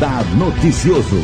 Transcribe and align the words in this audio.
Radar 0.00 0.24
Noticioso. 0.34 1.20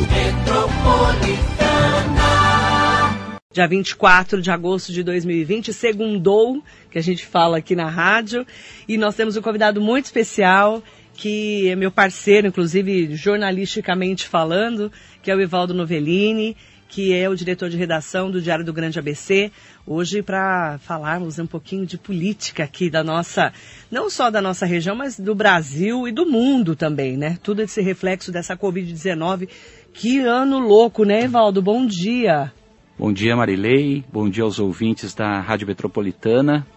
Dia 3.51 3.67
24 3.67 4.39
de 4.39 4.51
agosto 4.51 4.93
de 4.93 5.01
2020, 5.01 5.73
segundou, 5.73 6.61
que 6.91 6.99
a 6.99 7.01
gente 7.01 7.25
fala 7.25 7.57
aqui 7.57 7.75
na 7.75 7.89
rádio. 7.89 8.45
E 8.87 8.95
nós 8.95 9.15
temos 9.15 9.35
um 9.35 9.41
convidado 9.41 9.81
muito 9.81 10.05
especial, 10.05 10.83
que 11.15 11.67
é 11.67 11.75
meu 11.75 11.89
parceiro, 11.89 12.45
inclusive 12.45 13.15
jornalisticamente 13.15 14.27
falando, 14.27 14.91
que 15.23 15.31
é 15.31 15.35
o 15.35 15.41
Ivaldo 15.41 15.73
Novellini, 15.73 16.55
que 16.87 17.15
é 17.15 17.27
o 17.27 17.35
diretor 17.35 17.71
de 17.71 17.77
redação 17.77 18.29
do 18.29 18.39
Diário 18.39 18.63
do 18.63 18.71
Grande 18.71 18.99
ABC, 18.99 19.51
hoje 19.87 20.21
para 20.21 20.77
falarmos 20.79 21.39
um 21.39 21.47
pouquinho 21.47 21.85
de 21.85 21.97
política 21.97 22.65
aqui 22.65 22.89
da 22.89 23.03
nossa, 23.03 23.53
não 23.89 24.09
só 24.09 24.29
da 24.29 24.41
nossa 24.41 24.65
região, 24.65 24.95
mas 24.95 25.17
do 25.17 25.33
Brasil 25.33 26.07
e 26.07 26.11
do 26.11 26.25
mundo 26.25 26.75
também, 26.75 27.15
né? 27.15 27.39
Tudo 27.41 27.61
esse 27.61 27.81
reflexo 27.81 28.31
dessa 28.31 28.57
Covid-19. 28.57 29.47
Que 29.93 30.19
ano 30.19 30.59
louco, 30.59 31.05
né, 31.05 31.23
Ivaldo? 31.23 31.61
Bom 31.61 31.87
dia. 31.87 32.51
Bom 32.99 33.13
dia, 33.13 33.35
Marilei. 33.35 34.03
Bom 34.11 34.29
dia 34.29 34.43
aos 34.43 34.59
ouvintes 34.59 35.13
da 35.15 35.39
Rádio 35.39 35.67
Metropolitana. 35.67 36.67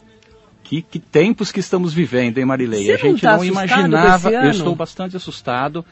Que, 0.63 0.81
que 0.83 1.01
tempos 1.01 1.51
que 1.51 1.59
estamos 1.59 1.93
vivendo, 1.93 2.39
hein, 2.39 2.45
Marilei? 2.45 2.85
Você 2.85 2.93
a 2.93 2.97
gente 2.97 3.25
não, 3.25 3.31
tá 3.33 3.37
não 3.37 3.45
imaginava. 3.45 4.31
Eu 4.31 4.51
estou 4.51 4.77
bastante 4.77 5.17
assustado. 5.17 5.85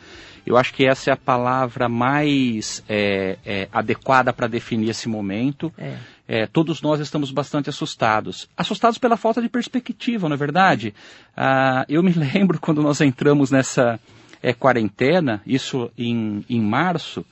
Eu 0.47 0.57
acho 0.57 0.73
que 0.75 0.87
essa 0.87 1.11
é 1.11 1.13
a 1.13 1.17
palavra 1.17 1.89
mais 1.89 2.83
é, 2.89 3.39
é, 3.45 3.69
adequada 3.73 4.33
para 4.33 4.47
definir 4.47 4.91
esse 4.91 5.09
momento. 5.09 5.73
É. 5.79 5.97
É, 6.31 6.47
todos 6.47 6.83
nós 6.83 7.01
estamos 7.01 7.31
bastante 7.31 7.71
assustados. 7.71 8.49
Assustados 8.57 8.99
pela 8.99 9.17
falta 9.17 9.41
de 9.41 9.49
perspectiva, 9.49 10.29
não 10.29 10.35
é 10.35 10.39
verdade? 10.39 10.95
Ah, 11.37 11.87
eu 11.89 12.03
me 12.03 12.13
lembro 12.35 12.61
quando 12.61 12.83
nós 12.83 13.01
entramos 13.01 13.51
nessa 13.51 13.99
é, 14.43 14.53
quarentena, 14.53 15.43
isso 15.47 15.91
em, 15.97 16.45
em 16.49 16.61
março, 16.61 17.25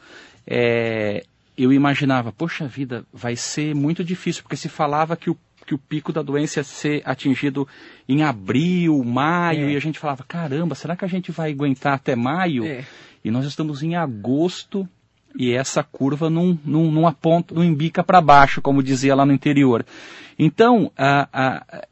é, 0.46 1.24
eu 1.56 1.72
imaginava, 1.72 2.32
poxa 2.32 2.66
vida, 2.66 3.04
vai 3.12 3.36
ser 3.36 3.74
muito 3.74 4.04
difícil, 4.04 4.42
porque 4.42 4.56
se 4.56 4.68
falava 4.68 5.16
que 5.16 5.30
o, 5.30 5.36
que 5.66 5.74
o 5.74 5.78
pico 5.78 6.12
da 6.12 6.22
doença 6.22 6.60
ia 6.60 6.64
ser 6.64 7.02
atingido 7.04 7.66
em 8.08 8.22
abril, 8.22 9.02
maio, 9.04 9.68
É. 9.68 9.72
e 9.72 9.76
a 9.76 9.80
gente 9.80 9.98
falava, 9.98 10.24
caramba, 10.26 10.74
será 10.74 10.94
que 10.96 11.04
a 11.04 11.08
gente 11.08 11.32
vai 11.32 11.50
aguentar 11.50 11.94
até 11.94 12.14
maio? 12.14 12.64
É. 12.64 12.84
E 13.24 13.30
nós 13.30 13.44
estamos 13.44 13.82
em 13.82 13.96
agosto 13.96 14.88
e 15.38 15.52
essa 15.52 15.82
curva 15.82 16.30
não, 16.30 16.58
não, 16.64 16.90
não 16.92 17.06
aponta, 17.06 17.54
não 17.54 17.64
embica 17.64 18.02
para 18.04 18.20
baixo, 18.20 18.62
como 18.62 18.82
dizia 18.82 19.14
lá 19.14 19.26
no 19.26 19.32
interior. 19.32 19.84
Então, 20.38 20.90
a, 20.96 21.28
a, 21.32 21.86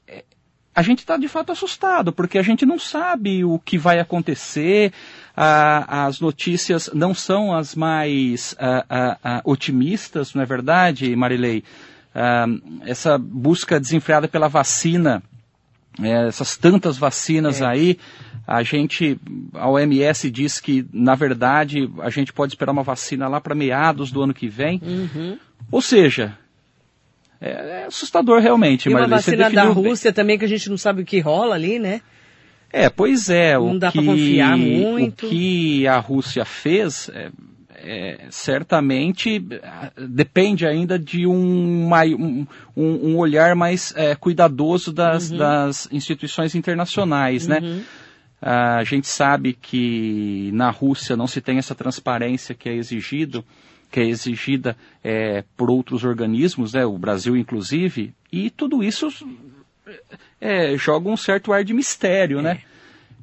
a 0.75 0.83
gente 0.83 1.00
está 1.00 1.16
de 1.16 1.28
fato 1.28 1.50
assustado, 1.53 2.12
porque 2.12 2.38
a 2.38 2.42
gente 2.42 2.64
não 2.64 2.78
sabe 2.78 3.44
o 3.44 3.59
que 3.59 3.77
vai 3.77 3.98
acontecer, 4.00 4.92
a- 5.36 6.06
as 6.06 6.20
notícias 6.20 6.88
não 6.94 7.12
são 7.12 7.55
as 7.55 7.75
mais 7.75 8.55
otimistas, 9.44 10.33
não 10.34 10.42
é 10.42 10.47
verdade, 10.47 11.14
Marilei? 11.16 11.64
Essa 12.87 13.19
busca 13.19 13.81
desenfreada 13.81 14.29
pela 14.29 14.48
vacina, 14.48 15.23
é, 16.01 16.29
essas 16.29 16.56
tantas 16.56 16.97
vacinas 16.97 17.61
É. 17.61 17.67
aí, 17.67 17.98
a 18.47 18.62
gente, 18.62 19.19
a 19.55 19.69
OMS 19.69 20.31
diz 20.31 20.61
que, 20.61 20.87
na 20.93 21.15
verdade, 21.15 21.91
a 22.01 22.11
gente 22.11 22.33
pode 22.33 22.53
esperar 22.53 22.73
uma 22.73 22.83
vacina 22.83 23.27
lá 23.27 23.41
para 23.41 23.55
meados 23.55 24.12
do 24.12 24.23
ano 24.23 24.34
que 24.34 24.48
vem. 24.48 24.81
Uhum. 24.83 25.39
Ou 25.73 25.81
seja, 25.81 26.37
é, 27.41 27.51
é 27.51 27.84
assustador 27.87 28.41
realmente, 28.41 28.89
E 28.89 28.95
uma 28.95 29.06
vacina 29.09 29.50
da 29.50 29.65
bem. 29.65 29.72
Rússia 29.72 30.12
também, 30.12 30.38
que 30.38 30.44
a 30.44 30.49
gente 30.49 30.69
não 30.69 30.77
sabe 30.77 31.03
o 31.03 31.05
que 31.05 31.21
rola 31.21 31.55
ali, 31.55 31.78
né? 31.78 32.00
É, 32.72 32.91
pois 32.91 33.31
é. 33.31 33.55
Não 33.55 33.72
o 33.72 33.78
dá 33.78 33.93
pra 33.93 34.03
confiar 34.03 34.56
muito. 34.59 35.27
O 35.27 35.28
que 35.31 35.87
a 35.87 35.99
Rússia 35.99 36.44
fez, 36.44 37.09
é, 37.84 38.27
certamente, 38.31 39.41
depende 40.09 40.67
ainda 40.67 40.99
de 40.99 41.27
um, 41.27 41.89
um, 42.17 42.47
um- 42.77 43.17
olhar 43.17 43.55
mais 43.55 43.93
é, 43.97 44.15
cuidadoso 44.15 44.93
das, 44.93 45.31
Uhum. 45.31 45.37
das 45.39 45.89
instituições 45.93 46.55
internacionais, 46.55 47.47
né? 47.47 47.61
A 48.43 48.84
gente 48.84 49.06
sabe 49.06 49.55
que 49.55 50.50
na 50.53 50.69
Rússia 50.71 51.17
não 51.17 51.27
se 51.27 51.41
tem 51.41 51.56
essa 51.59 51.75
transparência 51.75 52.55
que 52.55 52.69
é 52.69 52.75
exigido, 52.75 53.43
que 53.91 54.00
é 54.00 54.05
exigida 54.06 54.77
é, 55.03 55.44
por 55.56 55.71
outros 55.71 56.05
organismos, 56.05 56.73
né, 56.75 56.84
o 56.84 56.99
Brasil 56.99 57.37
inclusive, 57.37 58.12
e 58.33 58.50
tudo 58.50 58.83
isso 58.83 59.09
é, 60.41 60.77
joga 60.77 61.09
um 61.09 61.17
certo 61.17 61.53
ar 61.53 61.65
de 61.65 61.73
mistério, 61.73 62.43
né? 62.43 62.59
É, 62.71 62.74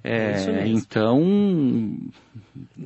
isso 0.03 0.51
mesmo. 0.51 0.77
então, 0.77 1.97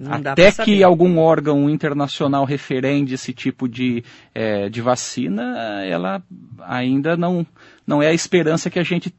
até 0.10 0.52
que 0.52 0.84
algum 0.84 1.18
órgão 1.18 1.70
internacional 1.70 2.46
referende 2.46 3.14
esse 3.14 3.34
tipo 3.34 3.68
de, 3.68 4.04
é, 4.34 4.70
de 4.70 4.82
vacina, 4.82 5.84
ela 5.86 6.22
ainda 6.62 7.16
não, 7.16 7.46
não 7.86 8.02
é 8.02 8.08
a 8.08 8.14
esperança 8.14 8.70
que 8.70 8.80
a 8.80 8.84
gente 8.84 9.14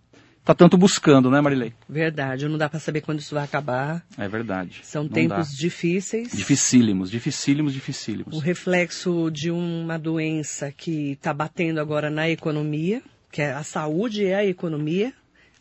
está 0.46 0.54
tanto 0.54 0.78
buscando, 0.78 1.28
né, 1.28 1.40
Marilei? 1.40 1.72
Verdade, 1.88 2.48
não 2.48 2.56
dá 2.56 2.68
para 2.68 2.78
saber 2.78 3.00
quando 3.00 3.18
isso 3.18 3.34
vai 3.34 3.42
acabar. 3.42 4.06
É 4.16 4.28
verdade. 4.28 4.80
São 4.84 5.02
Não 5.02 5.10
tempos 5.10 5.50
dá. 5.50 5.56
difíceis. 5.58 6.30
Dificílimos, 6.32 7.10
dificílimos, 7.10 7.72
dificílimos. 7.72 8.32
O 8.32 8.38
reflexo 8.38 9.28
de 9.30 9.50
uma 9.50 9.98
doença 9.98 10.70
que 10.70 11.12
está 11.12 11.34
batendo 11.34 11.80
agora 11.80 12.10
na 12.10 12.30
economia, 12.30 13.02
que 13.32 13.42
é 13.42 13.52
a 13.52 13.64
saúde 13.64 14.22
e 14.22 14.32
a 14.32 14.44
economia, 14.44 15.12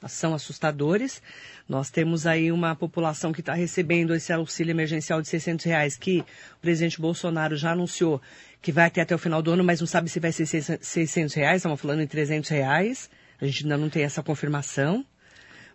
são 0.08 0.34
assustadores. 0.34 1.22
Nós 1.68 1.90
temos 1.90 2.28
aí 2.28 2.52
uma 2.52 2.76
população 2.76 3.32
que 3.32 3.40
está 3.40 3.54
recebendo 3.54 4.14
esse 4.14 4.32
auxílio 4.32 4.72
emergencial 4.72 5.22
de 5.22 5.28
600 5.28 5.66
reais, 5.66 5.98
que 5.98 6.20
o 6.58 6.62
presidente 6.62 7.00
Bolsonaro 7.02 7.56
já 7.56 7.72
anunciou 7.72 8.22
que 8.62 8.72
vai 8.72 8.90
ter 8.90 9.02
até 9.02 9.14
o 9.14 9.20
final 9.20 9.42
do 9.42 9.52
ano, 9.52 9.64
mas 9.64 9.80
não 9.80 9.88
sabe 9.88 10.10
se 10.10 10.20
vai 10.20 10.32
ser 10.32 10.46
600 10.46 11.34
reais, 11.36 11.58
estamos 11.58 11.80
falando 11.80 12.02
em 12.02 12.08
300 12.08 12.50
reais. 12.50 13.10
A 13.40 13.46
gente 13.46 13.64
ainda 13.64 13.78
não 13.78 13.90
tem 13.90 14.04
essa 14.04 14.24
confirmação. 14.24 15.06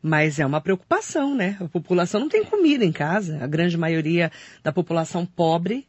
Mas 0.02 0.38
é 0.38 0.46
uma 0.46 0.60
preocupação, 0.62 1.36
né? 1.36 1.58
A 1.60 1.68
população 1.68 2.20
não 2.20 2.28
tem 2.28 2.42
comida 2.42 2.84
em 2.84 2.92
casa. 2.92 3.38
A 3.44 3.46
grande 3.46 3.76
maioria 3.76 4.32
da 4.62 4.72
população 4.72 5.26
pobre, 5.26 5.86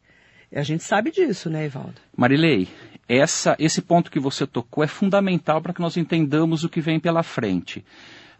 a 0.53 0.63
gente 0.63 0.83
sabe 0.83 1.11
disso, 1.11 1.49
né, 1.49 1.65
Ivaldo? 1.65 1.95
Marilei, 2.15 2.67
essa, 3.07 3.55
esse 3.57 3.81
ponto 3.81 4.11
que 4.11 4.19
você 4.19 4.45
tocou 4.45 4.83
é 4.83 4.87
fundamental 4.87 5.61
para 5.61 5.73
que 5.73 5.81
nós 5.81 5.97
entendamos 5.97 6.63
o 6.63 6.69
que 6.69 6.81
vem 6.81 6.99
pela 6.99 7.23
frente. 7.23 7.83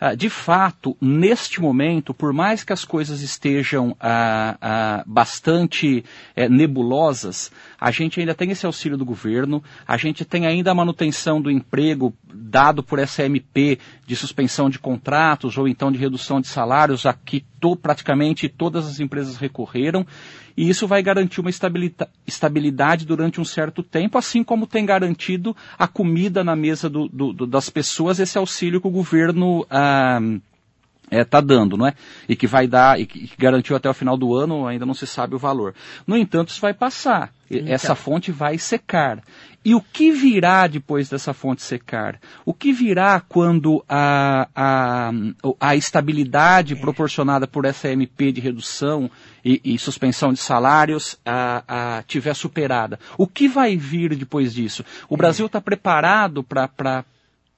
Ah, 0.04 0.16
de 0.16 0.32
fato, 0.32 0.98
neste 1.00 1.62
momento, 1.62 2.12
por 2.12 2.34
mais 2.34 2.64
que 2.64 2.74
as 2.74 2.84
coisas 2.84 3.22
estejam 3.22 3.96
ah, 4.00 4.58
ah, 4.60 5.04
bastante 5.06 6.04
eh, 6.36 6.50
nebulosas, 6.50 7.52
a 7.80 7.92
gente 7.92 8.20
ainda 8.20 8.34
tem 8.34 8.50
esse 8.50 8.66
auxílio 8.66 8.98
do 8.98 9.06
governo, 9.06 9.64
a 9.88 9.98
gente 9.98 10.26
tem 10.26 10.48
ainda 10.48 10.72
a 10.72 10.74
manutenção 10.74 11.40
do 11.40 11.52
emprego 11.52 12.16
dado 12.34 12.82
por 12.82 12.98
essa 12.98 13.24
MP 13.24 13.78
de 14.08 14.16
suspensão 14.16 14.72
de 14.72 14.80
contratos 14.80 15.56
ou 15.56 15.68
então 15.68 15.92
de 15.92 16.00
redução 16.00 16.42
de 16.42 16.48
salários, 16.48 17.06
a 17.06 17.14
que 17.14 17.46
to- 17.62 17.76
praticamente 17.78 18.50
todas 18.50 18.86
as 18.88 19.00
empresas 19.00 19.38
recorreram, 19.38 20.06
e 20.58 20.68
isso 20.68 20.88
vai 20.88 21.02
garantir 21.02 21.40
uma 21.40 21.52
estabilidade 22.28 23.06
durante 23.06 23.40
um 23.40 23.46
certo 23.46 23.82
tempo, 23.84 24.18
assim 24.18 24.44
como 24.44 24.68
tem 24.68 24.86
garantido 24.86 25.56
a 25.80 25.88
comida 25.88 26.44
na 26.44 26.56
mesa 26.56 26.90
do- 26.90 27.08
do- 27.08 27.32
do- 27.32 27.48
das 27.48 27.70
pessoas, 27.70 28.20
esse 28.20 28.38
auxílio 28.38 28.82
que 28.82 28.88
o 28.88 28.92
governo 28.92 29.66
está 31.20 31.42
dando, 31.42 31.76
não 31.76 31.86
é? 31.86 31.94
E 32.28 32.36
que 32.36 32.48
vai 32.48 32.68
dar, 32.68 33.00
e 33.00 33.06
que 33.06 33.30
garantiu 33.38 33.76
até 33.76 33.90
o 33.90 33.94
final 33.94 34.16
do 34.16 34.34
ano, 34.34 34.66
ainda 34.66 34.86
não 34.86 34.94
se 34.94 35.06
sabe 35.06 35.36
o 35.36 35.40
valor. 35.40 35.76
No 36.08 36.16
entanto, 36.16 36.50
isso 36.50 36.62
vai 36.62 36.74
passar. 36.74 37.34
Então. 37.50 37.74
Essa 37.74 37.96
fonte 37.96 38.32
vai 38.32 38.58
secar. 38.58 39.22
E 39.64 39.76
o 39.76 39.82
que 39.82 40.12
virá 40.12 40.66
depois 40.66 41.10
dessa 41.10 41.34
fonte 41.34 41.62
secar? 41.62 42.20
O 42.46 42.54
que 42.54 42.74
virá 42.74 43.20
quando 43.20 43.84
a, 43.88 44.48
a, 44.56 45.12
a 45.60 45.76
estabilidade 45.76 46.76
proporcionada 46.76 47.46
por 47.46 47.66
essa 47.66 47.90
MP 47.90 48.32
de 48.32 48.42
redução 48.42 49.12
e, 49.46 49.62
e 49.64 49.78
suspensão 49.78 50.34
de 50.34 50.40
salários 50.40 51.20
a, 51.24 51.98
a, 51.98 52.04
tiver 52.04 52.34
superada? 52.34 53.00
O 53.18 53.28
que 53.28 53.48
vai 53.48 53.78
vir 53.78 54.16
depois 54.16 54.54
disso? 54.54 54.84
O 55.08 55.16
Brasil 55.16 55.46
está 55.46 55.62
preparado 55.62 56.44
para 56.44 57.06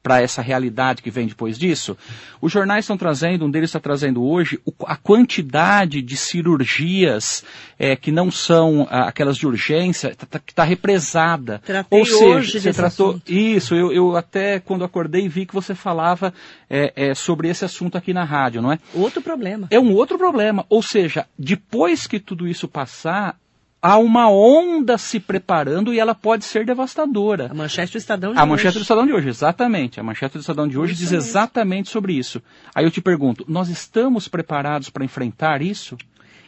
para 0.04 0.22
essa 0.22 0.42
realidade 0.42 1.02
que 1.02 1.10
vem 1.10 1.26
depois 1.26 1.58
disso? 1.58 1.98
Os 2.42 2.52
jornais 2.52 2.84
estão 2.84 2.98
trazendo, 2.98 3.46
um 3.46 3.50
deles 3.50 3.70
está 3.70 3.80
trazendo 3.80 4.22
hoje, 4.24 4.60
a 4.86 4.98
quantidade 4.98 6.02
de 6.02 6.18
cirurgias 6.18 7.44
eh, 7.80 7.96
que 7.96 8.12
não 8.12 8.30
são 8.30 8.86
ah, 8.90 9.08
aquelas 9.08 9.38
de 9.38 9.48
urgência, 9.48 10.14
tá- 10.16 10.28
tá- 10.30 10.40
que 10.40 10.52
está 10.52 10.64
represada. 10.66 11.62
Tratei 11.66 12.00
Ou 12.00 12.06
seja, 12.06 12.60
você 12.60 12.74
tratou. 12.74 13.10
assunto. 13.12 13.32
Isso, 13.32 13.74
eu, 13.74 13.92
eu 13.94 14.16
até 14.18 14.60
quando 14.60 14.84
acordei 14.84 15.28
vi 15.30 15.46
que 15.46 15.54
você 15.54 15.74
falava 15.74 16.34
eh, 16.70 16.92
eh, 16.96 17.16
sobre 17.16 17.48
esse 17.50 17.64
assunto 17.64 17.98
aqui 17.98 18.14
na 18.14 18.26
rádio, 18.26 18.62
não 18.62 18.72
é? 18.74 18.80
Outro 18.94 19.22
problema. 19.22 19.68
É 19.72 19.80
um 19.80 19.94
outro 19.94 20.18
problema. 20.18 20.66
Ou 20.70 20.82
seja, 20.84 21.26
depois 21.40 22.06
que 22.08 22.20
tudo 22.20 22.48
isso 22.48 22.68
passar, 22.68 23.38
há 23.84 23.98
uma 23.98 24.30
onda 24.32 24.98
se 24.98 25.20
preparando 25.20 25.94
e 25.94 26.00
ela 26.00 26.16
pode 26.16 26.46
ser 26.46 26.66
devastadora. 26.66 27.50
A 27.52 27.54
manchete 27.54 27.92
do 27.92 27.98
Estadão 27.98 28.32
de 28.32 28.40
A 28.40 28.42
hoje. 28.44 28.50
manchete 28.50 28.78
do 28.78 28.82
Estadão 28.82 29.06
de 29.06 29.12
hoje, 29.14 29.28
exatamente. 29.28 30.00
A 30.00 30.04
manchete 30.04 30.38
do 30.38 30.40
Estadão 30.40 30.68
de 30.68 30.78
hoje 30.78 30.94
Isso 30.94 31.02
diz 31.02 31.12
mesmo. 31.12 31.30
exatamente 31.30 31.90
sobre 31.90 32.14
isso. 32.14 32.42
Aí 32.74 32.86
eu 32.86 32.90
te 32.92 33.02
pergunto, 33.02 33.44
nós 33.48 33.68
estamos 33.68 34.30
preparados 34.30 34.90
para 34.90 35.04
enfrentar 35.04 35.62
isso? 35.62 35.98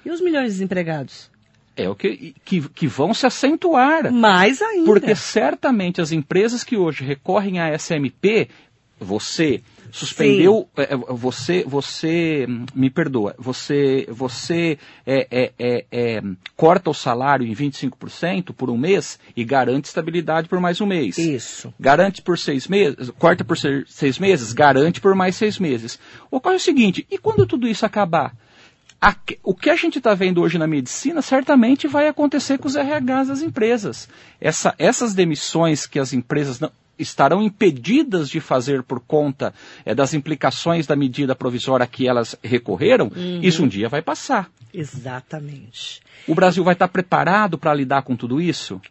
E 0.05 0.09
os 0.09 0.21
milhões 0.21 0.45
de 0.45 0.51
desempregados? 0.51 1.29
É 1.75 1.89
o 1.89 1.95
que, 1.95 2.33
que, 2.45 2.61
que 2.69 2.87
vão 2.87 3.13
se 3.13 3.25
acentuar. 3.27 4.09
Mais 4.13 4.61
ainda. 4.61 4.85
Porque 4.85 5.13
certamente 5.13 5.99
as 5.99 6.13
empresas 6.13 6.63
que 6.63 6.77
hoje 6.77 7.03
recorrem 7.03 7.59
à 7.59 7.73
SMP, 7.77 8.47
você 8.97 9.61
suspendeu, 9.95 10.67
é, 10.75 10.93
é, 10.93 10.97
você, 10.97 11.63
você, 11.65 12.45
me 12.75 12.89
perdoa, 12.89 13.33
você, 13.39 14.05
você 14.09 14.77
é, 15.05 15.25
é, 15.31 15.53
é, 15.57 15.85
é 15.89 16.23
corta 16.57 16.89
o 16.89 16.93
salário 16.93 17.47
em 17.47 17.53
25% 17.53 18.53
por 18.53 18.69
um 18.69 18.77
mês 18.77 19.17
e 19.37 19.45
garante 19.45 19.87
estabilidade 19.87 20.49
por 20.49 20.59
mais 20.59 20.81
um 20.81 20.85
mês. 20.85 21.17
Isso. 21.17 21.73
Garante 21.79 22.21
por 22.21 22.37
seis 22.37 22.67
meses, 22.67 23.09
corta 23.17 23.45
por 23.45 23.57
seis 23.57 24.19
meses, 24.19 24.51
garante 24.51 24.99
por 24.99 25.15
mais 25.15 25.37
seis 25.37 25.57
meses. 25.59 25.97
Ocorre 26.29 26.57
o 26.57 26.59
seguinte, 26.59 27.07
e 27.09 27.17
quando 27.17 27.47
tudo 27.47 27.65
isso 27.65 27.85
acabar? 27.85 28.35
O 29.43 29.53
que 29.53 29.69
a 29.69 29.75
gente 29.77 29.99
está 29.99 30.13
vendo 30.13 30.41
hoje 30.41 30.57
na 30.57 30.67
medicina 30.67 31.21
certamente 31.21 31.87
vai 31.87 32.07
acontecer 32.07 32.57
com 32.57 32.67
os 32.67 32.75
RHs 32.75 33.27
das 33.27 33.41
empresas. 33.41 34.09
Essa, 34.41 34.75
essas 34.77 35.13
demissões 35.13 35.85
que 35.85 35.99
as 35.99 36.11
empresas 36.11 36.59
não, 36.59 36.71
estarão 36.97 37.41
impedidas 37.41 38.29
de 38.29 38.39
fazer 38.39 38.83
por 38.83 38.99
conta 38.99 39.53
é, 39.85 39.93
das 39.93 40.13
implicações 40.13 40.87
da 40.87 40.95
medida 40.95 41.35
provisória 41.35 41.87
que 41.87 42.07
elas 42.07 42.35
recorreram, 42.43 43.11
uhum. 43.15 43.39
isso 43.41 43.63
um 43.63 43.67
dia 43.67 43.89
vai 43.89 44.01
passar. 44.01 44.49
Exatamente. 44.73 46.01
O 46.27 46.35
Brasil 46.35 46.63
vai 46.63 46.73
estar 46.73 46.87
preparado 46.87 47.57
para 47.57 47.73
lidar 47.73 48.01
com 48.01 48.15
tudo 48.15 48.41
isso? 48.41 48.81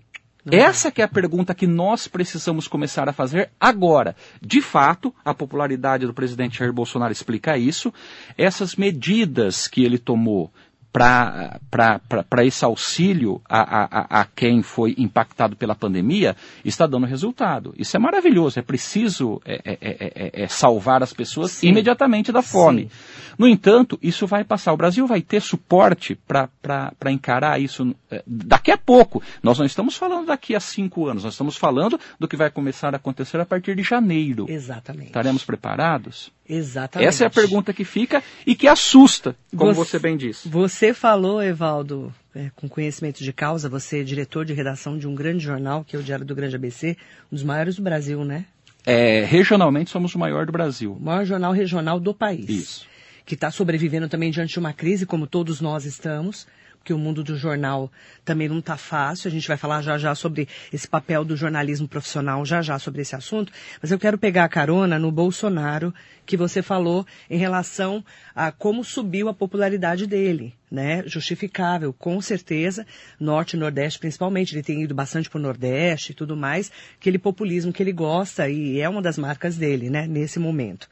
Não. 0.45 0.59
Essa 0.59 0.91
que 0.91 1.01
é 1.01 1.05
a 1.05 1.09
pergunta 1.09 1.55
que 1.55 1.67
nós 1.67 2.07
precisamos 2.07 2.69
começar 2.69 3.09
a 3.09 3.15
fazer 3.15 3.51
agora. 3.59 4.15
De 4.43 4.61
fato, 4.61 5.15
a 5.25 5.33
popularidade 5.33 6.07
do 6.07 6.13
presidente 6.13 6.59
Jair 6.59 6.73
Bolsonaro 6.73 7.13
explica 7.13 7.57
isso. 7.57 7.93
Essas 8.37 8.77
medidas 8.77 9.67
que 9.67 9.83
ele 9.83 9.97
tomou 9.97 10.53
para 10.95 12.45
esse 12.45 12.65
auxílio 12.65 13.43
a, 13.49 13.83
a, 13.83 14.21
a, 14.21 14.25
quem 14.27 14.63
foi 14.63 14.95
impactado 14.97 15.57
pela 15.57 15.75
pandemia 15.75 16.37
está 16.65 16.87
dando 16.87 17.05
resultado. 17.05 17.75
Isso 17.77 17.97
é 17.97 18.01
maravilhoso, 18.01 18.61
é 18.61 18.63
preciso 18.63 19.43
é, 19.45 19.61
é, 19.65 19.79
é, 19.81 20.43
é 20.45 20.49
salvar 20.49 21.03
as 21.03 21.13
pessoas 21.13 21.51
Sim. 21.51 21.71
imediatamente 21.71 22.31
da 22.31 22.43
fome. 22.43 22.83
Sim. 22.83 23.35
No 23.37 23.49
entanto, 23.49 23.99
isso 24.01 24.25
vai 24.25 24.45
passar. 24.45 24.73
O 24.73 24.77
Brasil 24.77 25.05
vai 25.05 25.21
ter 25.21 25.43
suporte 25.43 26.17
para 26.29 27.11
encarar 27.11 27.61
isso 27.61 27.93
daqui 28.25 28.71
a 28.71 28.79
pouco. 28.79 29.21
Nós 29.43 29.59
não 29.59 29.67
estamos 29.67 29.97
falando 29.97 30.27
daqui 30.27 30.55
a 30.55 30.61
cinco 30.61 31.09
anos, 31.09 31.25
nós 31.25 31.35
estamos 31.35 31.57
falando 31.57 31.99
do 32.21 32.29
que 32.29 32.37
vai 32.37 32.51
começar 32.51 32.95
a 32.95 32.99
acontecer 32.99 33.41
a 33.41 33.45
partir 33.45 33.75
de 33.75 33.83
janeiro. 33.83 34.47
Exatamente. 34.49 35.07
Estaremos 35.07 35.45
preparados? 35.45 36.33
Exatamente. 36.49 37.09
Essa 37.09 37.25
é 37.25 37.27
a 37.27 37.31
pergunta 37.31 37.73
que 37.73 37.85
fica 37.85 38.23
e 38.47 38.55
que 38.55 38.69
assusta, 38.69 39.35
como 39.57 39.73
você, 39.73 39.91
você 39.91 39.99
bem 39.99 40.17
disse. 40.17 40.49
Você 40.49 40.93
falou, 40.93 41.43
Evaldo, 41.43 42.13
é, 42.35 42.51
com 42.55 42.69
conhecimento 42.69 43.23
de 43.23 43.33
causa, 43.33 43.69
você 43.69 44.01
é 44.01 44.05
diretor 44.05 44.45
de 44.45 44.53
redação 44.53 44.99
de 44.99 45.09
um 45.09 45.15
grande 45.15 45.43
jornal, 45.43 45.85
que 45.85 45.97
é 45.97 45.99
o 45.99 46.03
Diário 46.03 46.25
do 46.25 46.35
Grande 46.35 46.57
ABC, 46.57 46.97
um 47.33 47.37
dos 47.37 47.45
maiores 47.45 47.77
do 47.77 47.83
Brasil, 47.83 48.25
né? 48.25 48.45
É, 48.87 49.25
regionalmente 49.25 49.91
somos 49.91 50.15
o 50.15 50.19
maior 50.19 50.45
do 50.45 50.53
Brasil. 50.53 50.93
O 50.93 51.03
maior 51.03 51.25
jornal 51.25 51.53
regional 51.53 51.99
do 51.99 52.13
país. 52.13 52.49
Isso. 52.49 52.87
Que 53.25 53.35
está 53.35 53.51
sobrevivendo 53.51 54.09
também 54.09 54.31
diante 54.31 54.53
de 54.53 54.59
uma 54.59 54.75
crise, 54.75 55.07
como 55.07 55.27
todos 55.27 55.63
nós 55.63 55.87
estamos 55.87 56.47
porque 56.85 56.93
o 56.93 56.99
mundo 56.99 57.25
do 57.25 57.35
jornal 57.35 57.91
também 58.27 58.47
não 58.47 58.59
está 58.59 58.77
fácil. 58.77 59.29
A 59.29 59.31
gente 59.31 59.49
vai 59.49 59.57
falar 59.57 59.81
já 59.81 59.97
já 59.97 60.15
sobre 60.15 60.47
esse 60.71 60.87
papel 60.87 61.25
do 61.25 61.35
jornalismo 61.35 61.89
profissional, 61.89 62.45
já 62.45 62.61
já 62.61 62.79
sobre 62.79 63.01
esse 63.01 63.17
assunto. 63.17 63.51
Mas 63.81 63.91
eu 63.91 63.99
quero 63.99 64.19
pegar 64.19 64.45
a 64.45 64.49
carona 64.51 64.99
no 64.99 65.11
Bolsonaro, 65.11 65.95
que 66.27 66.37
você 66.37 66.61
falou 66.61 67.07
em 67.31 67.39
relação 67.39 68.05
a 68.35 68.53
como 68.53 68.85
subiu 68.85 69.31
a 69.31 69.35
popularidade 69.35 70.07
dele. 70.07 70.53
Né? 70.71 71.03
Justificável, 71.07 71.91
com 71.93 72.21
certeza, 72.21 72.87
Norte 73.19 73.55
e 73.55 73.59
Nordeste 73.59 73.99
principalmente, 73.99 74.55
ele 74.55 74.63
tem 74.63 74.83
ido 74.83 74.95
bastante 74.95 75.31
para 75.31 75.39
o 75.39 75.43
Nordeste 75.43 76.13
e 76.13 76.15
tudo 76.15 76.37
mais, 76.37 76.71
aquele 76.99 77.17
populismo 77.17 77.73
que 77.73 77.83
ele 77.83 77.93
gosta 77.93 78.49
e 78.49 78.81
é 78.81 78.89
uma 78.89 79.01
das 79.01 79.17
marcas 79.17 79.57
dele, 79.57 79.89
né, 79.89 80.07
nesse 80.09 80.39
momento. 80.39 80.89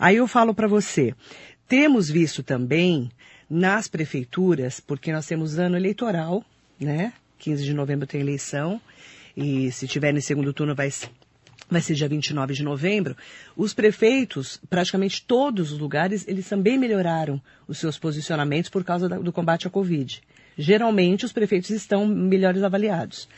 Aí 0.00 0.16
eu 0.16 0.26
falo 0.26 0.52
para 0.52 0.66
você, 0.66 1.14
temos 1.68 2.10
visto 2.10 2.42
também 2.42 3.08
nas 3.50 3.88
prefeituras, 3.88 4.78
porque 4.78 5.12
nós 5.12 5.26
temos 5.26 5.58
ano 5.58 5.76
eleitoral, 5.76 6.44
né? 6.78 7.12
15 7.38 7.64
de 7.64 7.74
novembro 7.74 8.06
tem 8.06 8.20
eleição, 8.20 8.80
e 9.36 9.72
se 9.72 9.88
tiver 9.88 10.12
no 10.12 10.20
segundo 10.20 10.52
turno 10.52 10.74
vai, 10.74 10.88
vai 11.68 11.80
ser 11.80 11.94
dia 11.94 12.08
29 12.08 12.54
de 12.54 12.62
novembro. 12.62 13.16
Os 13.56 13.74
prefeitos, 13.74 14.60
praticamente 14.68 15.24
todos 15.26 15.72
os 15.72 15.78
lugares, 15.78 16.28
eles 16.28 16.48
também 16.48 16.78
melhoraram 16.78 17.42
os 17.66 17.78
seus 17.78 17.98
posicionamentos 17.98 18.70
por 18.70 18.84
causa 18.84 19.08
do 19.08 19.32
combate 19.32 19.66
à 19.66 19.70
Covid. 19.70 20.22
Geralmente 20.56 21.24
os 21.24 21.32
prefeitos 21.32 21.70
estão 21.70 22.06
melhores 22.06 22.62
avaliados. 22.62 23.28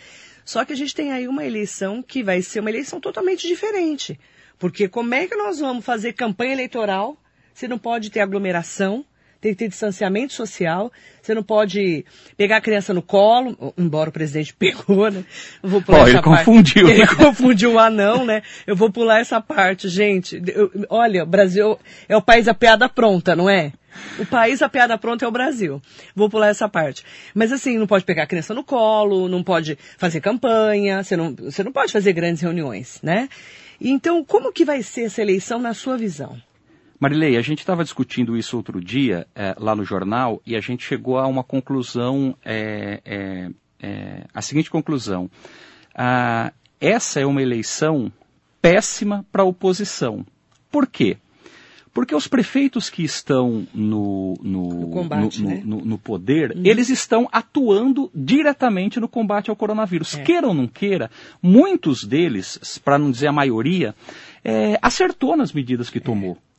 Só 0.44 0.64
que 0.64 0.72
a 0.72 0.76
gente 0.76 0.94
tem 0.94 1.12
aí 1.12 1.28
uma 1.28 1.44
eleição 1.44 2.02
que 2.02 2.22
vai 2.22 2.42
ser 2.42 2.60
uma 2.60 2.70
eleição 2.70 3.00
totalmente 3.00 3.46
diferente. 3.46 4.18
Porque 4.58 4.88
como 4.88 5.14
é 5.14 5.26
que 5.26 5.36
nós 5.36 5.60
vamos 5.60 5.84
fazer 5.84 6.12
campanha 6.12 6.52
eleitoral 6.52 7.16
se 7.54 7.68
não 7.68 7.78
pode 7.78 8.10
ter 8.10 8.20
aglomeração, 8.20 9.04
tem 9.42 9.52
que 9.52 9.58
ter 9.58 9.68
distanciamento 9.68 10.32
social, 10.32 10.90
você 11.20 11.34
não 11.34 11.42
pode 11.42 12.06
pegar 12.36 12.58
a 12.58 12.60
criança 12.60 12.94
no 12.94 13.02
colo, 13.02 13.74
embora 13.76 14.08
o 14.08 14.12
presidente 14.12 14.54
pegou, 14.56 15.10
né? 15.10 15.24
Eu 15.60 15.68
vou 15.68 15.82
pular 15.82 16.02
essa 16.02 16.10
ele 16.10 16.22
parte. 16.22 16.44
confundiu. 16.44 16.88
Ele 16.88 17.06
confundiu 17.16 17.72
o 17.72 17.78
anão, 17.78 18.24
né? 18.24 18.42
Eu 18.64 18.76
vou 18.76 18.88
pular 18.88 19.18
essa 19.18 19.40
parte, 19.40 19.88
gente. 19.88 20.40
Eu, 20.46 20.70
olha, 20.88 21.24
o 21.24 21.26
Brasil 21.26 21.76
é 22.08 22.16
o 22.16 22.22
país 22.22 22.46
da 22.46 22.54
piada 22.54 22.88
pronta, 22.88 23.34
não 23.34 23.50
é? 23.50 23.72
O 24.20 24.24
país 24.24 24.60
da 24.60 24.68
piada 24.68 24.96
pronta 24.96 25.24
é 25.24 25.28
o 25.28 25.32
Brasil. 25.32 25.82
Vou 26.14 26.30
pular 26.30 26.46
essa 26.46 26.68
parte. 26.68 27.04
Mas 27.34 27.50
assim, 27.50 27.76
não 27.76 27.86
pode 27.86 28.04
pegar 28.04 28.22
a 28.22 28.26
criança 28.28 28.54
no 28.54 28.62
colo, 28.62 29.28
não 29.28 29.42
pode 29.42 29.76
fazer 29.98 30.20
campanha, 30.20 31.02
você 31.02 31.16
não, 31.16 31.34
você 31.34 31.64
não 31.64 31.72
pode 31.72 31.92
fazer 31.92 32.12
grandes 32.12 32.40
reuniões, 32.42 33.00
né? 33.02 33.28
Então, 33.80 34.24
como 34.24 34.52
que 34.52 34.64
vai 34.64 34.84
ser 34.84 35.06
essa 35.06 35.20
eleição 35.20 35.58
na 35.58 35.74
sua 35.74 35.98
visão? 35.98 36.40
Marilei, 37.02 37.36
a 37.36 37.42
gente 37.42 37.58
estava 37.58 37.82
discutindo 37.82 38.36
isso 38.36 38.56
outro 38.56 38.80
dia 38.80 39.26
é, 39.34 39.56
lá 39.58 39.74
no 39.74 39.84
jornal 39.84 40.40
e 40.46 40.54
a 40.54 40.60
gente 40.60 40.84
chegou 40.84 41.18
a 41.18 41.26
uma 41.26 41.42
conclusão, 41.42 42.36
é, 42.44 43.50
é, 43.80 44.24
a 44.32 44.40
seguinte 44.40 44.70
conclusão. 44.70 45.28
Ah, 45.96 46.52
essa 46.80 47.18
é 47.18 47.26
uma 47.26 47.42
eleição 47.42 48.12
péssima 48.60 49.26
para 49.32 49.42
a 49.42 49.44
oposição. 49.44 50.24
Por 50.70 50.86
quê? 50.86 51.16
Porque 51.92 52.14
os 52.14 52.28
prefeitos 52.28 52.88
que 52.88 53.02
estão 53.02 53.66
no, 53.74 54.38
no, 54.40 54.88
combate, 54.90 55.42
no, 55.42 55.48
né? 55.48 55.60
no, 55.64 55.98
poder, 55.98 56.52
uhum. 56.52 56.62
eles 56.64 56.88
estão 56.88 57.28
atuando 57.32 58.12
diretamente 58.14 59.00
no 59.00 59.08
combate 59.08 59.50
ao 59.50 59.56
coronavírus. 59.56 60.14
É. 60.14 60.22
Queira 60.22 60.46
ou 60.46 60.54
não 60.54 60.68
queira, 60.68 61.10
muitos 61.42 62.04
deles, 62.04 62.78
para 62.84 62.96
não 62.96 63.10
dizer 63.10 63.26
a 63.26 63.32
maioria, 63.32 63.92
é, 64.44 64.78
acertou 64.80 65.36
nas 65.36 65.52
medidas 65.52 65.90
que 65.90 65.98
tomou. 65.98 66.38
É. 66.48 66.51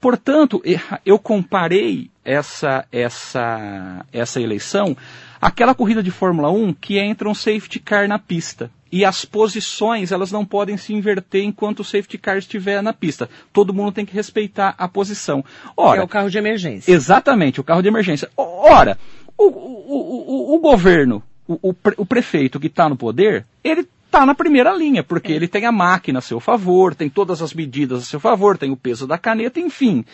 Portanto, 0.00 0.62
eu 1.04 1.18
comparei 1.18 2.10
essa, 2.24 2.84
essa, 2.90 4.04
essa 4.12 4.40
eleição 4.40 4.96
àquela 5.40 5.74
corrida 5.74 6.02
de 6.02 6.10
Fórmula 6.10 6.50
1 6.50 6.74
que 6.74 6.98
entra 6.98 7.28
um 7.28 7.34
safety 7.34 7.78
car 7.78 8.08
na 8.08 8.18
pista. 8.18 8.70
E 8.92 9.04
as 9.04 9.24
posições, 9.24 10.10
elas 10.10 10.32
não 10.32 10.44
podem 10.44 10.76
se 10.76 10.92
inverter 10.92 11.44
enquanto 11.44 11.80
o 11.80 11.84
safety 11.84 12.18
car 12.18 12.36
estiver 12.36 12.82
na 12.82 12.92
pista. 12.92 13.30
Todo 13.52 13.72
mundo 13.72 13.92
tem 13.92 14.04
que 14.04 14.12
respeitar 14.12 14.74
a 14.76 14.88
posição. 14.88 15.44
Ora, 15.76 16.00
é 16.00 16.04
o 16.04 16.08
carro 16.08 16.28
de 16.28 16.38
emergência. 16.38 16.92
Exatamente, 16.92 17.60
o 17.60 17.64
carro 17.64 17.82
de 17.82 17.88
emergência. 17.88 18.28
Ora, 18.36 18.98
o, 19.38 19.44
o, 19.44 20.52
o, 20.52 20.56
o 20.56 20.58
governo, 20.58 21.22
o, 21.46 21.72
o 21.96 22.04
prefeito 22.04 22.58
que 22.58 22.66
está 22.66 22.88
no 22.88 22.96
poder, 22.96 23.46
ele 23.62 23.86
está 24.10 24.26
na 24.26 24.34
primeira 24.34 24.72
linha, 24.72 25.04
porque 25.04 25.32
é. 25.32 25.36
ele 25.36 25.46
tem 25.46 25.64
a 25.64 25.72
máquina 25.72 26.18
a 26.18 26.22
seu 26.22 26.40
favor, 26.40 26.94
tem 26.94 27.08
todas 27.08 27.40
as 27.40 27.54
medidas 27.54 28.02
a 28.02 28.04
seu 28.04 28.18
favor, 28.18 28.58
tem 28.58 28.70
o 28.70 28.76
peso 28.76 29.06
da 29.06 29.16
caneta, 29.16 29.60
enfim. 29.60 30.04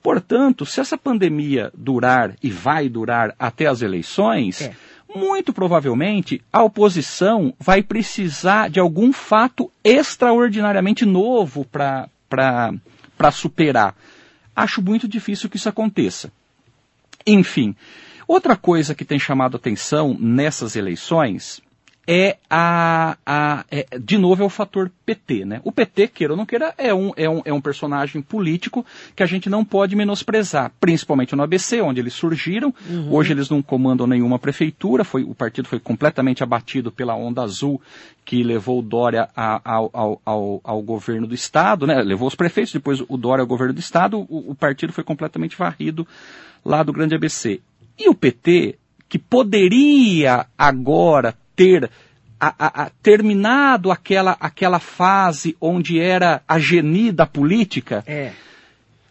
Portanto, 0.00 0.64
se 0.64 0.80
essa 0.80 0.96
pandemia 0.96 1.70
durar 1.74 2.36
e 2.42 2.50
vai 2.50 2.88
durar 2.88 3.34
até 3.38 3.66
as 3.66 3.82
eleições, 3.82 4.62
é. 4.62 4.74
muito 5.14 5.52
provavelmente 5.52 6.40
a 6.52 6.62
oposição 6.62 7.52
vai 7.58 7.82
precisar 7.82 8.70
de 8.70 8.78
algum 8.80 9.12
fato 9.12 9.70
extraordinariamente 9.82 11.04
novo 11.04 11.64
para 11.64 12.08
superar. 13.32 13.94
Acho 14.54 14.80
muito 14.80 15.08
difícil 15.08 15.50
que 15.50 15.56
isso 15.56 15.68
aconteça. 15.68 16.32
Enfim, 17.26 17.74
outra 18.26 18.56
coisa 18.56 18.94
que 18.94 19.04
tem 19.04 19.18
chamado 19.18 19.56
atenção 19.56 20.16
nessas 20.18 20.74
eleições 20.76 21.62
é 22.06 22.36
a, 22.50 23.16
a 23.24 23.64
é, 23.70 23.86
de 23.98 24.18
novo 24.18 24.42
é 24.42 24.46
o 24.46 24.50
fator 24.50 24.90
PT, 25.06 25.44
né? 25.44 25.60
O 25.64 25.70
PT, 25.70 26.08
queira 26.08 26.32
ou 26.32 26.36
não 26.36 26.44
queira, 26.44 26.74
é 26.76 26.92
um, 26.92 27.12
é, 27.16 27.28
um, 27.28 27.42
é 27.44 27.52
um 27.52 27.60
personagem 27.60 28.20
político 28.20 28.84
que 29.14 29.22
a 29.22 29.26
gente 29.26 29.48
não 29.48 29.64
pode 29.64 29.94
menosprezar, 29.94 30.72
principalmente 30.80 31.36
no 31.36 31.42
ABC, 31.42 31.80
onde 31.80 32.00
eles 32.00 32.12
surgiram. 32.12 32.74
Uhum. 32.88 33.12
Hoje 33.12 33.32
eles 33.32 33.48
não 33.48 33.62
comandam 33.62 34.06
nenhuma 34.06 34.38
prefeitura, 34.38 35.04
foi, 35.04 35.22
o 35.22 35.34
partido 35.34 35.68
foi 35.68 35.78
completamente 35.78 36.42
abatido 36.42 36.90
pela 36.90 37.14
onda 37.14 37.42
azul 37.42 37.80
que 38.24 38.42
levou 38.42 38.80
o 38.80 38.82
Dória 38.82 39.28
a, 39.36 39.60
ao, 39.64 39.90
ao, 39.92 40.22
ao, 40.24 40.60
ao, 40.64 40.82
governo 40.82 41.26
do 41.26 41.34
Estado, 41.34 41.86
né? 41.86 42.02
Levou 42.02 42.26
os 42.26 42.34
prefeitos, 42.34 42.72
depois 42.72 43.00
o 43.08 43.16
Dória 43.16 43.42
ao 43.42 43.46
governo 43.46 43.74
do 43.74 43.80
Estado, 43.80 44.18
o, 44.18 44.50
o 44.50 44.54
partido 44.54 44.92
foi 44.92 45.04
completamente 45.04 45.56
varrido 45.56 46.06
lá 46.64 46.82
do 46.82 46.92
grande 46.92 47.14
ABC. 47.14 47.60
E 47.98 48.08
o 48.08 48.14
PT 48.14 48.78
que 49.08 49.18
poderia 49.18 50.46
agora 50.56 51.36
ter 51.56 51.90
a, 52.40 52.54
a, 52.58 52.82
a, 52.84 52.90
terminado 53.02 53.90
aquela, 53.90 54.36
aquela 54.40 54.78
fase 54.80 55.56
onde 55.60 56.00
era 56.00 56.42
a 56.48 56.58
geni 56.58 57.12
da 57.12 57.24
política, 57.26 58.02
É. 58.06 58.32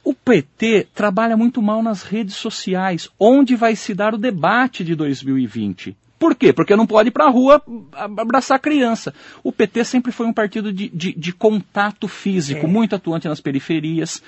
o 0.03 0.13
PT 0.13 0.87
trabalha 0.93 1.37
muito 1.37 1.61
mal 1.61 1.81
nas 1.81 2.03
redes 2.03 2.35
sociais, 2.35 3.07
onde 3.19 3.55
vai 3.55 3.75
se 3.75 3.93
dar 3.93 4.13
o 4.13 4.17
debate 4.17 4.83
de 4.83 4.95
2020. 4.95 5.95
Por 6.19 6.35
quê? 6.35 6.53
Porque 6.53 6.75
não 6.75 6.85
pode 6.85 7.07
ir 7.09 7.11
para 7.11 7.25
a 7.25 7.29
rua 7.31 7.63
abraçar 8.17 8.59
criança. 8.59 9.11
O 9.43 9.51
PT 9.51 9.83
sempre 9.85 10.11
foi 10.11 10.27
um 10.27 10.33
partido 10.33 10.71
de, 10.71 10.87
de, 10.89 11.13
de 11.13 11.33
contato 11.33 12.07
físico, 12.07 12.65
É. 12.65 12.69
muito 12.69 12.95
atuante 12.95 13.27
nas 13.27 13.39
periferias. 13.41 14.21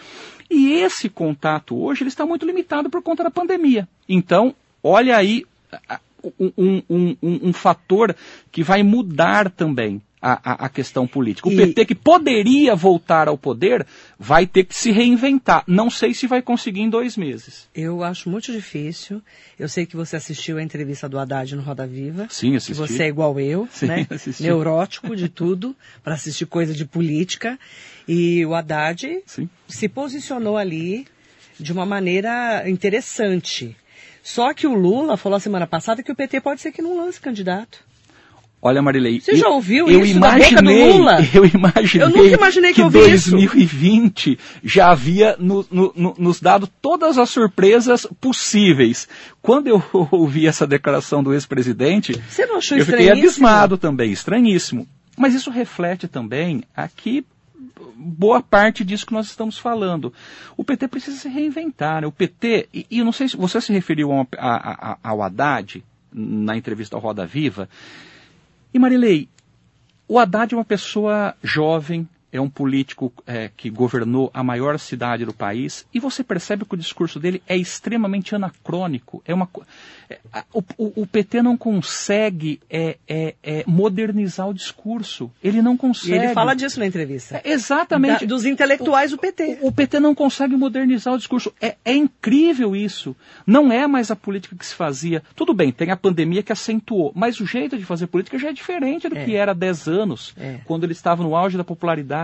E 0.49 0.71
esse 0.73 1.07
contato 1.07 1.75
hoje 1.79 2.01
ele 2.03 2.07
está 2.09 2.25
muito 2.25 2.45
limitado 2.47 2.89
por 2.89 3.01
conta 3.03 3.23
da 3.23 3.29
pandemia. 3.31 3.87
Então, 4.09 4.55
olha 4.83 5.15
aí 5.15 5.45
a- 5.71 5.95
a- 5.95 5.99
um, 6.39 6.81
um- 6.89 7.17
um- 7.21 7.53
fator 7.53 8.15
que 8.51 8.63
vai 8.63 8.81
mudar 8.83 9.49
também 9.49 10.01
a, 10.21 10.65
a- 10.65 10.69
questão 10.69 11.05
política. 11.05 11.49
O 11.49 11.51
E- 11.51 11.57
PT 11.57 11.83
que 11.85 11.95
poderia 11.95 12.75
voltar 12.75 13.27
ao 13.27 13.37
poder 13.37 13.85
vai 14.17 14.47
ter 14.47 14.63
que 14.63 14.73
se 14.73 14.89
reinventar. 14.89 15.65
Não 15.67 15.89
sei 15.89 16.13
se 16.13 16.25
vai 16.27 16.41
conseguir 16.41 16.79
em 16.79 16.89
dois 16.89 17.17
meses. 17.17 17.67
Eu 17.75 18.01
acho 18.03 18.29
muito 18.29 18.49
difícil. 18.49 19.21
Eu 19.59 19.67
sei 19.67 19.85
que 19.85 19.97
você 19.97 20.15
assistiu 20.15 20.57
a 20.57 20.63
entrevista 20.63 21.09
do 21.09 21.19
Haddad 21.19 21.53
no 21.57 21.61
Roda 21.61 21.85
Viva. 21.85 22.27
Sim, 22.29 22.51
Que 22.51 22.55
assisti. 22.57 22.73
você 22.73 23.03
é 23.03 23.07
igual 23.09 23.37
eu, 23.37 23.67
Sim, 23.73 23.87
né? 23.87 24.07
assisti. 24.09 24.43
Neurótico 24.43 25.13
de 25.13 25.27
tudo, 25.27 25.75
para 26.01 26.13
assistir 26.13 26.45
coisa 26.45 26.73
de 26.73 26.85
política. 26.85 27.59
E 28.07 28.45
o 28.45 28.55
Haddad 28.55 29.05
Sim. 29.25 29.49
se 29.67 29.89
posicionou 29.89 30.55
ali 30.57 31.05
de 31.59 31.73
uma 31.73 31.85
maneira 31.85 32.63
interessante. 32.69 33.75
Só 34.23 34.53
que 34.53 34.65
o 34.65 34.73
Lula 34.73 35.17
falou 35.17 35.35
a 35.35 35.39
semana 35.39 35.67
passada 35.67 36.01
que 36.01 36.11
o 36.11 36.15
PT 36.15 36.39
pode 36.41 36.61
ser 36.61 36.71
que 36.71 36.81
não 36.81 36.97
lance 36.97 37.19
candidato. 37.19 37.79
Olha, 38.65 38.81
Marilei. 38.81 39.19
Você 39.19 39.35
já 39.35 39.49
ouviu 39.49 39.89
eu 39.89 40.05
isso 40.05 40.17
da 40.17 40.31
boca 40.31 40.39
do 40.39 40.51
imaginei, 40.71 40.93
Lula? 40.93 41.17
Eu 41.35 41.45
imaginei 41.45 42.07
Eu 42.07 42.09
nunca 42.09 42.35
imaginei 42.37 42.73
que 42.73 42.79
eu 42.79 42.85
ouvi 42.85 42.99
isso. 43.11 43.31
2020 43.31 44.39
já 44.63 44.89
havia 44.89 45.35
no- 45.37 45.65
no- 45.69 45.91
no- 45.93 46.15
nos 46.17 46.39
dado 46.39 46.65
todas 46.81 47.17
as 47.17 47.29
surpresas 47.29 48.07
possíveis. 48.21 49.05
Quando 49.41 49.67
eu 49.67 49.83
ouvi 50.09 50.47
essa 50.47 50.65
declaração 50.65 51.21
do 51.21 51.33
ex-presidente, 51.33 52.13
eu 52.13 52.85
fiquei 52.85 53.11
abismado 53.11 53.77
também, 53.77 54.13
estranhíssimo. 54.13 54.87
Mas 55.17 55.33
isso 55.33 55.51
reflete 55.51 56.07
também 56.07 56.63
aqui 56.73 57.25
boa 58.03 58.41
parte 58.41 58.83
disso 58.83 59.05
que 59.05 59.13
nós 59.13 59.27
estamos 59.27 59.57
falando. 59.57 60.13
O 60.57 60.63
PT 60.63 60.87
precisa 60.87 61.17
se 61.17 61.29
reinventar. 61.29 62.01
né? 62.01 62.07
O 62.07 62.11
PT, 62.11 62.67
e, 62.73 62.85
e 62.91 62.99
eu 62.99 63.05
não 63.05 63.11
sei 63.11 63.27
se 63.29 63.37
você 63.37 63.59
se 63.61 63.71
referiu 63.73 64.11
ao, 64.11 64.27
a- 64.37 64.91
a- 64.91 64.97
ao 65.03 65.21
Haddad 65.21 65.83
na 66.11 66.55
entrevista 66.57 66.95
ao 66.95 67.01
Roda 67.01 67.25
Viva. 67.25 67.67
E 68.73 68.77
Marilei, 68.79 69.27
o 70.07 70.19
Haddad 70.19 70.53
é 70.53 70.57
uma 70.57 70.65
pessoa 70.65 71.35
jovem, 71.41 72.07
é 72.33 72.41
um 72.41 72.49
político 72.49 73.13
é, 73.27 73.49
que 73.55 73.69
governou 73.69 74.29
a 74.33 74.43
maior 74.43 74.77
cidade 74.79 75.23
do 75.23 75.33
país, 75.33 75.85
e 75.93 75.99
você 75.99 76.23
percebe 76.23 76.65
que 76.65 76.73
o 76.73 76.77
discurso 76.77 77.19
dele 77.19 77.41
é 77.47 77.55
extremamente 77.55 78.35
anacrônico. 78.35 79.21
É 79.25 79.33
uma, 79.33 79.47
é, 80.09 80.17
a- 80.33 80.43
o, 80.51 80.63
o- 81.03 81.07
PT 81.07 81.41
não 81.43 81.55
consegue 81.55 82.59
é, 82.69 82.97
é, 83.07 83.35
é, 83.43 83.63
modernizar 83.67 84.49
o 84.49 84.53
discurso. 84.53 85.31
Ele 85.43 85.61
não 85.61 85.75
E 85.75 85.77
consegue. 85.77 86.13
ele 86.25 86.33
fala 86.33 86.55
disso 86.55 86.79
na 86.79 86.87
entrevista. 86.87 87.39
É, 87.43 87.51
Exatamente. 87.51 88.21
Da- 88.25 88.33
dos 88.33 88.45
intelectuais 88.45 89.11
do 89.11 89.17
PT. 89.17 89.59
O, 89.61 89.67
o 89.67 89.71
PT 89.71 89.99
não 89.99 90.15
consegue 90.15 90.55
modernizar 90.55 91.13
o 91.13 91.17
discurso. 91.17 91.53
É, 91.61 91.75
é 91.85 91.93
incrível 91.93 92.75
isso. 92.75 93.15
Não 93.45 93.71
é 93.71 93.85
mais 93.85 94.09
a 94.09 94.15
política 94.15 94.55
que 94.55 94.65
se 94.65 94.73
fazia. 94.73 95.21
Tudo 95.35 95.53
bem, 95.53 95.71
tem 95.71 95.91
a 95.91 95.97
pandemia 95.97 96.41
que 96.41 96.51
acentuou, 96.51 97.11
mas 97.15 97.39
o 97.39 97.45
jeito 97.45 97.77
de 97.77 97.85
fazer 97.85 98.07
política 98.07 98.39
já 98.39 98.49
é 98.49 98.53
diferente 98.53 99.07
do 99.07 99.15
que 99.15 99.35
era 99.35 99.51
há 99.51 99.53
10 99.55 99.87
anos, 99.87 100.33
quando 100.65 100.83
ele 100.85 100.93
estava 100.93 101.21
no 101.21 101.35
auge 101.35 101.57
da 101.57 101.63
popularidade. 101.63 102.22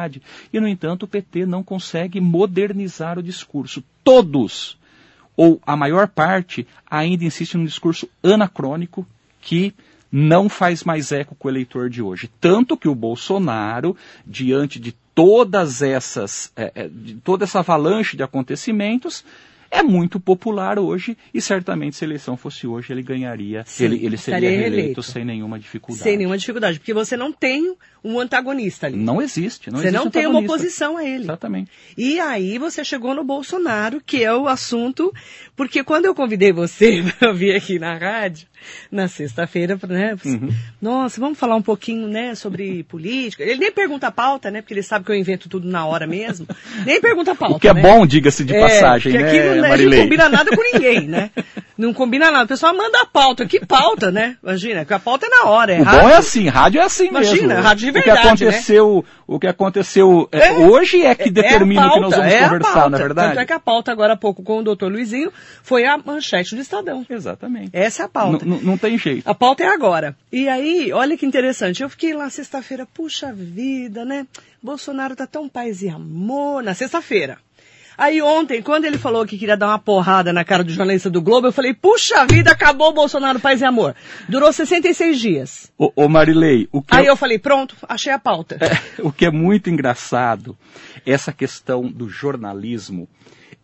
E, 0.52 0.60
no 0.60 0.68
entanto, 0.68 1.04
o 1.04 1.08
PT 1.08 1.46
não 1.46 1.64
consegue 1.64 2.22
modernizar 2.22 3.18
o 3.18 3.24
discurso. 3.24 3.84
Todos, 4.04 4.78
ou 5.36 5.60
a 5.66 5.76
maior 5.76 6.08
parte, 6.08 6.68
ainda 6.90 7.26
insiste 7.26 7.58
num 7.58 7.66
discurso 7.66 8.08
anacrônico 8.24 9.06
que 9.42 9.74
não 10.12 10.50
faz 10.50 10.84
mais 10.84 11.12
eco 11.12 11.36
com 11.36 11.48
o 11.48 11.52
eleitor 11.52 11.90
de 11.90 12.02
hoje. 12.02 12.30
Tanto 12.40 12.76
que 12.76 12.88
o 12.88 12.96
Bolsonaro, 12.96 13.96
diante 14.26 14.80
de 14.80 14.94
todas 15.14 15.82
essas, 15.82 16.52
eh, 16.56 16.90
de 16.90 17.16
toda 17.16 17.44
essa 17.44 17.60
avalanche 17.60 18.18
de 18.18 18.24
acontecimentos, 18.24 19.24
é 19.72 19.84
muito 19.84 20.20
popular 20.20 20.80
hoje 20.80 21.18
e 21.34 21.42
certamente 21.42 21.96
se 21.96 22.04
a 22.04 22.08
eleição 22.08 22.36
fosse 22.36 22.66
hoje 22.66 22.92
ele 22.92 23.04
ganharia, 23.04 23.64
Sim, 23.66 23.86
ele, 23.86 24.06
ele 24.06 24.18
seria 24.18 24.50
reeleito 24.50 24.76
reeleito. 24.76 25.04
sem 25.04 25.24
nenhuma 25.24 25.60
dificuldade. 25.60 26.04
Sem 26.04 26.18
nenhuma 26.18 26.38
dificuldade, 26.38 26.80
porque 26.80 26.94
você 26.94 27.16
não 27.16 27.32
tem 27.32 27.76
um 28.04 28.20
antagonista 28.20 28.88
ali. 28.88 28.98
Não 28.98 29.22
existe, 29.22 29.70
não 29.70 29.80
você 29.80 29.88
existe 29.88 30.04
não 30.04 30.12
tem 30.12 30.26
uma 30.26 30.40
oposição 30.40 30.98
a 30.98 31.04
ele. 31.04 31.24
Exatamente. 31.24 31.72
E 31.98 32.20
aí 32.20 32.58
você 32.58 32.84
chegou 32.84 33.14
no 33.14 33.24
Bolsonaro, 33.24 34.02
que 34.06 34.24
é 34.24 34.34
o 34.34 34.48
assunto, 34.48 35.14
porque 35.56 35.84
quando 35.84 36.06
eu 36.06 36.16
convidei 36.16 36.52
você 36.52 37.04
para 37.20 37.32
vir 37.32 37.56
aqui 37.56 37.78
na 37.78 37.98
rádio, 37.98 38.48
na 38.92 39.08
sexta-feira, 39.08 39.78
né? 39.88 40.16
Uhum. 40.26 40.50
Nossa, 40.82 41.20
vamos 41.20 41.38
falar 41.40 41.56
um 41.56 41.62
pouquinho, 41.62 42.08
né, 42.08 42.36
sobre 42.36 42.84
política. 42.84 43.44
Ele 43.44 43.58
nem 43.60 43.72
pergunta 43.72 44.08
a 44.08 44.12
pauta, 44.12 44.50
né? 44.52 44.62
Porque 44.62 44.74
ele 44.74 44.84
sabe 44.84 45.06
que 45.06 45.12
eu 45.12 45.16
invento 45.16 45.50
tudo 45.50 45.68
na 45.68 45.86
hora 45.86 46.06
mesmo. 46.08 46.48
Nem 46.86 47.00
pergunta 47.02 47.32
a 47.32 47.36
pauta. 47.36 47.56
O 47.56 47.60
que 47.60 47.68
é 47.68 47.74
né? 47.74 47.82
bom, 47.82 48.06
diga-se 48.06 48.44
de 48.44 48.54
passagem, 48.54 49.12
porque 49.12 49.24
né, 49.24 49.30
aqui 49.30 49.60
não, 49.62 49.72
a 49.74 49.78
gente 49.78 49.90
não 49.96 50.04
combina 50.04 50.30
nada 50.30 50.52
com 50.56 50.62
ninguém, 50.74 51.02
né? 51.08 51.32
Não 51.78 51.94
combina 51.94 52.30
nada. 52.32 52.44
O 52.44 52.48
pessoal 52.48 52.74
manda 52.76 53.02
a 53.02 53.06
pauta. 53.06 53.46
Que 53.46 53.66
pauta, 53.66 54.12
né? 54.12 54.36
Imagina, 54.44 54.84
que 54.84 54.94
a 54.94 55.00
pauta 55.00 55.26
é 55.26 55.30
na 55.30 55.50
hora, 55.50 55.74
é 55.74 55.82
O 55.82 55.86
bom 55.86 55.92
rápido. 55.92 56.10
é 56.10 56.16
assim, 56.16 56.48
rádio 56.50 56.82
é 56.82 56.84
assim 56.84 57.08
Imagina, 57.08 57.48
mesmo. 57.56 57.64
rádio 57.64 57.86
de 57.86 57.90
o 57.90 57.94
que 57.94 58.00
verdade, 58.10 58.24
né? 58.44 58.50
aconteceu, 58.50 59.06
o 59.26 59.40
que 59.40 59.48
aconteceu 59.48 60.28
é, 60.32 60.48
É. 60.48 60.52
hoje 60.58 61.02
é 61.06 61.16
que 61.16 61.30
É 61.30 61.32
determina 61.32 61.84
a 61.84 61.88
o 61.88 61.94
que 61.94 62.00
nós 62.02 62.10
pauta, 62.12 62.18
vamos 62.28 62.34
é 62.34 62.44
conversar, 62.44 62.74
pauta. 62.74 62.90
não 62.90 62.98
é 62.98 63.02
verdade? 63.02 63.28
Tanto 63.30 63.40
é 63.40 63.46
que 63.46 63.54
a 63.54 63.60
pauta 63.60 63.92
agora 63.94 64.14
há 64.14 64.18
pouco 64.18 64.44
com 64.44 64.60
o 64.60 64.64
doutor 64.64 64.92
Luizinho 64.92 65.32
foi 65.64 65.86
a 65.86 65.98
manchete 65.98 66.54
do 66.56 66.62
Estadão. 66.62 67.06
Exatamente. 67.10 67.70
Essa 67.72 68.04
é 68.04 68.06
a 68.06 68.10
pauta. 68.10 68.46
Não 68.58 68.78
tem 68.78 68.98
jeito. 68.98 69.30
A 69.30 69.36
pauta 69.36 69.64
é 69.64 69.68
agora. 69.68 70.16
E 70.32 70.48
aí, 70.48 70.92
olha 70.92 71.18
que 71.18 71.26
interessante. 71.26 71.84
Eu 71.84 71.90
fiquei 71.90 72.14
lá 72.14 72.30
sexta-feira, 72.30 72.86
puxa 72.86 73.32
vida, 73.34 74.04
né? 74.06 74.26
Bolsonaro 74.62 75.16
tá 75.16 75.28
tão 75.28 75.48
paz 75.48 75.82
e 75.82 75.90
amor. 75.90 76.64
Na 76.64 76.74
sexta-feira. 76.74 77.38
Aí 78.00 78.22
ontem, 78.22 78.62
quando 78.62 78.86
ele 78.86 78.98
falou 78.98 79.26
que 79.26 79.38
queria 79.38 79.58
dar 79.58 79.68
uma 79.68 79.78
porrada 79.78 80.32
na 80.32 80.46
cara 80.46 80.64
do 80.64 80.72
jornalista 80.72 81.10
do 81.10 81.22
Globo, 81.22 81.48
eu 81.48 81.52
falei, 81.52 81.74
puxa 81.74 82.26
vida, 82.26 82.50
acabou 82.50 82.92
o 82.92 82.94
Bolsonaro 82.94 83.42
paz 83.42 83.60
e 83.60 83.66
amor. 83.66 83.94
Durou 84.30 84.54
66 84.54 85.20
dias. 85.20 85.72
Ô, 85.78 85.92
ô 85.94 86.08
Marilei, 86.08 86.70
o 86.72 86.82
que, 86.82 86.96
Aí 86.96 87.08
é, 87.08 87.10
eu 87.10 87.18
falei, 87.18 87.38
pronto, 87.38 87.76
achei 87.90 88.14
a 88.14 88.18
pauta. 88.18 88.58
o 89.04 89.12
que 89.12 89.26
é 89.26 89.30
muito 89.30 89.70
engraçado, 89.70 90.58
essa 91.06 91.34
questão 91.34 91.92
do 91.92 92.08
jornalismo, 92.08 93.06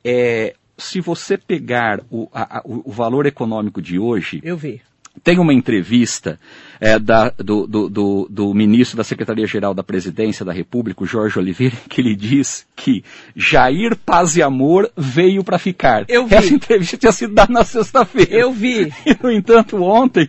é, 0.03 0.53
se 0.77 0.99
você 1.01 1.37
pegar 1.37 2.01
o, 2.09 2.27
a- 2.33 2.57
a- 2.59 2.61
o- 2.65 2.91
valor 2.91 3.25
econômico 3.25 3.81
de 3.81 3.97
hoje, 3.99 4.41
Eu 4.43 4.57
vi. 4.57 4.81
Tem 5.23 5.39
uma 5.39 5.53
entrevista 5.53 6.37
é, 6.77 6.99
da- 6.99 7.29
do, 7.37 7.65
do- 7.65 7.89
do- 7.89 8.27
do 8.29 8.53
ministro 8.53 8.97
da 8.97 9.03
Secretaria-Geral 9.05 9.73
da 9.73 9.81
Presidência 9.81 10.43
da 10.43 10.51
República, 10.51 11.03
o 11.03 11.07
Jorge 11.07 11.39
Oliveira, 11.39 11.75
que 11.89 12.01
ele 12.01 12.13
diz 12.15 12.67
que 12.75 13.01
Jair 13.33 13.95
Paz 13.95 14.35
e 14.35 14.43
Amor 14.43 14.91
veio 14.97 15.41
para 15.41 15.57
ficar. 15.57 16.03
Eu 16.09 16.27
vi. 16.27 16.35
Essa 16.35 16.53
entrevista 16.53 16.97
tinha 16.97 17.13
sido 17.13 17.33
dada 17.33 17.53
na 17.53 17.63
sexta-feira. 17.63 18.33
Eu 18.33 18.51
vi. 18.51 18.91
E, 19.05 19.15
no 19.23 19.31
entanto, 19.31 19.81
ontem, 19.81 20.27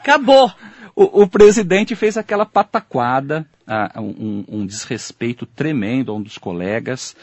Acabou. 0.00 0.50
o, 0.96 1.22
o 1.22 1.28
presidente 1.28 1.94
fez 1.94 2.16
aquela 2.16 2.44
pataquada, 2.44 3.46
ah, 3.66 4.00
um, 4.00 4.44
um 4.48 4.66
desrespeito 4.66 5.46
tremendo 5.46 6.10
a 6.10 6.14
um 6.16 6.22
dos 6.22 6.36
colegas. 6.38 7.14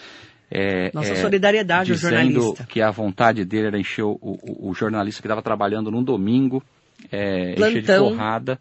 É, 0.52 0.92
Nossa 0.94 1.14
é, 1.14 1.16
solidariedade 1.16 1.92
ao 1.92 1.98
jornalista. 1.98 2.64
que 2.70 2.82
a 2.82 2.92
vontade 2.92 3.44
dele 3.46 3.68
era 3.68 3.80
encher 3.80 4.04
o, 4.04 4.18
o- 4.22 4.70
o 4.70 4.74
jornalista 4.74 5.22
que 5.22 5.28
estava 5.28 5.42
trabalhando 5.42 5.90
num 5.92 6.04
domingo, 6.04 6.64
é, 7.12 7.54
encher 7.70 7.82
de 7.82 7.88
porrada 8.10 8.60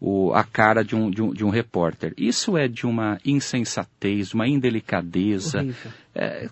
o- 0.00 0.32
a 0.32 0.44
cara 0.44 0.84
de 0.84 0.94
um, 0.94 1.10
de, 1.10 1.20
um, 1.22 1.32
de 1.32 1.44
um 1.44 1.50
repórter. 1.50 2.12
Isso 2.16 2.56
é 2.56 2.68
de 2.68 2.86
uma 2.86 3.18
insensatez, 3.24 4.32
uma 4.32 4.46
indelicadeza. 4.46 5.66
É, 6.14 6.48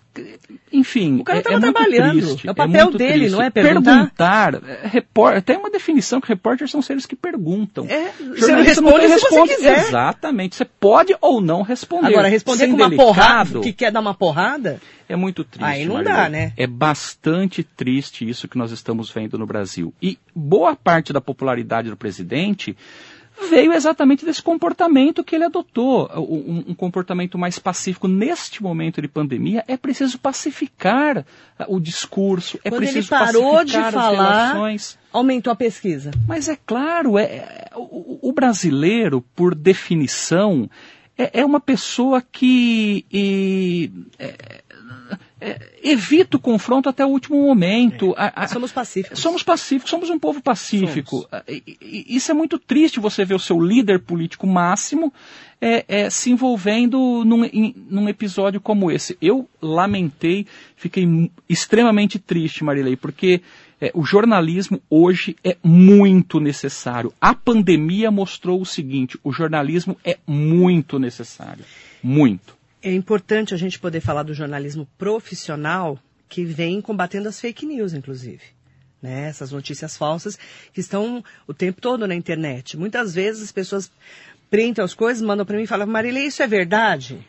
enfim, 0.71 1.19
O 1.19 1.23
cara 1.25 1.39
é, 1.39 1.41
tava 1.41 1.55
é 1.55 1.59
muito 1.59 1.73
trabalhando. 1.73 2.19
triste, 2.21 2.47
É 2.47 2.51
o 2.51 2.55
papel 2.55 2.85
muito 2.85 2.97
dele, 2.97 3.13
triste. 3.19 3.31
não 3.33 3.41
é 3.41 3.49
perguntar? 3.49 3.91
Perguntar, 3.95 4.53
é, 4.69 4.87
repórter, 4.87 5.41
tem 5.41 5.57
uma 5.57 5.69
definição 5.69 6.21
que 6.21 6.27
repórteres 6.29 6.71
são 6.71 6.81
seres 6.81 7.05
que 7.05 7.15
perguntam. 7.17 7.85
É, 7.89 8.11
você 8.11 8.39
Jornalista 8.39 8.81
responde 8.81 9.01
se 9.01 9.07
você 9.07 9.25
responde. 9.29 9.55
quiser. 9.55 9.79
Exatamente, 9.87 10.55
você 10.55 10.63
pode 10.65 11.15
ou 11.19 11.41
não 11.41 11.63
responder. 11.63 12.07
Agora, 12.07 12.27
responder 12.29 12.59
Ser 12.59 12.67
com 12.67 12.75
uma 12.75 12.85
indelicado 12.85 13.07
porrada, 13.15 13.59
que 13.59 13.73
quer 13.73 13.91
dar 13.91 13.99
uma 13.99 14.13
porrada, 14.13 14.79
é 15.09 15.15
muito 15.17 15.43
triste. 15.43 15.65
Aí 15.69 15.85
não 15.85 16.01
dá, 16.01 16.29
né? 16.29 16.53
É 16.55 16.67
bastante 16.67 17.61
triste 17.63 18.27
isso 18.27 18.47
que 18.47 18.57
nós 18.57 18.71
estamos 18.71 19.09
vendo 19.09 19.37
no 19.37 19.45
Brasil. 19.45 19.93
E 20.01 20.17
boa 20.33 20.75
parte 20.77 21.11
da 21.11 21.19
popularidade 21.19 21.89
do 21.89 21.97
presidente 21.97 22.75
veio 23.49 23.73
exatamente 23.73 24.25
desse 24.25 24.41
comportamento 24.41 25.23
que 25.23 25.35
ele 25.35 25.45
adotou, 25.45 26.09
um, 26.15 26.71
um, 26.71 26.73
comportamento 26.73 27.37
mais 27.37 27.59
pacífico. 27.59 28.07
Neste 28.07 28.61
momento 28.61 29.01
de 29.01 29.07
pandemia, 29.07 29.63
é 29.67 29.77
preciso 29.77 30.17
pacificar 30.19 31.25
o 31.67 31.79
discurso, 31.79 32.59
é 32.63 32.69
Quando 32.69 32.79
preciso 32.79 33.13
ele 33.13 33.23
parou 33.23 33.63
de 33.63 33.73
pacificar 33.73 33.91
falar, 33.91 34.41
as 34.43 34.47
relações. 34.47 34.99
Aumentou 35.13 35.51
a 35.53 35.55
pesquisa. 35.55 36.11
Mas 36.27 36.49
é 36.49 36.57
claro, 36.65 37.17
é, 37.17 37.23
é 37.23 37.69
o, 37.75 38.29
o, 38.29 38.33
brasileiro, 38.33 39.23
por 39.35 39.55
definição, 39.55 40.69
é, 41.17 41.41
é 41.41 41.45
uma 41.45 41.59
pessoa 41.59 42.21
que. 42.21 43.05
E, 43.11 43.91
é, 44.19 44.63
é, 45.39 45.59
evita 45.83 46.37
o 46.37 46.39
confronto 46.39 46.89
até 46.89 47.05
o 47.05 47.09
último 47.09 47.41
momento. 47.41 48.15
É. 48.17 48.33
A, 48.35 48.43
a, 48.43 48.47
somos 48.47 48.71
pacíficos. 48.71 49.19
Somos 49.19 49.43
pacíficos, 49.43 49.89
somos 49.89 50.09
um 50.09 50.17
povo 50.17 50.41
pacífico. 50.41 51.27
Isso 51.81 52.31
é 52.31 52.33
muito 52.33 52.57
triste 52.57 52.99
você 52.99 53.23
ver 53.23 53.35
o 53.35 53.39
seu 53.39 53.59
líder 53.59 53.99
político 53.99 54.47
máximo 54.47 55.13
é, 55.61 55.85
é, 55.87 56.09
se 56.09 56.31
envolvendo 56.31 57.23
num, 57.23 57.45
em, 57.45 57.75
num, 57.89 58.09
episódio 58.09 58.59
como 58.59 58.91
esse. 58.91 59.17
Eu 59.21 59.47
lamentei, 59.61 60.47
fiquei 60.75 61.31
extremamente 61.47 62.17
triste, 62.17 62.63
Marilei, 62.63 62.95
porque 62.95 63.41
é, 63.79 63.91
o 63.93 64.03
jornalismo 64.03 64.81
hoje 64.89 65.35
é 65.43 65.55
muito 65.63 66.39
necessário. 66.39 67.13
A 67.21 67.33
pandemia 67.33 68.09
mostrou 68.09 68.59
o 68.59 68.65
seguinte: 68.65 69.19
o 69.23 69.31
jornalismo 69.31 69.97
é 70.03 70.17
muito 70.25 70.97
necessário. 70.97 71.63
Muito 72.03 72.56
é 72.81 72.93
importante 72.93 73.53
a 73.53 73.57
gente 73.57 73.79
poder 73.79 74.01
falar 74.01 74.23
do 74.23 74.33
jornalismo 74.33 74.87
profissional 74.97 75.99
que 76.29 76.43
vem 76.43 76.81
combatendo 76.81 77.29
as 77.29 77.39
fake 77.39 77.65
news, 77.65 77.93
inclusive. 77.93 78.41
Né? 79.01 79.27
Essas 79.27 79.51
notícias 79.51 79.95
falsas 79.95 80.37
que 80.73 80.79
estão 80.79 81.23
o 81.47 81.53
tempo 81.53 81.81
todo 81.81 82.07
na 82.07 82.15
internet. 82.15 82.77
Muitas 82.77 83.13
vezes 83.13 83.43
as 83.43 83.51
pessoas 83.51 83.91
printam 84.49 84.83
as 84.83 84.93
coisas, 84.93 85.21
mandam 85.21 85.45
para 85.45 85.57
mim 85.57 85.63
e 85.63 85.67
falam, 85.67 85.87
Marília, 85.87 86.25
isso 86.25 86.41
é 86.41 86.47
verdade? 86.47 87.25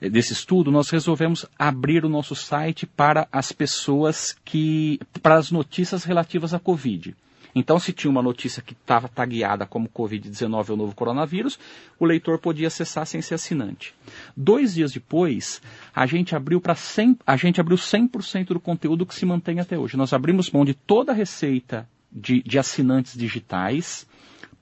eh, 0.00 0.08
desse 0.08 0.32
estudo, 0.32 0.70
nós 0.70 0.88
resolvemos 0.90 1.46
abrir 1.58 2.04
o 2.04 2.08
nosso 2.08 2.34
site 2.34 2.86
para 2.86 3.26
as 3.32 3.50
pessoas 3.50 4.36
que, 4.44 5.00
para 5.22 5.36
as 5.36 5.50
notícias 5.50 6.04
relativas 6.04 6.54
à 6.54 6.60
Covid. 6.60 7.14
Então, 7.58 7.78
se 7.78 7.90
tinha 7.90 8.10
uma 8.10 8.22
notícia 8.22 8.60
que 8.60 8.74
estava 8.74 9.08
tagueada 9.08 9.64
como 9.64 9.88
Covid-19 9.88 10.68
ou 10.68 10.76
novo 10.76 10.94
coronavírus, 10.94 11.58
o 11.98 12.04
leitor 12.04 12.38
podia 12.38 12.66
acessar 12.66 13.06
sem 13.06 13.22
ser 13.22 13.36
assinante. 13.36 13.94
Dois 14.36 14.74
dias 14.74 14.92
depois, 14.92 15.62
a 15.94 16.04
gente 16.04 16.36
abriu 16.36 16.60
para 16.60 16.74
100%, 16.74 17.16
a 17.26 17.34
gente 17.34 17.58
abriu 17.58 17.78
100% 17.78 18.48
do 18.48 18.60
conteúdo 18.60 19.06
que 19.06 19.14
se 19.14 19.24
mantém 19.24 19.58
até 19.58 19.78
hoje. 19.78 19.96
Nós 19.96 20.12
abrimos 20.12 20.50
mão 20.50 20.66
de 20.66 20.74
toda 20.74 21.12
a 21.12 21.14
receita 21.14 21.88
de, 22.12 22.42
de 22.42 22.58
assinantes 22.58 23.16
digitais 23.16 24.06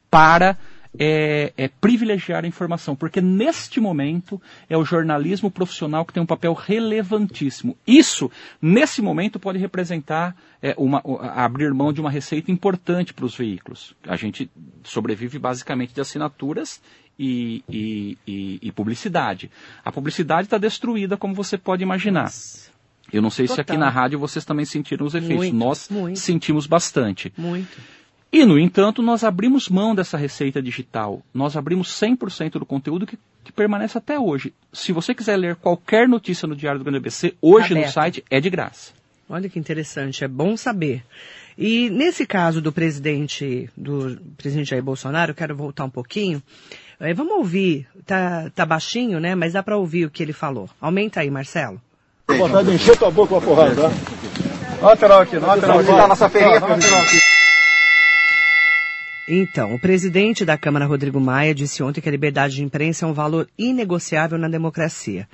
para 0.08 0.56
é, 0.98 1.52
é, 1.56 1.68
privilegiar 1.68 2.44
a 2.44 2.48
informação, 2.48 2.94
porque 2.94 3.20
neste 3.20 3.80
momento 3.80 4.40
é 4.68 4.76
o 4.76 4.84
jornalismo 4.84 5.50
profissional 5.50 6.04
que 6.04 6.12
tem 6.12 6.22
um 6.22 6.26
papel 6.26 6.52
relevantíssimo. 6.54 7.76
Isso, 7.86 8.30
nesse 8.60 9.02
momento, 9.02 9.38
pode 9.38 9.58
representar 9.58 10.36
é, 10.62 10.74
uma, 10.78 11.02
abrir 11.34 11.72
mão 11.74 11.92
de 11.92 12.00
uma 12.00 12.10
receita 12.10 12.50
importante 12.50 13.12
para 13.12 13.24
os 13.24 13.36
veículos. 13.36 13.94
A 14.06 14.16
gente 14.16 14.50
sobrevive 14.82 15.38
basicamente 15.38 15.94
de 15.94 16.00
assinaturas 16.00 16.80
e, 17.18 17.62
e, 17.68 18.18
e, 18.26 18.58
e 18.62 18.72
publicidade. 18.72 19.50
A 19.84 19.90
publicidade 19.90 20.46
está 20.46 20.58
destruída, 20.58 21.16
como 21.16 21.34
você 21.34 21.58
pode 21.58 21.82
imaginar. 21.82 22.30
Eu 23.12 23.22
não 23.22 23.30
sei 23.30 23.46
Total. 23.46 23.54
se 23.56 23.60
aqui 23.60 23.76
na 23.76 23.90
rádio 23.90 24.18
vocês 24.18 24.44
também 24.44 24.64
sentiram 24.64 25.06
os 25.06 25.14
efeitos. 25.14 25.36
Muito, 25.36 25.56
Nós 25.56 25.88
muito. 25.88 26.18
sentimos 26.18 26.66
bastante. 26.66 27.32
Muito. 27.36 27.78
E, 28.34 28.44
no 28.44 28.58
entanto, 28.58 29.00
nós 29.00 29.22
abrimos 29.22 29.68
mão 29.68 29.94
dessa 29.94 30.18
receita 30.18 30.60
digital. 30.60 31.22
Nós 31.32 31.56
abrimos 31.56 31.86
100% 31.90 32.58
do 32.58 32.66
conteúdo 32.66 33.06
que, 33.06 33.16
que, 33.44 33.52
permanece 33.52 33.96
até 33.96 34.18
hoje. 34.18 34.52
Se 34.72 34.90
você 34.90 35.14
quiser 35.14 35.36
ler 35.36 35.54
qualquer 35.54 36.08
notícia 36.08 36.48
no 36.48 36.56
Diário 36.56 36.80
do 36.80 36.84
Grande 36.84 36.98
ABC, 36.98 37.36
hoje 37.40 37.76
no 37.76 37.86
site 37.86 38.24
é 38.28 38.40
de 38.40 38.50
graça. 38.50 38.92
Olha 39.30 39.48
que 39.48 39.56
interessante, 39.56 40.24
é 40.24 40.26
bom 40.26 40.56
saber. 40.56 41.04
E 41.56 41.88
nesse 41.90 42.26
caso 42.26 42.60
do 42.60 42.72
presidente, 42.72 43.70
do 43.76 44.20
presidente 44.36 44.70
Jair 44.70 44.82
Bolsonaro, 44.82 45.30
eu 45.30 45.36
quero 45.36 45.54
voltar 45.54 45.84
um 45.84 45.90
pouquinho. 45.90 46.42
É, 46.98 47.14
vamos 47.14 47.34
ouvir, 47.34 47.86
tá, 48.04 48.50
tá 48.52 48.66
baixinho, 48.66 49.20
né? 49.20 49.36
Mas 49.36 49.52
dá 49.52 49.62
para 49.62 49.76
ouvir 49.76 50.06
o 50.06 50.10
que 50.10 50.24
ele 50.24 50.32
falou. 50.32 50.68
Aumenta 50.80 51.20
aí, 51.20 51.30
Marcelo. 51.30 51.80
Vontade 52.26 52.68
de 52.68 52.74
encher 52.74 52.98
tua 52.98 53.12
boca 53.12 53.34
uma 53.34 53.40
porrada, 53.40 53.76
tá? 53.76 53.90
Olha 54.78 54.86
lateral 54.86 55.20
aqui, 55.20 55.36
olha 55.36 55.46
lateral 55.46 55.78
aqui. 55.78 55.86
Tá 55.86 56.08
nossa 56.08 56.28
feirinha, 56.28 56.58
lateral 56.58 57.00
aqui. 57.00 57.33
Então, 59.26 59.74
o 59.74 59.78
presidente 59.78 60.44
da 60.44 60.58
Câmara, 60.58 60.84
Rodrigo 60.84 61.18
Maia, 61.18 61.54
disse 61.54 61.82
ontem 61.82 62.02
que 62.02 62.08
a 62.08 62.12
liberdade 62.12 62.56
de 62.56 62.62
imprensa 62.62 63.06
é 63.06 63.08
um 63.08 63.14
valor 63.14 63.48
inegociável 63.56 64.36
na 64.36 64.48
democracia. 64.48 65.26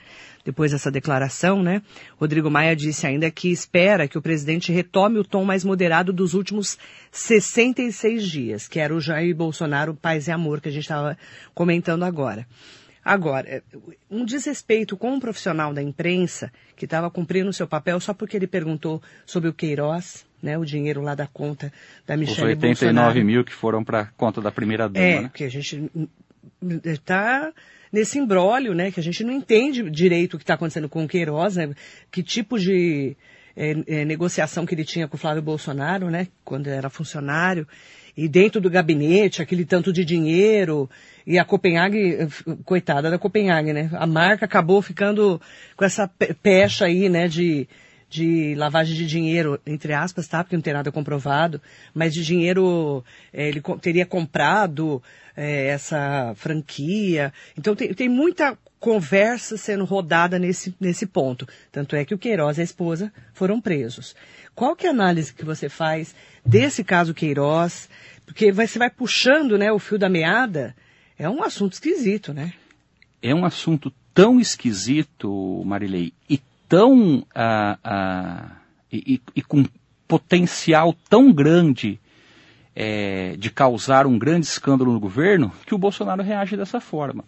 Depois 0.45 0.71
dessa 0.71 0.93
declaração, 0.93 1.61
né, 1.61 1.83
Rodrigo 2.17 2.49
Maia 2.49 2.77
disse 2.77 3.05
ainda 3.05 3.29
que 3.33 3.51
espera 3.51 4.07
que 4.07 4.17
o 4.17 4.23
presidente 4.23 4.71
retome 4.71 5.19
o 5.19 5.25
tom 5.25 5.45
mais 5.45 5.65
moderado 5.65 6.13
dos 6.13 6.35
últimos 6.35 6.79
66 7.11 8.23
dias, 8.25 8.69
que 8.69 8.79
era 8.79 8.95
o 8.95 9.01
Jair 9.01 9.35
Bolsonaro 9.35 9.93
Paz 9.93 10.29
e 10.29 10.31
Amor, 10.31 10.61
que 10.61 10.69
a 10.69 10.73
gente 10.73 10.85
estava 10.85 11.19
comentando 11.53 12.05
agora. 12.05 12.47
Agora, 13.05 13.63
um 14.09 14.25
desrespeito 14.25 14.97
com 14.97 15.15
um 15.15 15.21
profissional 15.21 15.75
da 15.75 15.83
imprensa 15.83 16.53
que 16.77 16.85
estava 16.85 17.11
cumprindo 17.11 17.51
o 17.51 17.53
seu 17.53 17.67
papel 17.67 17.99
só 17.99 18.15
porque 18.15 18.37
ele 18.37 18.47
perguntou 18.47 19.03
sobre 19.27 19.49
o 19.49 19.53
Queiroz, 19.53 20.25
né, 20.43 20.59
o 20.59 20.65
dinheiro 20.65 21.01
lá 21.03 21.15
da 21.15 21.27
conta 21.27 21.73
da 22.07 22.17
Michelle 22.17 22.53
Os 22.53 22.63
89 22.63 22.95
Bolsonaro. 22.95 23.25
mil 23.25 23.45
que 23.45 23.53
foram 23.53 23.85
para 23.85 24.01
a 24.01 24.07
conta 24.07 24.41
da 24.41 24.51
primeira 24.51 24.89
dama, 24.89 25.05
é, 25.05 25.21
né? 25.23 25.31
que 25.33 25.45
a 25.45 25.49
gente 25.51 25.91
está 26.85 27.53
nesse 27.93 28.19
imbróglio, 28.19 28.75
né, 28.75 28.91
que 28.91 29.01
a 29.01 29.03
gente 29.03 29.25
não 29.25 29.33
entende 29.33 29.89
direito 29.91 30.35
o 30.35 30.39
que 30.39 30.45
está 30.45 30.55
acontecendo 30.55 30.89
com 30.89 31.05
o 31.05 31.09
Queiroz, 31.09 31.57
né, 31.57 31.71
que 32.11 32.23
tipo 32.23 32.59
de 32.59 33.17
é, 33.57 33.77
é, 33.87 34.05
negociação 34.05 34.65
que 34.65 34.75
ele 34.75 34.85
tinha 34.85 35.09
com 35.09 35.17
o 35.17 35.19
Flávio 35.19 35.43
Bolsonaro, 35.43 36.09
né, 36.09 36.29
quando 36.45 36.69
era 36.69 36.89
funcionário, 36.89 37.67
e 38.17 38.29
dentro 38.29 38.61
do 38.61 38.71
gabinete, 38.71 39.43
aquele 39.43 39.65
tanto 39.65 39.93
de 39.93 40.05
dinheiro, 40.05 40.89
e 41.27 41.39
a 41.39 41.45
Copenhague, 41.45 42.29
coitada 42.65 43.11
da 43.11 43.19
Copenhague, 43.19 43.73
né, 43.73 43.91
a 43.93 44.07
marca 44.07 44.45
acabou 44.45 44.81
ficando 44.81 45.41
com 45.77 45.85
essa 45.85 46.09
pecha 46.43 46.85
aí, 46.85 47.09
né, 47.09 47.27
de 47.27 47.69
de 48.11 48.57
lavagem 48.57 48.97
de 48.97 49.07
dinheiro, 49.07 49.59
entre 49.65 49.95
aspas, 49.95 50.27
tá? 50.27 50.43
Porque 50.43 50.57
não 50.57 50.63
tem 50.63 50.75
nada 50.75 50.91
comprovado, 50.91 51.63
mas 51.95 52.13
de 52.13 52.25
dinheiro, 52.25 53.05
é, 53.33 53.49
ele 53.49 53.63
teria 53.81 54.05
comprado 54.05 55.01
é, 55.37 55.69
essa 55.69 56.35
franquia. 56.35 57.33
Então 57.57 57.77
tem, 57.77 57.95
tem 57.95 58.09
muita 58.09 58.59
conversa 58.81 59.57
sendo 59.57 59.85
rodada 59.85 60.41
nesse, 60.41 60.75
nesse 60.81 61.07
ponto. 61.07 61.47
Tanto 61.71 61.95
é 61.95 62.05
que 62.05 62.15
o 62.15 62.19
Queiroz 62.19 62.59
e 62.59 62.63
a 62.63 62.65
esposa 62.65 63.13
foram 63.33 63.61
presos. 63.61 64.17
Qual 64.57 64.75
que 64.75 64.87
é 64.87 64.91
a 64.91 64.93
análise 64.93 65.33
que 65.33 65.45
você 65.45 65.69
faz 65.69 66.13
desse 66.45 66.83
caso 66.83 67.15
Queiroz? 67.15 67.89
Porque 68.27 68.51
você 68.51 68.79
vai 68.79 68.91
puxando 68.91 69.57
né, 69.57 69.71
o 69.71 69.79
fio 69.79 69.99
da 69.99 70.09
meada 70.09 70.75
É 71.17 71.29
um 71.29 71.45
assunto 71.45 71.75
esquisito, 71.75 72.35
né? 72.35 72.53
É 73.23 73.33
um 73.35 73.45
assunto 73.45 73.93
tão 74.13 74.41
esquisito, 74.41 75.63
Marilei, 75.65 76.13
e 76.29 76.41
tão. 76.71 77.27
Ah, 77.35 77.79
ah, 77.85 78.51
e, 78.91 79.21
e, 79.37 79.43
com 79.43 79.65
potencial 80.09 80.97
tão 81.09 81.33
grande 81.33 82.01
é, 82.75 83.37
de 83.37 83.51
causar 83.51 84.07
um 84.07 84.19
grande 84.19 84.47
escândalo 84.47 84.93
no 84.93 84.99
governo, 84.99 85.53
que 85.67 85.75
o 85.75 85.79
Bolsonaro 85.79 86.23
reage 86.23 86.57
dessa 86.57 86.81
forma. 86.81 87.25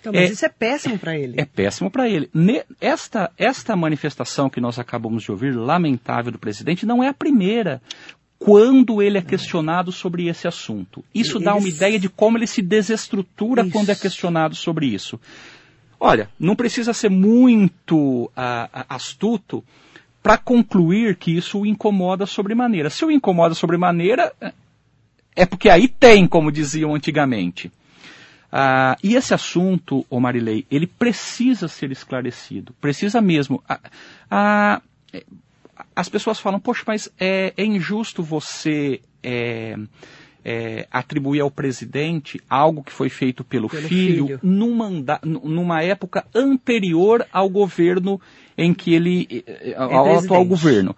Então, 0.00 0.12
mas 0.12 0.28
é, 0.28 0.32
isso 0.32 0.44
é 0.44 0.50
péssimo 0.50 0.98
para 0.98 1.18
ele. 1.18 1.40
É 1.40 1.46
péssimo 1.46 1.90
para 1.90 2.06
ele. 2.06 2.28
Esta, 2.78 3.30
esta 3.38 3.74
manifestação 3.74 4.50
que 4.50 4.60
nós 4.60 4.78
acabamos 4.78 5.22
de 5.22 5.30
ouvir, 5.30 5.54
lamentável 5.54 6.30
do 6.30 6.38
presidente, 6.38 6.84
não 6.84 7.02
é 7.02 7.08
a 7.08 7.14
primeira 7.14 7.80
quando 8.38 9.00
ele 9.00 9.16
é 9.16 9.22
questionado 9.22 9.90
sobre 9.90 10.28
esse 10.28 10.46
assunto. 10.46 11.02
Isso 11.14 11.38
dá 11.38 11.54
uma 11.54 11.66
ideia 11.66 11.98
de 11.98 12.10
como 12.10 12.36
ele 12.36 12.46
se 12.46 12.60
desestrutura 12.60 13.62
isso. 13.62 13.70
quando 13.70 13.88
é 13.88 13.94
questionado 13.94 14.54
sobre 14.54 14.86
isso. 14.86 15.18
Olha, 15.98 16.28
não 16.38 16.56
precisa 16.56 16.92
ser 16.92 17.10
muito 17.10 18.24
uh, 18.24 18.84
astuto 18.88 19.64
para 20.22 20.38
concluir 20.38 21.16
que 21.16 21.36
isso 21.36 21.60
o 21.60 21.66
incomoda 21.66 22.26
sobremaneira. 22.26 22.90
Se 22.90 23.04
o 23.04 23.10
incomoda 23.10 23.54
sobremaneira, 23.54 24.32
é 25.36 25.44
porque 25.44 25.68
aí 25.68 25.88
tem, 25.88 26.26
como 26.26 26.50
diziam 26.50 26.94
antigamente. 26.94 27.68
Uh, 28.54 28.96
e 29.02 29.16
esse 29.16 29.34
assunto, 29.34 30.06
o 30.08 30.20
Marilei, 30.20 30.64
ele 30.70 30.86
precisa 30.86 31.66
ser 31.66 31.90
esclarecido, 31.90 32.72
precisa 32.80 33.20
mesmo. 33.20 33.62
Uh, 34.30 34.80
as 35.94 36.08
pessoas 36.08 36.38
falam, 36.38 36.60
poxa, 36.60 36.84
mas 36.86 37.10
é, 37.18 37.52
é 37.56 37.64
injusto 37.64 38.22
você 38.22 39.00
é, 39.22 39.76
é, 40.44 40.86
atribuir 40.90 41.40
ao 41.40 41.50
presidente 41.50 42.40
algo 42.48 42.82
que 42.82 42.92
foi 42.92 43.08
feito 43.08 43.42
pelo, 43.42 43.68
pelo 43.68 43.88
filho, 43.88 44.26
filho. 44.26 44.40
Numa, 44.42 44.90
numa 45.24 45.82
época 45.82 46.26
anterior 46.34 47.26
ao 47.32 47.48
governo 47.48 48.20
em 48.56 48.74
que 48.74 48.92
ele. 48.92 49.44
É, 49.46 49.70
é 49.70 49.74
ao 49.76 49.88
presidente. 49.88 50.24
atual 50.26 50.44
governo. 50.44 50.96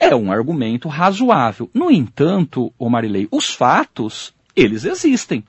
É 0.00 0.16
um 0.16 0.32
argumento 0.32 0.88
razoável. 0.88 1.70
No 1.72 1.90
entanto, 1.90 2.72
o 2.78 2.88
Marilei, 2.88 3.28
os 3.30 3.50
fatos, 3.50 4.34
eles 4.56 4.84
existem. 4.84 5.44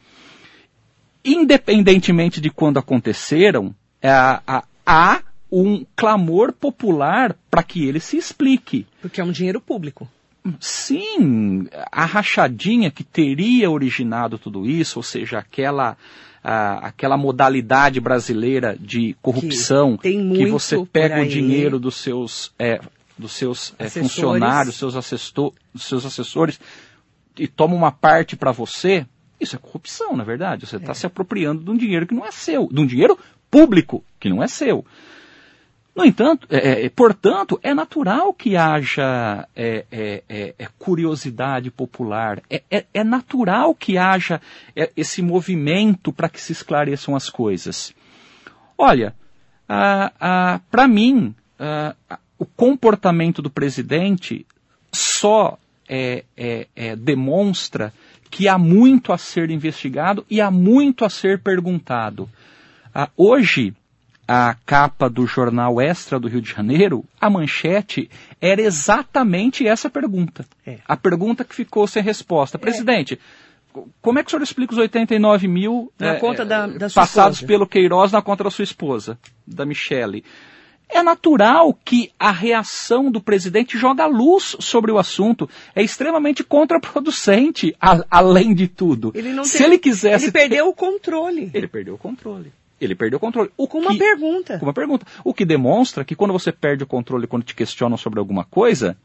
Independentemente 1.26 2.40
de 2.40 2.52
quando 2.52 2.78
aconteceram, 2.78 3.74
há 4.86 5.22
um 5.52 5.86
clamor 5.96 6.52
popular 6.52 7.36
para 7.50 7.64
que 7.64 7.88
ele 7.88 8.00
se 8.00 8.18
explique. 8.18 8.86
Porque 9.02 9.22
é 9.22 9.24
um 9.24 9.32
dinheiro 9.32 9.62
público. 9.62 10.08
Sim, 10.60 11.68
a 11.92 12.06
rachadinha 12.06 12.92
que 12.92 13.04
teria 13.04 13.72
originado 13.72 14.38
tudo 14.38 14.66
isso, 14.66 15.00
ou 15.00 15.04
seja, 15.04 15.40
aquela, 15.40 15.96
aquela 16.44 17.16
modalidade 17.18 18.00
brasileira 18.02 18.76
de 18.80 19.16
corrupção 19.22 19.98
que, 19.98 20.12
que 20.12 20.46
você 20.48 20.86
pega 20.86 21.22
o 21.22 21.28
dinheiro 21.28 21.80
dos 21.80 21.96
seus, 21.96 22.52
é, 22.60 22.82
dos 23.18 23.32
seus 23.32 23.74
é, 23.80 23.88
funcionários, 23.88 24.76
seus, 24.76 24.96
assessor, 24.96 25.54
dos 25.74 25.86
seus 25.86 26.06
assessores 26.06 26.60
e 27.38 27.48
toma 27.48 27.74
uma 27.74 27.92
parte 27.92 28.36
para 28.36 28.52
você, 28.52 29.06
isso 29.40 29.56
é 29.56 29.60
corrupção, 29.60 30.16
na 30.16 30.24
é 30.24 30.26
verdade. 30.26 30.66
Você 30.66 30.78
está 30.78 30.92
é. 30.92 30.96
se 30.96 31.06
apropriando 31.06 31.64
de 31.64 31.70
um 31.70 31.78
dinheiro 31.78 32.06
que 32.06 32.14
não 32.14 32.26
é 32.26 32.32
seu, 32.32 32.68
de 32.72 32.80
um 32.80 32.86
dinheiro 32.86 33.18
público 33.50 34.04
que 34.20 34.30
não 34.30 34.42
é 34.44 34.48
seu. 34.48 34.86
No 35.96 36.04
entanto, 36.04 36.48
é, 36.50 36.86
é, 36.86 36.90
portanto, 36.90 37.60
é 37.62 37.72
natural 37.72 38.34
que 38.34 38.58
haja 38.58 39.48
é, 39.56 39.86
é, 39.92 40.24
é, 40.28 40.56
é 40.58 40.68
curiosidade 40.80 41.70
popular, 41.70 42.42
é, 42.50 43.04
natural 43.04 43.76
que 43.76 43.96
haja 43.96 44.42
esse 44.98 45.22
movimento 45.22 46.12
para 46.12 46.30
que 46.30 46.42
se 46.42 46.52
esclareçam 46.52 47.16
as 47.16 47.30
coisas. 47.30 47.94
Olha, 48.76 49.14
para 49.68 50.88
mim, 50.88 51.36
o 52.40 52.46
comportamento 52.46 53.40
do 53.40 53.52
presidente 53.52 54.48
só 54.92 55.60
demonstra 56.98 57.94
que 58.32 58.48
há 58.48 58.58
muito 58.58 59.14
a 59.14 59.18
ser 59.18 59.52
investigado 59.52 60.26
e 60.28 60.42
há 60.42 60.50
muito 60.50 61.06
a 61.06 61.10
ser 61.10 61.40
perguntado. 61.40 62.28
Ah, 62.94 63.10
hoje, 63.16 63.76
a 64.28 64.56
capa 64.66 65.10
do 65.10 65.26
jornal 65.26 65.82
Extra 65.82 66.20
do 66.20 66.28
Rio 66.28 66.42
de 66.42 66.50
Janeiro, 66.50 67.04
a 67.20 67.30
manchete 67.30 68.10
era 68.40 68.62
exatamente 68.62 69.68
essa 69.68 69.90
pergunta. 69.90 70.46
É. 70.66 70.80
A 70.88 70.96
pergunta 70.96 71.44
que 71.44 71.56
ficou 71.56 71.86
sem 71.88 72.02
resposta. 72.02 72.58
É. 72.58 72.60
Presidente, 72.60 73.20
como 74.02 74.20
é 74.20 74.24
que 74.24 74.28
o 74.28 74.32
senhor 74.32 74.44
explica 74.44 74.74
os 74.74 74.80
89 74.80 75.48
mil 75.48 75.92
na 76.00 76.16
é, 76.16 76.20
conta 76.20 76.46
da, 76.46 76.68
da 76.68 76.90
passados 76.90 77.38
esposa. 77.38 77.48
pelo 77.48 77.68
Queiroz 77.68 78.12
na 78.12 78.22
conta 78.22 78.44
da 78.44 78.52
sua 78.52 78.64
esposa, 78.64 79.18
da 79.46 79.66
Michele? 79.66 80.24
É 80.90 81.02
natural 81.02 81.74
que 81.74 82.12
a 82.20 82.32
reação 82.32 83.10
do 83.10 83.20
presidente 83.20 83.78
joga 83.78 84.06
luz 84.06 84.56
sobre 84.60 84.92
o 84.92 85.00
assunto. 85.00 85.50
É 85.74 85.82
extremamente 85.82 86.44
contraproducente, 86.44 87.76
a, 87.82 88.04
além 88.12 88.54
de 88.54 88.68
tudo. 88.68 89.12
Ele 89.16 89.44
Se 89.44 89.64
ele 89.64 89.80
quisesse. 89.80 90.26
Ele 90.26 90.32
perdeu 90.32 90.68
o 90.68 90.74
controle. 90.74 91.50
Ele 91.52 91.68
perdeu 91.68 91.96
o 91.96 91.98
controle. 91.98 92.54
Ele 92.86 92.96
perdeu 92.96 93.18
o 93.18 93.20
controle. 93.20 93.52
O 93.58 93.68
com 93.68 93.82
que, 93.82 93.88
uma 93.88 93.98
pergunta. 93.98 94.60
Com 94.60 94.66
uma 94.66 94.74
pergunta. 94.74 95.06
O 95.24 95.34
que 95.34 95.46
demonstra 95.46 96.04
que 96.04 96.16
quando 96.16 96.32
você 96.32 96.52
perde 96.52 96.84
o 96.84 96.88
controle 96.88 97.28
quando 97.28 97.44
te 97.44 97.56
questionam 97.56 97.98
sobre 97.98 98.20
alguma 98.20 98.44
coisa, 98.44 98.98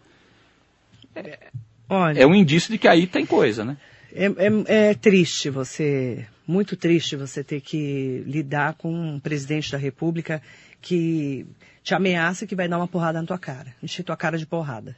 é, 1.14 1.50
Olha, 1.88 2.20
é 2.20 2.26
um 2.26 2.34
indício 2.34 2.70
de 2.70 2.78
que 2.78 2.86
aí 2.86 3.06
tem 3.06 3.24
coisa, 3.24 3.64
né? 3.64 3.76
É, 4.12 4.26
é, 4.26 4.90
é, 4.90 4.94
triste 4.94 5.50
você, 5.50 6.26
muito 6.46 6.76
triste 6.76 7.16
você 7.16 7.44
ter 7.44 7.60
que 7.60 8.22
lidar 8.26 8.74
com 8.74 8.92
um 8.92 9.20
presidente 9.20 9.70
da 9.72 9.78
República 9.78 10.42
que 10.80 11.46
te 11.82 11.94
ameaça 11.94 12.46
que 12.46 12.54
vai 12.54 12.68
dar 12.68 12.78
uma 12.78 12.88
porrada 12.88 13.20
na 13.20 13.26
tua 13.26 13.38
cara, 13.38 13.74
encher 13.82 14.02
tua 14.02 14.16
cara 14.16 14.38
de 14.38 14.46
porrada. 14.46 14.96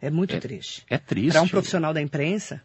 É 0.00 0.10
muito 0.10 0.34
é, 0.34 0.40
triste. 0.40 0.84
É 0.88 0.98
triste. 0.98 1.32
Para 1.32 1.42
um 1.42 1.48
profissional 1.48 1.94
da 1.94 2.02
imprensa, 2.02 2.60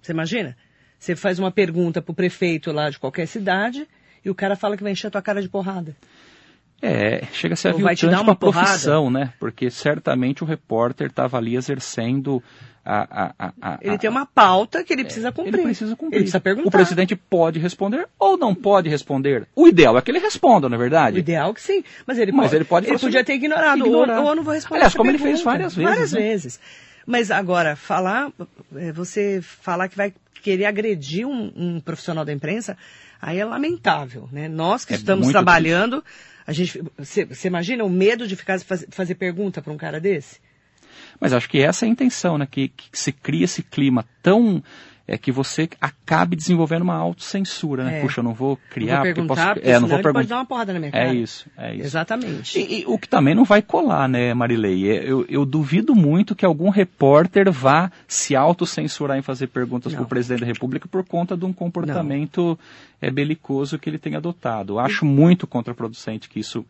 você 0.00 0.12
imagina? 0.12 0.56
Você 0.98 1.14
faz 1.16 1.38
uma 1.38 1.50
pergunta 1.50 2.00
para 2.00 2.12
o 2.12 2.14
prefeito 2.14 2.72
lá 2.72 2.90
de 2.90 2.98
qualquer 2.98 3.26
cidade, 3.26 3.86
e 4.24 4.30
o 4.30 4.34
cara 4.34 4.56
fala 4.56 4.76
que 4.76 4.82
vai 4.82 4.92
encher 4.92 5.08
a 5.08 5.10
tua 5.10 5.22
cara 5.22 5.42
de 5.42 5.48
porrada. 5.48 5.96
É, 6.80 7.24
chega 7.32 7.54
a 7.54 7.56
ser 7.56 7.70
aviltante 7.70 8.06
uma 8.06 8.36
profissão, 8.36 9.04
porrada. 9.06 9.26
né? 9.26 9.32
Porque 9.40 9.68
certamente 9.68 10.44
o 10.44 10.46
repórter 10.46 11.08
estava 11.08 11.36
ali 11.36 11.56
exercendo 11.56 12.40
a, 12.90 13.34
a, 13.38 13.52
a, 13.60 13.78
Ele 13.82 13.98
tem 13.98 14.08
uma 14.08 14.24
pauta 14.24 14.82
que 14.82 14.94
ele 14.94 15.04
precisa 15.04 15.30
cumprir. 15.30 15.54
Ele 15.54 15.62
precisa 15.64 15.94
cumprir. 15.94 16.16
Ele 16.16 16.24
precisa 16.24 16.40
perguntar. 16.40 16.68
O 16.68 16.70
presidente 16.70 17.14
pode 17.14 17.58
responder 17.58 18.08
ou 18.18 18.38
não 18.38 18.54
pode 18.54 18.88
responder. 18.88 19.46
O 19.54 19.68
ideal 19.68 19.98
é 19.98 20.00
que 20.00 20.10
ele 20.10 20.18
responda, 20.18 20.70
na 20.70 20.76
é 20.76 20.78
verdade. 20.78 21.16
O 21.16 21.18
ideal 21.18 21.50
é 21.50 21.54
que 21.54 21.60
sim. 21.60 21.84
Mas 22.06 22.18
ele 22.18 22.32
pode, 22.32 22.44
Mas 22.44 22.52
ele, 22.54 22.64
pode 22.64 22.86
ele 22.86 22.98
podia 22.98 23.22
ter 23.22 23.34
ignorado. 23.34 23.80
Ignorar. 23.80 24.20
Ou, 24.20 24.24
ou 24.24 24.30
eu 24.30 24.36
não 24.36 24.42
vou 24.42 24.54
responder. 24.54 24.78
Aliás, 24.78 24.94
como 24.94 25.10
pergunta. 25.10 25.28
ele 25.28 25.34
fez 25.34 25.44
várias 25.44 25.74
vezes. 25.74 25.90
Várias 25.90 26.12
né? 26.12 26.20
vezes. 26.20 26.60
Mas 27.06 27.30
agora, 27.30 27.76
falar, 27.76 28.32
é, 28.76 28.90
você 28.92 29.40
falar 29.42 29.88
que 29.88 29.96
vai 29.96 30.14
querer 30.48 30.64
agredir 30.64 31.26
um, 31.26 31.52
um 31.54 31.80
profissional 31.80 32.24
da 32.24 32.32
imprensa, 32.32 32.74
aí 33.20 33.38
é 33.38 33.44
lamentável, 33.44 34.26
né? 34.32 34.48
Nós 34.48 34.82
que 34.82 34.94
é 34.94 34.96
estamos 34.96 35.28
trabalhando, 35.28 36.02
a 36.46 36.52
gente, 36.54 36.82
você 36.96 37.48
imagina 37.48 37.84
o 37.84 37.90
medo 37.90 38.26
de 38.26 38.34
ficar 38.34 38.58
faz, 38.60 38.86
fazer 38.88 39.14
pergunta 39.16 39.60
para 39.60 39.70
um 39.70 39.76
cara 39.76 40.00
desse? 40.00 40.40
Mas 41.20 41.34
acho 41.34 41.50
que 41.50 41.60
essa 41.60 41.84
é 41.84 41.86
a 41.86 41.90
intenção, 41.90 42.38
né? 42.38 42.48
Que, 42.50 42.68
que 42.68 42.98
se 42.98 43.12
cria 43.12 43.44
esse 43.44 43.62
clima 43.62 44.06
tão 44.22 44.62
é 45.08 45.16
que 45.16 45.32
você 45.32 45.66
acabe 45.80 46.36
desenvolvendo 46.36 46.82
uma 46.82 46.94
autocensura, 46.94 47.82
né? 47.82 47.98
É. 47.98 48.02
Puxa, 48.02 48.20
eu 48.20 48.24
não 48.24 48.34
vou 48.34 48.58
criar, 48.68 48.98
não 48.98 49.04
vou 49.04 49.14
porque 49.14 49.28
posso... 49.28 49.54
Porque 49.54 49.68
é, 49.68 49.80
não 49.80 49.88
vou 49.88 49.96
perguntar. 49.96 50.12
pode 50.12 50.28
dar 50.28 50.36
uma 50.36 50.44
porrada 50.44 50.72
na 50.74 50.78
minha 50.78 50.92
cara. 50.92 51.08
É 51.08 51.14
isso, 51.14 51.46
é 51.56 51.74
isso. 51.74 51.84
Exatamente. 51.86 52.58
E, 52.58 52.80
e, 52.80 52.84
o 52.86 52.98
que 52.98 53.08
também 53.08 53.34
não 53.34 53.44
vai 53.44 53.62
colar, 53.62 54.06
né, 54.06 54.34
Marilei? 54.34 54.90
É, 54.90 55.10
eu, 55.10 55.24
eu 55.26 55.46
duvido 55.46 55.94
muito 55.94 56.36
que 56.36 56.44
algum 56.44 56.68
repórter 56.68 57.50
vá 57.50 57.90
se 58.06 58.36
autocensurar 58.36 59.16
em 59.16 59.22
fazer 59.22 59.46
perguntas 59.46 59.94
para 59.94 60.02
o 60.02 60.06
presidente 60.06 60.40
da 60.40 60.46
República 60.46 60.86
por 60.86 61.02
conta 61.02 61.34
de 61.34 61.46
um 61.46 61.54
comportamento 61.54 62.58
é, 63.00 63.10
belicoso 63.10 63.78
que 63.78 63.88
ele 63.88 63.98
tem 63.98 64.14
adotado. 64.14 64.78
Acho 64.78 65.06
muito 65.06 65.46
contraproducente 65.46 66.28
que 66.28 66.38
isso 66.38 66.66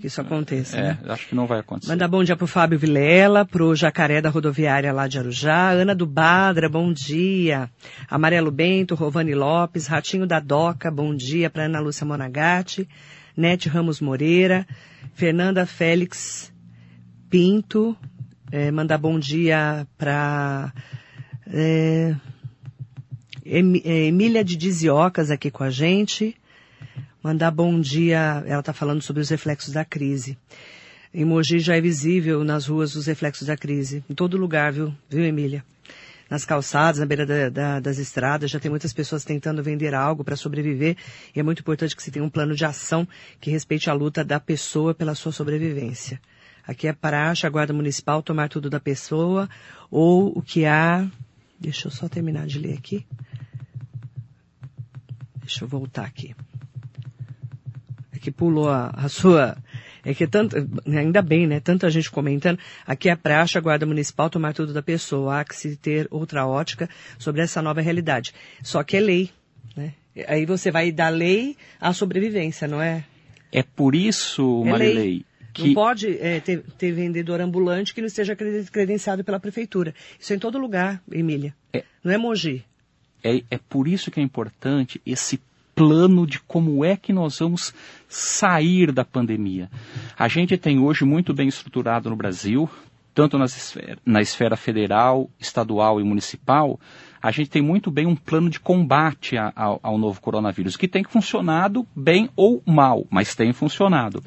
que 0.00 0.06
isso 0.06 0.20
aconteça. 0.20 0.76
É, 0.76 0.82
né? 0.82 0.98
acho 1.08 1.28
que 1.28 1.34
não 1.34 1.46
vai 1.46 1.60
acontecer. 1.60 1.90
Manda 1.90 2.08
bom 2.08 2.24
dia 2.24 2.36
pro 2.36 2.46
Fábio 2.46 2.78
Vilela, 2.78 3.44
pro 3.44 3.74
Jacaré 3.74 4.20
da 4.20 4.30
rodoviária 4.30 4.92
lá 4.92 5.06
de 5.06 5.18
Arujá, 5.18 5.70
Ana 5.70 5.94
do 5.94 6.06
Badra, 6.06 6.68
bom 6.68 6.92
dia. 6.92 7.70
Amarelo 8.08 8.50
Bento, 8.50 8.94
Rovani 8.94 9.34
Lopes, 9.34 9.86
Ratinho 9.86 10.26
da 10.26 10.40
Doca, 10.40 10.90
bom 10.90 11.14
dia 11.14 11.48
para 11.48 11.64
Ana 11.64 11.80
Lúcia 11.80 12.06
Monagatti, 12.06 12.88
Nete 13.36 13.68
Ramos 13.68 14.00
Moreira, 14.00 14.66
Fernanda 15.14 15.64
Félix 15.66 16.52
Pinto, 17.30 17.96
é, 18.50 18.70
mandar 18.70 18.98
bom 18.98 19.18
dia 19.18 19.86
para 19.96 20.72
é, 21.46 22.14
é, 23.44 23.58
Emília 24.06 24.44
de 24.44 24.56
Diziocas 24.56 25.30
aqui 25.30 25.50
com 25.50 25.64
a 25.64 25.70
gente. 25.70 26.36
Mandar 27.22 27.50
bom 27.52 27.80
dia, 27.80 28.42
ela 28.46 28.60
está 28.60 28.72
falando 28.72 29.00
sobre 29.00 29.22
os 29.22 29.28
reflexos 29.28 29.72
da 29.72 29.84
crise. 29.84 30.36
Em 31.14 31.24
Mogi 31.24 31.60
já 31.60 31.76
é 31.76 31.80
visível 31.80 32.42
nas 32.42 32.66
ruas 32.66 32.96
os 32.96 33.06
reflexos 33.06 33.46
da 33.46 33.56
crise. 33.56 34.02
Em 34.10 34.14
todo 34.14 34.36
lugar, 34.36 34.72
viu, 34.72 34.92
viu 35.08 35.24
Emília? 35.24 35.64
nas 36.32 36.46
calçadas, 36.46 36.98
na 36.98 37.04
beira 37.04 37.26
da, 37.26 37.50
da, 37.50 37.80
das 37.80 37.98
estradas, 37.98 38.50
já 38.50 38.58
tem 38.58 38.70
muitas 38.70 38.90
pessoas 38.94 39.22
tentando 39.22 39.62
vender 39.62 39.94
algo 39.94 40.24
para 40.24 40.34
sobreviver 40.34 40.96
e 41.36 41.38
é 41.38 41.42
muito 41.42 41.60
importante 41.60 41.94
que 41.94 42.02
se 42.02 42.10
tenha 42.10 42.24
um 42.24 42.30
plano 42.30 42.54
de 42.54 42.64
ação 42.64 43.06
que 43.38 43.50
respeite 43.50 43.90
a 43.90 43.92
luta 43.92 44.24
da 44.24 44.40
pessoa 44.40 44.94
pela 44.94 45.14
sua 45.14 45.30
sobrevivência. 45.30 46.18
Aqui 46.66 46.88
é 46.88 46.92
praxe 46.94 47.46
a 47.46 47.50
Guarda 47.50 47.74
Municipal 47.74 48.22
tomar 48.22 48.48
tudo 48.48 48.70
da 48.70 48.80
pessoa 48.80 49.46
ou 49.90 50.32
o 50.36 50.40
que 50.40 50.64
há... 50.64 51.06
Deixa 51.60 51.88
eu 51.88 51.92
só 51.92 52.08
terminar 52.08 52.46
de 52.46 52.58
ler 52.58 52.78
aqui. 52.78 53.06
Deixa 55.36 55.64
eu 55.64 55.68
voltar 55.68 56.06
aqui. 56.06 56.34
Que 58.22 58.30
pulou 58.30 58.70
a, 58.70 58.90
a 58.94 59.08
sua 59.08 59.56
é 60.04 60.14
que 60.14 60.26
tanto, 60.26 60.56
ainda 60.86 61.20
bem, 61.20 61.46
né? 61.46 61.60
Tanta 61.60 61.90
gente 61.90 62.10
comentando. 62.10 62.58
Aqui 62.86 63.08
é 63.08 63.16
praxe 63.16 63.58
a 63.58 63.60
Guarda 63.60 63.84
Municipal 63.84 64.30
tomar 64.30 64.52
tudo 64.52 64.72
da 64.72 64.82
pessoa. 64.82 65.40
Há 65.40 65.44
que 65.44 65.54
se 65.54 65.76
ter 65.76 66.08
outra 66.10 66.46
ótica 66.46 66.88
sobre 67.18 67.42
essa 67.42 67.60
nova 67.60 67.80
realidade. 67.80 68.32
Só 68.62 68.82
que 68.82 68.96
é 68.96 69.00
lei, 69.00 69.30
né? 69.76 69.92
Aí 70.26 70.46
você 70.46 70.70
vai 70.70 70.92
da 70.92 71.08
lei 71.08 71.56
à 71.80 71.92
sobrevivência, 71.92 72.68
não 72.68 72.80
é? 72.80 73.04
É 73.50 73.62
por 73.62 73.94
isso, 73.94 74.62
é 74.66 74.70
Marilei, 74.70 74.94
lei. 74.94 75.24
Que... 75.52 75.66
Não 75.68 75.74
pode 75.74 76.18
é, 76.18 76.40
ter, 76.40 76.62
ter, 76.78 76.92
vendedor 76.92 77.40
ambulante 77.40 77.92
que 77.92 78.00
não 78.00 78.06
esteja 78.06 78.34
credenciado 78.34 79.22
pela 79.22 79.38
prefeitura. 79.38 79.94
Isso 80.18 80.32
é 80.32 80.36
em 80.36 80.38
todo 80.38 80.58
lugar, 80.58 81.02
Emília. 81.10 81.54
É, 81.72 81.84
não 82.02 82.12
é 82.12 82.16
Mogi. 82.16 82.64
É, 83.22 83.42
é 83.50 83.58
por 83.58 83.86
isso 83.86 84.10
que 84.10 84.18
é 84.18 84.22
importante 84.22 85.00
esse 85.04 85.38
plano 85.74 86.26
de 86.26 86.38
como 86.40 86.84
é 86.84 86.96
que 86.96 87.12
nós 87.12 87.38
vamos 87.38 87.74
sair 88.08 88.92
da 88.92 89.04
pandemia. 89.04 89.70
A 90.18 90.28
gente 90.28 90.56
tem 90.56 90.78
hoje 90.78 91.04
muito 91.04 91.32
bem 91.32 91.48
estruturado 91.48 92.10
no 92.10 92.16
Brasil, 92.16 92.68
tanto 93.14 93.38
esfera, 93.56 93.98
na 94.04 94.20
esfera 94.20 94.56
federal, 94.56 95.30
estadual 95.38 96.00
e 96.00 96.04
municipal, 96.04 96.78
a 97.22 97.30
gente 97.30 97.48
tem 97.48 97.62
muito 97.62 97.88
bem 97.88 98.04
um 98.04 98.16
plano 98.16 98.50
de 98.50 98.58
combate 98.58 99.38
a, 99.38 99.52
a, 99.54 99.78
ao 99.80 99.96
novo 99.96 100.20
coronavírus, 100.20 100.76
que 100.76 100.88
tem 100.88 101.04
funcionado 101.04 101.86
bem 101.94 102.28
ou 102.34 102.60
mal, 102.66 103.06
mas 103.08 103.36
tem 103.36 103.52
funcionado. 103.52 104.22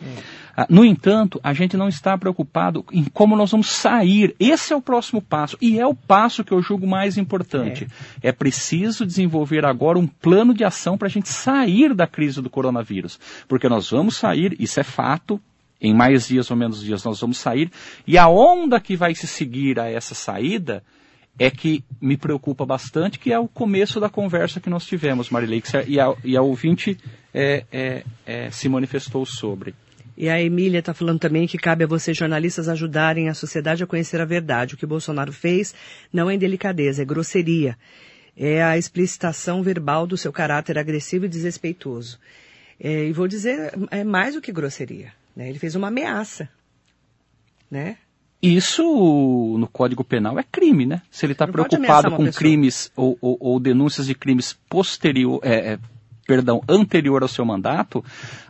É. 0.57 0.65
No 0.69 0.85
entanto, 0.85 1.37
a 1.43 1.51
gente 1.51 1.75
não 1.75 1.89
está 1.89 2.17
preocupado 2.17 2.85
em 2.93 3.03
como 3.03 3.35
nós 3.35 3.51
vamos 3.51 3.67
sair. 3.67 4.33
Esse 4.39 4.71
é 4.71 4.75
o 4.75 4.81
próximo 4.81 5.21
passo, 5.21 5.57
e 5.61 5.77
é 5.77 5.85
o 5.85 5.93
passo 5.93 6.45
que 6.45 6.53
eu 6.53 6.61
julgo 6.61 6.87
mais 6.87 7.17
importante. 7.17 7.85
É, 8.23 8.29
é 8.29 8.31
preciso 8.31 9.05
desenvolver 9.05 9.65
agora 9.65 9.99
um 9.99 10.07
plano 10.07 10.53
de 10.53 10.63
ação 10.63 10.97
para 10.97 11.09
a 11.09 11.11
gente 11.11 11.27
sair 11.27 11.93
da 11.93 12.07
crise 12.07 12.41
do 12.41 12.49
coronavírus, 12.49 13.19
porque 13.49 13.67
nós 13.67 13.91
vamos 13.91 14.15
sair, 14.15 14.55
isso 14.57 14.79
é 14.79 14.83
fato, 14.83 15.41
em 15.81 15.93
mais 15.93 16.29
dias 16.29 16.49
ou 16.49 16.55
menos 16.55 16.81
dias 16.81 17.03
nós 17.03 17.19
vamos 17.19 17.37
sair, 17.37 17.69
e 18.07 18.17
a 18.17 18.29
onda 18.29 18.79
que 18.79 18.95
vai 18.95 19.13
se 19.13 19.27
seguir 19.27 19.77
a 19.77 19.89
essa 19.89 20.15
saída 20.15 20.81
é 21.37 21.51
que 21.51 21.83
me 22.01 22.17
preocupa 22.17 22.65
bastante, 22.65 23.19
que 23.19 23.31
é 23.31 23.39
o 23.39 23.47
começo 23.47 23.99
da 23.99 24.09
conversa 24.09 24.59
que 24.59 24.69
nós 24.69 24.85
tivemos, 24.85 25.29
Marilei, 25.29 25.61
e 25.87 25.99
a, 25.99 26.15
e 26.23 26.37
a 26.37 26.41
ouvinte 26.41 26.97
é, 27.33 27.65
é, 27.71 28.03
é, 28.25 28.51
se 28.51 28.69
manifestou 28.69 29.25
sobre. 29.25 29.75
E 30.17 30.29
a 30.29 30.41
Emília 30.41 30.79
está 30.79 30.93
falando 30.93 31.19
também 31.19 31.45
que 31.45 31.57
cabe 31.57 31.83
a 31.83 31.87
vocês, 31.87 32.15
jornalistas, 32.15 32.69
ajudarem 32.69 33.27
a 33.27 33.33
sociedade 33.33 33.83
a 33.83 33.87
conhecer 33.87 34.21
a 34.21 34.25
verdade. 34.25 34.73
O 34.73 34.77
que 34.77 34.85
Bolsonaro 34.85 35.33
fez 35.33 35.75
não 36.11 36.29
é 36.29 36.35
indelicadeza, 36.35 37.01
é 37.01 37.05
grosseria. 37.05 37.77
É 38.37 38.63
a 38.63 38.77
explicitação 38.77 39.61
verbal 39.61 40.07
do 40.07 40.17
seu 40.17 40.31
caráter 40.31 40.77
agressivo 40.77 41.25
e 41.25 41.29
desrespeitoso. 41.29 42.17
É, 42.79 43.05
e 43.05 43.11
vou 43.11 43.27
dizer, 43.27 43.73
é 43.91 44.05
mais 44.05 44.35
do 44.35 44.41
que 44.41 44.53
grosseria. 44.53 45.11
Né? 45.35 45.49
Ele 45.49 45.59
fez 45.59 45.75
uma 45.75 45.89
ameaça. 45.89 46.47
Né? 47.69 47.97
Isso 48.45 48.83
no 49.57 49.67
Código 49.67 50.03
Penal 50.03 50.37
é 50.37 50.43
crime, 50.43 50.85
né? 50.85 51.01
Se 51.09 51.25
ele 51.25 51.33
está 51.33 51.47
preocupado 51.47 52.11
com 52.11 52.31
crimes 52.31 52.91
ou, 52.95 53.17
ou, 53.19 53.37
ou, 53.39 53.59
denúncias 53.59 54.07
de 54.07 54.13
crimes 54.13 54.57
posterior, 54.69 55.39
é, 55.43 55.73
é, 55.73 55.79
perdão, 56.27 56.61
anterior 56.67 57.21
ao 57.21 57.27
seu 57.27 57.45
mandato, 57.45 58.03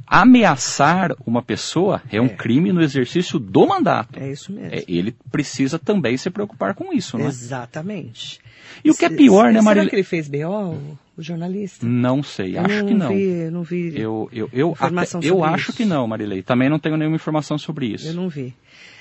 ameaçar 0.07 1.15
uma 1.25 1.41
pessoa 1.41 2.01
é 2.11 2.19
um 2.21 2.25
é. 2.25 2.29
crime 2.29 2.71
no 2.71 2.81
exercício 2.81 3.39
do 3.39 3.65
mandato. 3.67 4.19
É 4.19 4.31
isso 4.31 4.51
mesmo. 4.51 4.73
É, 4.73 4.83
ele 4.87 5.15
precisa 5.31 5.79
também 5.79 6.17
se 6.17 6.29
preocupar 6.29 6.73
com 6.73 6.93
isso, 6.93 7.17
não 7.17 7.25
é? 7.25 7.27
Exatamente. 7.29 8.39
E 8.83 8.91
o 8.91 8.95
que 8.95 9.05
é 9.05 9.09
pior, 9.09 9.51
né, 9.51 9.61
Marília? 9.61 9.83
Será 9.83 9.89
que 9.89 9.95
ele 9.95 10.03
fez 10.03 10.27
BO, 10.27 10.97
o 11.17 11.21
jornalista? 11.21 11.85
Não 11.85 12.21
sei, 12.21 12.57
acho 12.57 12.79
não 12.79 12.87
que 12.87 12.93
não. 12.93 13.09
Vi, 13.09 13.49
não 13.51 13.63
vi 13.63 13.99
eu 13.99 14.29
eu, 14.31 14.49
eu, 14.51 14.77
até, 14.79 15.05
eu 15.21 15.43
acho 15.43 15.73
que 15.73 15.85
não, 15.85 16.07
Marilei. 16.07 16.41
Também 16.41 16.69
não 16.69 16.79
tenho 16.79 16.97
nenhuma 16.97 17.15
informação 17.15 17.57
sobre 17.57 17.87
isso. 17.87 18.07
Eu 18.07 18.13
não 18.13 18.29
vi. 18.29 18.53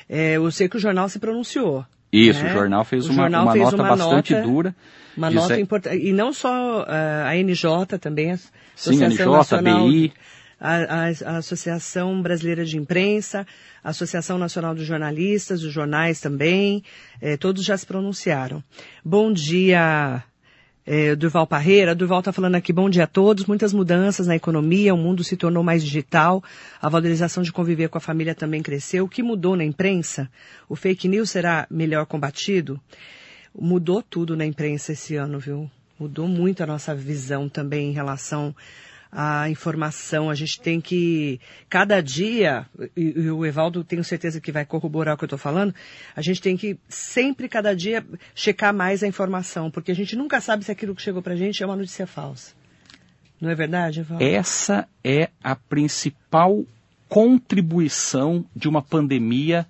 É, 0.09 0.37
eu 0.37 0.51
sei 0.51 0.69
que 0.69 0.77
o 0.77 0.81
jornal 0.81 1.09
se 1.09 1.19
pronunciou. 1.19 1.85
Isso, 2.13 2.43
né? 2.43 2.51
o 2.51 2.53
jornal 2.53 2.85
fez, 2.85 3.07
o 3.07 3.11
uma, 3.11 3.23
jornal 3.23 3.45
uma 3.45 3.53
fez 3.53 3.65
nota 3.65 3.77
uma 3.77 3.97
bastante 3.97 4.33
nota, 4.33 4.47
dura. 4.47 4.77
Uma 5.17 5.31
nota 5.31 5.61
importante. 5.61 5.97
E 5.97 6.13
não 6.13 6.33
só 6.33 6.83
uh, 6.83 7.27
a 7.27 7.35
NJ 7.35 7.99
também, 8.01 8.33
a 8.33 8.35
Associação 8.35 8.95
Sim, 8.95 9.05
a 9.05 9.09
NJ, 9.09 9.27
Nacional, 9.27 9.87
a 9.87 9.91
BI. 9.91 10.13
A, 10.61 10.77
a, 10.77 11.35
a, 11.35 11.37
Associação 11.39 12.23
Brasileira 12.23 12.65
de 12.65 12.79
Imprensa, 12.79 13.47
a 13.83 13.91
Associação 13.91 14.39
Nacional 14.39 14.75
dos 14.75 14.87
Jornalistas, 14.87 15.63
os 15.63 15.73
jornais 15.73 16.21
também, 16.21 16.83
eh, 17.21 17.37
todos 17.37 17.65
já 17.65 17.77
se 17.77 17.85
pronunciaram. 17.85 18.63
Bom 19.05 19.33
dia, 19.33 20.23
é, 20.87 21.17
Durval 21.17 21.47
Parreira. 21.47 21.95
Durval 21.95 22.19
está 22.19 22.33
falando 22.33 22.55
aqui, 22.57 22.73
bom 22.73 22.91
dia 22.91 23.05
a 23.05 23.07
todos. 23.07 23.47
Muitas 23.47 23.73
mudanças 23.73 24.27
na 24.27 24.37
economia, 24.37 24.95
o 24.95 24.99
mundo 24.99 25.25
se 25.25 25.37
tornou 25.37 25.63
mais 25.63 25.83
digital, 25.83 26.43
a 26.81 26.89
valorização 26.89 27.43
de 27.43 27.53
conviver 27.53 27.89
com 27.89 27.99
a 27.99 28.01
família 28.01 28.35
também 28.35 28.63
cresceu. 28.63 29.05
O 29.05 29.09
que 29.09 29.23
mudou 29.23 29.57
na 29.57 29.65
imprensa? 29.65 30.31
O 30.69 30.77
fake 30.77 31.09
news 31.09 31.31
será 31.31 31.67
melhor 31.71 32.07
combatido? 32.07 32.81
Mudou 33.59 34.03
tudo 34.03 34.37
na 34.37 34.45
imprensa 34.45 34.93
esse 34.93 35.17
ano, 35.17 35.39
viu? 35.39 35.71
Mudou 35.99 36.27
muito 36.27 36.63
a 36.63 36.67
nossa 36.67 36.95
visão 36.95 37.49
também 37.49 37.91
em 37.91 37.93
relação 37.93 38.55
a 39.15 39.49
informação. 39.49 40.29
A 40.29 40.35
gente 40.35 40.61
tem 40.61 40.81
que, 40.81 41.41
cada 41.71 42.01
dia, 42.03 42.67
e, 42.97 43.21
e 43.21 43.31
o 43.31 43.47
Evaldo 43.47 43.85
tenho 43.85 44.03
certeza 44.03 44.41
que 44.41 44.51
vai 44.51 44.67
corroborar 44.67 45.15
o 45.15 45.17
que 45.17 45.25
eu 45.25 45.27
estou 45.27 45.39
falando, 45.39 45.73
a 46.17 46.21
gente 46.21 46.43
tem 46.43 46.57
que 46.57 46.77
sempre, 46.89 47.49
cada 47.49 47.75
dia, 47.75 48.05
checar 48.35 48.75
mais 48.75 49.03
a 49.05 49.07
informação, 49.07 49.71
porque 49.71 49.93
a 49.93 49.95
gente 49.95 50.17
nunca 50.17 50.41
sabe 50.41 50.65
se 50.65 50.73
aquilo 50.73 50.95
que 50.95 51.03
chegou 51.03 51.23
para 51.23 51.35
a 51.35 51.37
gente 51.37 51.63
é 51.63 51.67
uma 51.67 51.77
notícia 51.77 52.07
falsa. 52.07 52.53
Não 53.41 53.51
é 53.51 53.55
verdade, 53.55 54.01
Evaldo? 54.01 54.25
Essa 54.25 54.89
é 55.03 55.31
a 55.43 55.55
principal 55.55 56.65
contribuição 57.09 58.45
de 58.57 58.69
uma 58.69 58.83
pandemia 58.83 59.67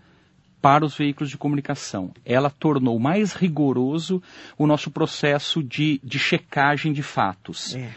para 0.62 0.82
os 0.82 0.96
veículos 0.96 1.28
de 1.28 1.36
comunicação. 1.36 2.10
Ela 2.24 2.48
tornou 2.48 2.98
mais 2.98 3.34
rigoroso 3.34 4.22
o 4.56 4.66
nosso 4.66 4.90
processo 4.90 5.62
de, 5.62 6.00
de 6.02 6.18
checagem 6.18 6.90
de 6.90 7.02
fatos. 7.02 7.76
É. 7.76 7.90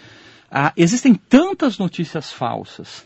Ah, 0.49 0.71
existem 0.77 1.13
tantas 1.13 1.77
notícias 1.77 2.31
falsas, 2.31 3.05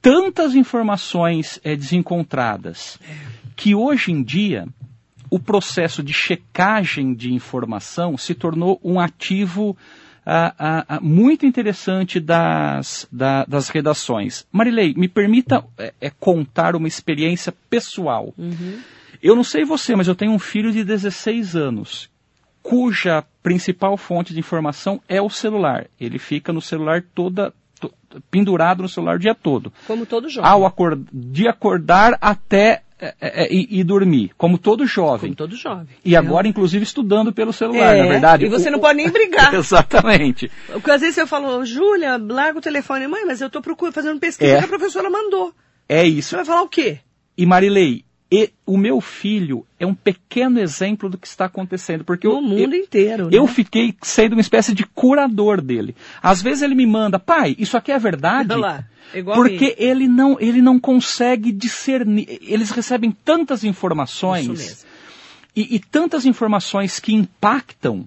tantas 0.00 0.54
informações 0.54 1.60
é, 1.62 1.76
desencontradas, 1.76 2.98
que 3.54 3.74
hoje 3.74 4.10
em 4.12 4.22
dia 4.22 4.66
o 5.30 5.38
processo 5.38 6.02
de 6.02 6.12
checagem 6.12 7.12
de 7.14 7.32
informação 7.32 8.16
se 8.16 8.34
tornou 8.34 8.80
um 8.82 8.98
ativo 8.98 9.76
ah, 10.24 10.54
ah, 10.58 10.84
ah 10.88 11.00
muito 11.00 11.44
interessante 11.44 12.18
das, 12.18 13.06
da, 13.12 13.44
das 13.44 13.68
redações. 13.68 14.46
Marilei, 14.50 14.94
me 14.94 15.08
permita 15.08 15.64
é, 15.76 15.92
é, 16.00 16.10
contar 16.10 16.74
uma 16.74 16.88
experiência 16.88 17.52
pessoal. 17.68 18.32
Uhum. 18.38 18.78
Eu 19.22 19.36
não 19.36 19.44
sei 19.44 19.64
você, 19.64 19.94
mas 19.94 20.08
eu 20.08 20.14
tenho 20.14 20.32
um 20.32 20.38
filho 20.38 20.72
de 20.72 20.84
16 20.84 21.56
anos 21.56 22.08
cuja 22.68 23.24
principal 23.42 23.96
fonte 23.96 24.34
de 24.34 24.38
informação 24.38 25.00
é 25.08 25.22
o 25.22 25.30
celular. 25.30 25.86
Ele 25.98 26.18
fica 26.18 26.52
no 26.52 26.60
celular 26.60 27.02
toda 27.14 27.54
to, 27.80 27.90
pendurado 28.30 28.82
no 28.82 28.88
celular 28.90 29.16
o 29.16 29.18
dia 29.18 29.34
todo. 29.34 29.72
Como 29.86 30.04
todo 30.04 30.28
jovem. 30.28 30.50
Ao 30.50 30.66
acord, 30.66 31.06
de 31.10 31.48
acordar 31.48 32.18
até 32.20 32.82
é, 33.00 33.14
é, 33.20 33.44
é, 33.44 33.48
e, 33.50 33.80
e, 33.80 33.84
dormir, 33.84 34.32
como 34.36 34.58
todo 34.58 34.84
jovem. 34.84 35.30
Como 35.30 35.36
todo 35.36 35.56
jovem. 35.56 35.96
E 36.04 36.14
é. 36.14 36.18
agora, 36.18 36.46
inclusive, 36.46 36.82
estudando 36.82 37.32
pelo 37.32 37.54
celular, 37.54 37.96
é, 37.96 38.02
na 38.02 38.08
verdade. 38.08 38.44
E 38.44 38.48
você 38.50 38.68
não 38.68 38.80
pode 38.80 38.98
nem 38.98 39.08
brigar. 39.08 39.54
Exatamente. 39.54 40.50
Porque 40.66 40.90
às 40.90 41.00
vezes 41.00 41.16
eu 41.16 41.26
falo, 41.26 41.64
Júlia, 41.64 42.18
larga 42.18 42.58
o 42.58 42.62
telefone. 42.62 43.08
Mãe, 43.08 43.24
mas 43.24 43.40
eu 43.40 43.46
estou 43.46 43.62
procurando, 43.62 43.94
fazendo 43.94 44.20
pesquisa 44.20 44.52
é. 44.52 44.58
que 44.58 44.64
a 44.64 44.68
professora 44.68 45.08
mandou. 45.08 45.54
É 45.88 46.04
isso. 46.04 46.30
Você 46.30 46.36
vai 46.36 46.44
falar 46.44 46.62
o 46.62 46.68
quê? 46.68 46.98
E 47.36 47.46
Marilei, 47.46 48.04
e 48.30 48.50
o 48.66 48.76
meu 48.76 49.00
filho 49.00 49.64
é 49.80 49.86
um 49.86 49.94
pequeno 49.94 50.60
exemplo 50.60 51.08
do 51.08 51.16
que 51.16 51.26
está 51.26 51.46
acontecendo, 51.46 52.04
porque 52.04 52.28
no 52.28 52.34
eu, 52.34 52.42
mundo 52.42 52.74
eu, 52.74 52.80
inteiro. 52.82 53.24
Né? 53.24 53.38
Eu 53.38 53.46
fiquei 53.46 53.94
sendo 54.02 54.34
uma 54.34 54.42
espécie 54.42 54.74
de 54.74 54.84
curador 54.84 55.62
dele. 55.62 55.96
Às 56.22 56.42
vezes 56.42 56.62
ele 56.62 56.74
me 56.74 56.86
manda, 56.86 57.18
pai, 57.18 57.56
isso 57.58 57.76
aqui 57.76 57.90
é 57.90 57.98
verdade? 57.98 58.52
Olha 58.52 58.60
lá, 58.60 58.84
igual 59.14 59.34
porque 59.34 59.74
ele 59.78 60.06
não, 60.06 60.36
ele 60.38 60.60
não 60.60 60.78
consegue 60.78 61.50
discernir. 61.50 62.38
Eles 62.42 62.70
recebem 62.70 63.10
tantas 63.24 63.64
informações 63.64 64.84
e, 65.56 65.76
e 65.76 65.78
tantas 65.78 66.26
informações 66.26 67.00
que 67.00 67.14
impactam 67.14 68.06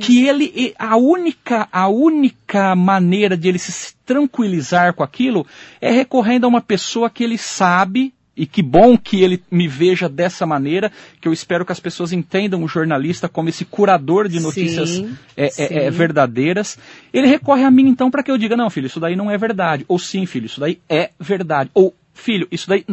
que 0.00 0.26
ele 0.26 0.74
a 0.78 0.96
única 0.96 1.68
a 1.70 1.88
única 1.88 2.74
maneira 2.74 3.36
de 3.36 3.48
ele 3.48 3.58
se 3.58 3.94
tranquilizar 4.06 4.94
com 4.94 5.02
aquilo 5.02 5.46
é 5.80 5.90
recorrendo 5.90 6.44
a 6.44 6.48
uma 6.48 6.62
pessoa 6.62 7.10
que 7.10 7.22
ele 7.22 7.36
sabe 7.36 8.14
e 8.36 8.44
que 8.46 8.62
bom 8.62 8.98
que 8.98 9.22
ele 9.22 9.42
me 9.50 9.66
veja 9.66 10.08
dessa 10.08 10.44
maneira, 10.44 10.92
que 11.20 11.26
eu 11.26 11.32
espero 11.32 11.64
que 11.64 11.72
as 11.72 11.80
pessoas 11.80 12.12
entendam 12.12 12.62
o 12.62 12.68
jornalista 12.68 13.28
como 13.28 13.48
esse 13.48 13.64
curador 13.64 14.28
de 14.28 14.38
notícias 14.40 14.90
Sim, 14.90 15.16
é, 15.36 15.48
sim. 15.48 15.62
é, 15.62 15.84
é, 15.86 15.90
verdadeiras. 15.90 16.78
Ele 17.12 17.26
recorre 17.26 17.64
a 17.64 17.70
mim 17.70 17.88
então 17.88 18.10
para 18.10 18.22
que 18.22 18.30
eu 18.30 18.36
diga, 18.36 18.56
não, 18.56 18.68
filho, 18.68 18.86
isso 18.86 19.00
daí 19.00 19.16
não 19.16 19.30
é 19.30 19.38
verdade. 19.38 19.84
Ou 19.88 19.98
sim, 19.98 20.26
filho, 20.26 20.46
isso 20.46 20.60
daí 20.60 20.78
é 20.88 21.10
verdade. 21.18 21.70
Ou, 21.72 21.94
filho, 22.12 22.46
isso 22.50 22.68
daí 22.68 22.84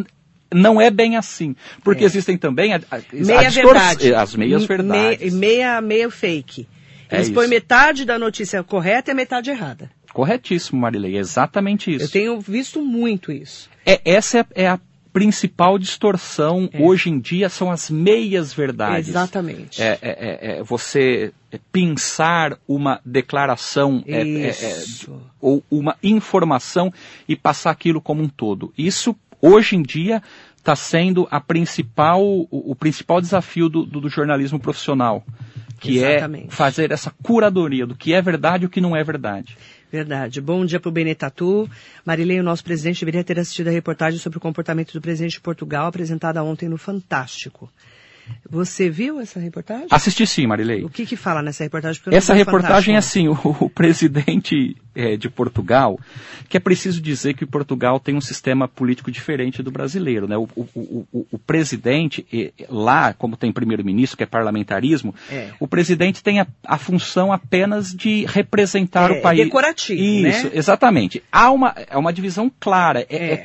não 0.54 0.80
é 0.80 0.90
bem 0.90 1.18
assim. 1.18 1.56
Porque 1.84 2.04
É. 2.04 2.06
existem 2.06 2.38
também 2.38 2.74
a, 2.74 2.78
a, 2.90 2.98
a 2.98 3.02
Meia 3.12 3.50
verdade. 3.50 4.14
as 4.14 4.36
meias 4.36 4.62
Me- 4.62 4.68
verdades. 4.68 5.34
meia, 5.34 5.82
meia 5.82 6.10
fake. 6.10 6.68
É 7.10 7.18
Eles 7.18 7.30
põem 7.32 7.48
metade 7.48 8.06
da 8.06 8.18
notícia 8.18 8.64
correta 8.64 9.12
e 9.12 9.14
metade 9.14 9.50
errada. 9.50 9.92
Corretíssimo, 10.14 10.80
Marilei, 10.80 11.16
é 11.18 11.20
exatamente 11.20 11.94
isso. 11.94 12.06
Eu 12.06 12.10
tenho 12.10 12.40
visto 12.40 12.82
muito 12.82 13.32
isso. 13.32 13.70
É, 13.86 14.00
essa 14.06 14.40
é, 14.40 14.46
é 14.64 14.68
a 14.70 14.80
principal 15.14 15.78
distorção 15.78 16.68
hoje 16.80 17.10
em 17.10 17.20
dia, 17.20 17.48
são 17.48 17.70
as 17.72 17.90
meias 17.90 18.52
verdades. 18.54 19.10
Exatamente. 19.10 19.82
É, 19.82 20.00
é, 20.02 20.10
é, 20.12 20.58
é 20.58 20.64
você 20.64 21.32
pensar 21.72 22.58
uma 22.68 23.00
declaração 23.06 24.04
é, 24.08 24.22
é, 24.22 24.50
é, 24.50 24.84
ou 25.40 25.64
uma 25.70 25.96
informação 26.02 26.92
e 27.30 27.36
passar 27.36 27.70
aquilo 27.72 28.02
como 28.02 28.24
um 28.24 28.28
todo. 28.28 28.74
Isso, 28.78 29.16
hoje 29.42 29.76
em 29.76 29.84
dia, 29.84 30.22
está 30.58 30.76
sendo 30.76 31.28
a 31.30 31.40
principal, 31.40 32.22
o, 32.24 32.48
o 32.50 32.76
principal 32.76 33.22
desafio 33.22 33.70
do, 33.70 33.86
do- 33.86 34.02
do 34.02 34.10
jornalismo 34.10 34.60
profissional, 34.60 35.24
que 35.80 35.98
Exatamente. 35.98 36.48
é 36.48 36.50
fazer 36.50 36.92
essa 36.92 37.14
curadoria 37.22 37.86
do 37.86 37.96
que 37.96 38.14
é 38.14 38.22
verdade 38.22 38.64
e 38.64 38.68
o 38.68 38.70
que 38.70 38.80
não 38.82 38.96
é 38.96 39.04
verdade. 39.04 39.58
Verdade. 39.94 40.42
Bom 40.42 40.66
dia 40.66 40.80
para 40.80 40.90
o 40.90 40.92
Benetatu. 40.92 41.70
Marilei, 42.04 42.40
o 42.40 42.44
nosso 42.44 42.64
presidente, 42.64 43.02
deveria 43.02 43.24
ter 43.24 43.40
assistido 43.40 43.68
a 43.68 43.72
reportagem 43.72 44.20
sobre 44.20 44.40
o 44.40 44.42
comportamento 44.42 44.92
do 44.92 45.00
presidente 45.00 45.34
de 45.34 45.40
Portugal, 45.40 45.86
apresentada 45.86 46.44
ontem 46.44 46.68
no 46.68 46.80
Fantástico. 46.80 47.72
Você 48.50 48.90
viu 48.90 49.20
essa 49.20 49.40
reportagem? 49.40 49.88
Assisti 49.90 50.26
sim, 50.28 50.46
Marilei. 50.48 50.84
O 50.84 50.90
que 50.90 51.06
que 51.06 51.16
fala 51.16 51.42
nessa 51.42 51.64
reportagem? 51.64 52.00
Essa 52.12 52.34
reportagem 52.34 52.96
é 52.96 52.98
assim, 52.98 53.28
o, 53.28 53.34
o 53.60 53.70
presidente 53.72 54.78
eh, 54.96 55.18
de 55.18 55.30
Portugal, 55.30 56.00
que 56.48 56.56
é 56.56 56.60
preciso 56.60 57.02
dizer 57.02 57.34
que 57.34 57.46
Portugal 57.46 58.00
tem 58.00 58.16
um 58.16 58.22
sistema 58.22 58.68
político 58.68 59.10
diferente 59.12 59.64
do 59.64 59.72
brasileiro. 59.72 60.28
Né? 60.28 60.38
O, 60.38 60.48
o- 60.56 60.68
o- 61.12 61.28
o- 61.32 61.40
presidente, 61.40 62.26
lá, 62.70 63.14
como 63.14 63.36
tem 63.36 63.52
primeiro-ministro, 63.52 64.18
que 64.18 64.24
é 64.24 64.28
parlamentarismo, 64.28 65.14
É. 65.32 65.50
o 65.60 65.68
presidente 65.68 66.22
tem 66.24 66.40
a, 66.40 66.48
a 66.66 66.78
função 66.78 67.32
apenas 67.34 67.92
de 67.94 68.26
representar 68.26 69.12
É, 69.12 69.18
o 69.18 69.22
país. 69.22 69.44
decorativo, 69.44 70.02
Isso, 70.02 70.46
né? 70.46 70.52
exatamente. 70.54 71.24
Há 71.32 71.52
uma, 71.52 71.74
é 71.90 71.98
uma 71.98 72.14
divisão 72.14 72.52
clara. 72.60 73.06
É, 73.10 73.34
É. 73.34 73.38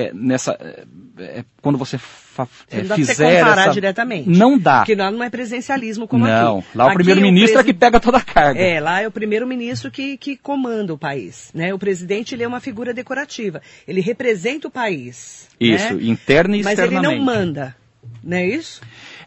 é 0.00 0.10
nessa, 0.14 0.56
eh, 0.60 0.84
eh, 1.18 1.44
quando 1.62 1.76
você 1.78 1.98
fa, 1.98 2.46
Você 2.68 2.82
não 2.82 2.96
você 2.96 3.04
fizer 3.06 3.38
comparar 3.40 3.62
essa- 3.62 3.72
diretamente. 3.72 4.28
Não 4.28 4.58
dá. 4.58 4.78
Porque 4.78 4.94
lá 4.94 5.10
não 5.10 5.22
é 5.22 5.28
presencialismo 5.30 6.06
como 6.06 6.26
não, 6.26 6.58
aqui. 6.58 6.68
lá 6.74 6.86
o 6.86 6.94
primeiro-ministro 6.94 7.58
é 7.58 7.64
que 7.64 7.72
presi- 7.72 7.78
pega 7.78 7.98
toda 8.00 8.18
a 8.18 8.20
carga. 8.22 8.60
É, 8.60 8.78
lá 8.80 9.00
é 9.02 9.08
o 9.08 9.10
primeiro-ministro 9.10 9.90
que, 9.90 10.16
que 10.16 10.36
comanda 10.36 10.94
o 10.94 10.98
país. 10.98 11.50
Né? 11.54 11.72
O 11.74 11.78
presidente 11.78 12.34
ele 12.34 12.42
é 12.44 12.48
uma 12.48 12.60
figura 12.60 12.94
decorativa. 12.94 13.60
Ele 13.86 14.00
representa 14.00 14.68
o 14.68 14.70
país. 14.70 15.48
Isso, 15.58 15.94
né? 15.94 16.02
interna 16.04 16.56
e 16.56 16.62
Mas 16.62 16.78
ele 16.78 16.86
externamente. 16.88 17.18
não 17.18 17.24
manda. 17.24 17.76
Não 18.22 18.36
é 18.36 18.46
isso? 18.46 18.80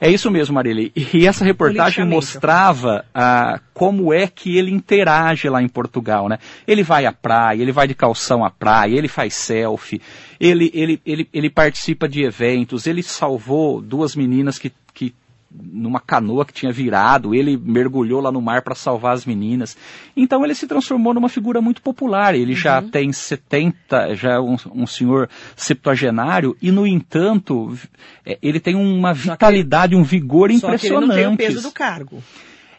É 0.03 0.09
isso 0.09 0.31
mesmo, 0.31 0.55
Marília. 0.55 0.91
E 1.13 1.27
essa 1.27 1.45
reportagem 1.45 2.03
mostrava 2.03 3.05
ah, 3.13 3.59
como 3.71 4.11
é 4.11 4.25
que 4.25 4.57
ele 4.57 4.71
interage 4.71 5.47
lá 5.47 5.61
em 5.61 5.69
Portugal, 5.69 6.27
né? 6.27 6.39
Ele 6.67 6.81
vai 6.81 7.05
à 7.05 7.13
praia, 7.13 7.61
ele 7.61 7.71
vai 7.71 7.87
de 7.87 7.93
calção 7.93 8.43
à 8.43 8.49
praia, 8.49 8.97
ele 8.97 9.07
faz 9.07 9.35
selfie, 9.35 10.01
ele, 10.39 10.71
ele, 10.73 10.99
ele, 11.05 11.29
ele 11.31 11.49
participa 11.51 12.09
de 12.09 12.23
eventos, 12.23 12.87
ele 12.87 13.03
salvou 13.03 13.79
duas 13.79 14.15
meninas 14.15 14.57
que, 14.57 14.71
que 14.91 15.13
numa 15.53 15.99
canoa 15.99 16.45
que 16.45 16.53
tinha 16.53 16.71
virado, 16.71 17.35
ele 17.35 17.57
mergulhou 17.57 18.21
lá 18.21 18.31
no 18.31 18.41
mar 18.41 18.61
para 18.61 18.73
salvar 18.75 19.13
as 19.13 19.25
meninas. 19.25 19.75
Então 20.15 20.43
ele 20.45 20.55
se 20.55 20.65
transformou 20.67 21.13
numa 21.13 21.27
figura 21.29 21.61
muito 21.61 21.81
popular. 21.81 22.35
Ele 22.35 22.53
já 22.55 22.79
Uhum. 22.81 22.89
tem 22.89 23.11
70, 23.11 24.15
já 24.15 24.33
é 24.33 24.39
um, 24.39 24.55
um 24.73 24.87
senhor 24.87 25.29
septuagenário, 25.55 26.55
e 26.61 26.71
no 26.71 26.85
entanto, 26.87 27.77
é, 28.25 28.37
ele 28.41 28.59
tem 28.59 28.75
uma 28.75 29.13
vitalidade, 29.13 29.95
um 29.95 30.03
vigor 30.03 30.51
Só 30.53 30.77
que 30.77 30.87
ele 30.87 30.95
não 30.95 31.09
tem 31.09 31.27
o 31.27 31.31
impressionante. 31.31 31.37
peso 31.37 31.61
do 31.61 31.71
cargo. 31.71 32.23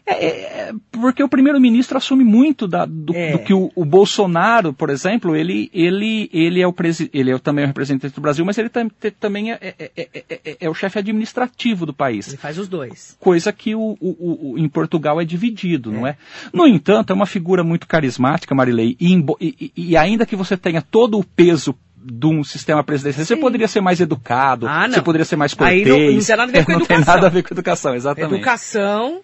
É, 0.05 0.25
é, 0.25 0.73
porque 0.91 1.23
o 1.23 1.29
primeiro-ministro 1.29 1.97
assume 1.97 2.25
muito 2.25 2.67
da- 2.67 2.85
do, 2.85 3.15
É. 3.15 3.31
do 3.31 3.39
que 3.39 3.53
o, 3.53 3.71
o 3.73 3.85
Bolsonaro, 3.85 4.73
por 4.73 4.89
exemplo, 4.89 5.33
ele, 5.33 5.69
ele, 5.73 6.29
ele 6.33 6.59
é 6.61 6.67
o 6.67 6.73
presi 6.73 7.09
ele 7.13 7.31
é 7.31 7.39
também 7.39 7.63
o 7.63 7.67
representante 7.67 8.13
do 8.13 8.19
Brasil, 8.19 8.43
mas 8.43 8.57
ele 8.57 8.67
tam- 8.67 8.91
também 9.17 9.53
é, 9.53 9.57
é- 9.61 9.91
é- 9.95 10.09
é- 10.13 10.39
é- 10.45 10.57
é 10.59 10.69
o 10.69 10.73
chefe 10.73 10.99
administrativo 10.99 11.85
do 11.85 11.93
país 11.93 12.27
Ele 12.27 12.35
faz 12.37 12.57
os 12.57 12.67
dois. 12.67 13.15
coisa 13.17 13.53
que 13.53 13.75
o, 13.75 13.97
o- 14.01 14.51
o- 14.53 14.57
em 14.57 14.67
Portugal 14.67 15.21
é 15.21 15.25
dividido, 15.25 15.89
não 15.89 16.05
é? 16.05 16.17
No 16.51 16.67
entanto, 16.67 17.11
é 17.11 17.13
uma 17.13 17.25
figura 17.25 17.63
muito 17.63 17.87
carismática, 17.87 18.53
Marilei, 18.53 18.97
e, 18.99 19.15
e- 19.39 19.71
e- 19.77 19.97
ainda 19.97 20.25
que 20.25 20.35
você 20.35 20.57
tenha 20.57 20.81
todo 20.81 21.17
o 21.17 21.23
peso 21.23 21.73
de 21.95 22.27
um 22.27 22.43
sistema 22.43 22.83
presidencial, 22.83 23.25
você 23.25 23.35
Sim. 23.35 23.39
poderia 23.41 23.69
ser 23.69 23.79
mais 23.79 24.01
educado, 24.01 24.67
Ah, 24.67 24.85
você 24.89 25.01
poderia 25.01 25.23
ser 25.23 25.37
mais 25.37 25.53
Aí 25.59 25.85
cortês. 25.85 25.87
não- 25.87 26.11
não 26.13 26.21
tem 26.21 26.35
nada 26.35 26.43
a 26.43 26.49
ver 26.51 26.65
com 26.65 26.71
não 26.73 26.79
tem 26.85 26.97
educação. 26.97 27.15
nada 27.15 27.27
a 27.27 27.29
ver 27.29 27.43
com 27.43 27.53
educação, 27.53 27.95
exatamente. 27.95 28.33
Educação, 28.35 29.21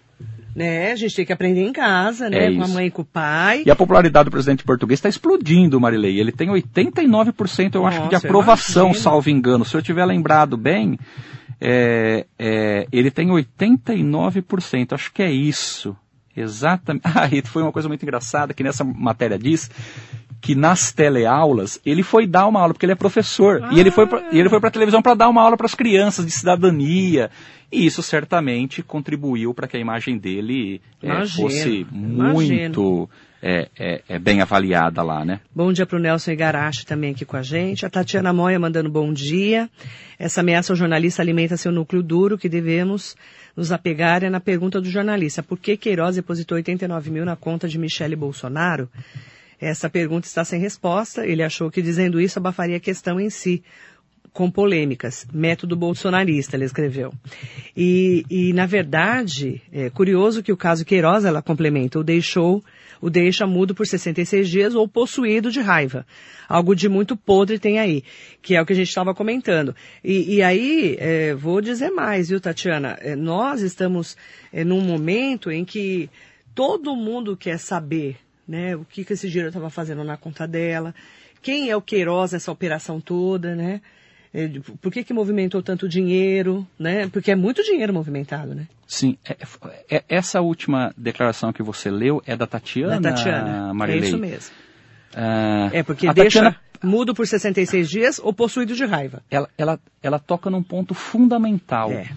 né? 0.54 0.92
A 0.92 0.96
gente 0.96 1.14
tem 1.14 1.24
que 1.24 1.32
aprender 1.32 1.62
em 1.62 1.72
casa, 1.72 2.28
né? 2.28 2.46
É 2.46 2.54
com 2.54 2.62
a 2.62 2.68
mãe 2.68 2.86
e 2.86 2.90
com 2.90 3.02
o 3.02 3.04
pai. 3.04 3.62
E 3.66 3.70
a 3.70 3.76
popularidade 3.76 4.24
do 4.24 4.30
presidente 4.30 4.64
português 4.64 4.98
está 4.98 5.08
explodindo, 5.08 5.80
Marilei. 5.80 6.18
Ele 6.18 6.32
tem 6.32 6.48
89%, 6.48 7.74
eu 7.74 7.86
acho, 7.86 8.02
que 8.02 8.08
de 8.08 8.14
Nossa, 8.14 8.26
aprovação, 8.26 8.86
imagino. 8.86 9.02
salvo 9.02 9.30
engano. 9.30 9.64
Se 9.64 9.76
eu 9.76 9.82
tiver 9.82 10.04
lembrado 10.04 10.56
bem, 10.56 10.98
é, 11.60 12.26
é, 12.38 12.86
ele 12.90 13.10
tem 13.10 13.28
89%. 13.28 14.92
Acho 14.92 15.12
que 15.12 15.22
é 15.22 15.30
isso. 15.30 15.96
Exatamente. 16.36 17.02
Ah, 17.14 17.28
e 17.30 17.42
foi 17.42 17.62
uma 17.62 17.72
coisa 17.72 17.88
muito 17.88 18.02
engraçada 18.02 18.54
que 18.54 18.62
nessa 18.62 18.84
matéria 18.84 19.38
diz 19.38 19.70
que 20.40 20.54
nas 20.54 20.92
teleaulas 20.92 21.80
ele 21.84 22.02
foi 22.02 22.26
dar 22.26 22.46
uma 22.46 22.60
aula 22.60 22.72
porque 22.72 22.86
ele 22.86 22.92
é 22.92 22.96
professor 22.96 23.68
e 23.72 23.78
ele 23.78 23.90
foi 23.90 24.06
pra, 24.06 24.28
e 24.32 24.38
ele 24.38 24.48
foi 24.48 24.58
para 24.58 24.68
a 24.68 24.72
televisão 24.72 25.02
para 25.02 25.14
dar 25.14 25.28
uma 25.28 25.42
aula 25.42 25.56
para 25.56 25.66
as 25.66 25.74
crianças 25.74 26.24
de 26.24 26.32
cidadania 26.32 27.30
e 27.70 27.86
isso 27.86 28.02
certamente 28.02 28.82
contribuiu 28.82 29.52
para 29.54 29.68
que 29.68 29.76
a 29.76 29.80
imagem 29.80 30.18
dele 30.18 30.80
é, 31.02 31.26
fosse 31.26 31.86
muito 31.90 33.08
é, 33.42 33.68
é, 33.78 34.02
é 34.08 34.18
bem 34.18 34.42
avaliada 34.42 35.02
lá, 35.02 35.24
né? 35.24 35.40
Bom 35.54 35.72
dia 35.72 35.86
para 35.86 35.96
o 35.96 36.00
Nelson 36.00 36.32
Igarashi 36.32 36.84
também 36.84 37.12
aqui 37.12 37.24
com 37.24 37.36
a 37.36 37.42
gente. 37.42 37.86
A 37.86 37.90
Tatiana 37.90 38.32
Moia 38.32 38.58
mandando 38.58 38.90
bom 38.90 39.12
dia. 39.12 39.68
Essa 40.18 40.40
ameaça 40.40 40.72
ao 40.72 40.76
jornalista 40.76 41.22
alimenta 41.22 41.56
seu 41.56 41.72
núcleo 41.72 42.02
duro, 42.02 42.36
que 42.36 42.48
devemos 42.48 43.16
nos 43.56 43.72
apegar 43.72 44.22
é 44.22 44.28
na 44.28 44.40
pergunta 44.40 44.80
do 44.80 44.90
jornalista. 44.90 45.42
Por 45.42 45.58
que 45.58 45.76
Queiroz 45.76 46.16
depositou 46.16 46.56
89 46.56 47.10
mil 47.10 47.24
na 47.24 47.36
conta 47.36 47.66
de 47.66 47.78
Michele 47.78 48.16
Bolsonaro? 48.16 48.88
Essa 49.60 49.90
pergunta 49.90 50.26
está 50.26 50.44
sem 50.44 50.58
resposta. 50.58 51.26
Ele 51.26 51.42
achou 51.42 51.70
que 51.70 51.82
dizendo 51.82 52.20
isso 52.20 52.38
abafaria 52.38 52.78
a 52.78 52.80
questão 52.80 53.20
em 53.20 53.28
si, 53.28 53.62
com 54.32 54.50
polêmicas. 54.50 55.26
Método 55.32 55.76
bolsonarista, 55.76 56.56
ele 56.56 56.64
escreveu. 56.64 57.12
E, 57.76 58.24
e 58.30 58.52
na 58.52 58.66
verdade, 58.66 59.60
é 59.72 59.90
curioso 59.90 60.42
que 60.42 60.52
o 60.52 60.56
caso 60.56 60.84
Queiroz, 60.84 61.24
ela 61.24 61.42
complementa, 61.42 61.98
o 61.98 62.04
deixou, 62.04 62.64
o 63.00 63.10
deixa 63.10 63.46
mudo 63.46 63.74
por 63.74 63.86
66 63.86 64.48
dias 64.48 64.74
ou 64.74 64.86
possuído 64.86 65.50
de 65.50 65.60
raiva. 65.60 66.06
Algo 66.48 66.74
de 66.74 66.88
muito 66.88 67.16
podre 67.16 67.58
tem 67.58 67.78
aí, 67.78 68.02
que 68.40 68.54
é 68.54 68.62
o 68.62 68.66
que 68.66 68.72
a 68.72 68.76
gente 68.76 68.88
estava 68.88 69.14
comentando. 69.14 69.74
E, 70.02 70.36
e 70.36 70.42
aí, 70.42 70.96
é, 70.98 71.34
vou 71.34 71.60
dizer 71.60 71.90
mais, 71.90 72.28
viu, 72.28 72.40
Tatiana? 72.40 72.96
É, 73.00 73.16
nós 73.16 73.62
estamos 73.62 74.16
é, 74.52 74.64
num 74.64 74.80
momento 74.80 75.50
em 75.50 75.64
que 75.64 76.08
todo 76.54 76.96
mundo 76.96 77.36
quer 77.36 77.58
saber 77.58 78.16
né, 78.50 78.74
o 78.74 78.84
que, 78.84 79.04
que 79.04 79.12
esse 79.12 79.28
dinheiro 79.28 79.48
estava 79.50 79.70
fazendo 79.70 80.02
na 80.02 80.16
conta 80.16 80.46
dela, 80.46 80.92
quem 81.40 81.70
é 81.70 81.76
o 81.76 81.80
Queiroz 81.80 82.32
nessa 82.32 82.50
operação 82.50 83.00
toda, 83.00 83.54
né? 83.54 83.80
É, 84.34 84.48
Por 84.80 84.92
que, 84.92 85.02
que 85.04 85.12
movimentou 85.12 85.60
tanto 85.62 85.88
dinheiro, 85.88 86.66
né? 86.78 87.08
Porque 87.08 87.30
é 87.32 87.34
muito 87.36 87.62
dinheiro 87.64 87.92
movimentado, 87.92 88.54
né? 88.54 88.66
Sim, 88.86 89.16
é- 89.24 89.36
é- 89.88 90.04
essa 90.08 90.40
última 90.40 90.92
declaração 90.96 91.52
que 91.52 91.62
você 91.62 91.90
leu 91.90 92.22
é 92.26 92.36
da 92.36 92.46
Tatiana, 92.46 93.00
Da 93.00 93.10
Tatiana. 93.12 93.70
É 93.70 93.72
Marilei? 93.72 94.08
isso 94.08 94.18
mesmo. 94.18 94.54
Ah, 95.14 95.70
É 95.72 95.82
porque 95.82 96.12
deixa 96.12 96.42
Tatiana, 96.42 96.56
mudo 96.82 97.12
por 97.14 97.26
66 97.26 97.88
dias 97.88 98.20
ou 98.22 98.32
possuído 98.32 98.74
de 98.74 98.84
raiva. 98.84 99.22
ela, 99.30 99.48
ela, 99.58 99.80
ela 100.02 100.18
toca 100.18 100.48
num 100.50 100.62
ponto 100.62 100.94
fundamental, 100.94 101.90
É. 101.90 102.08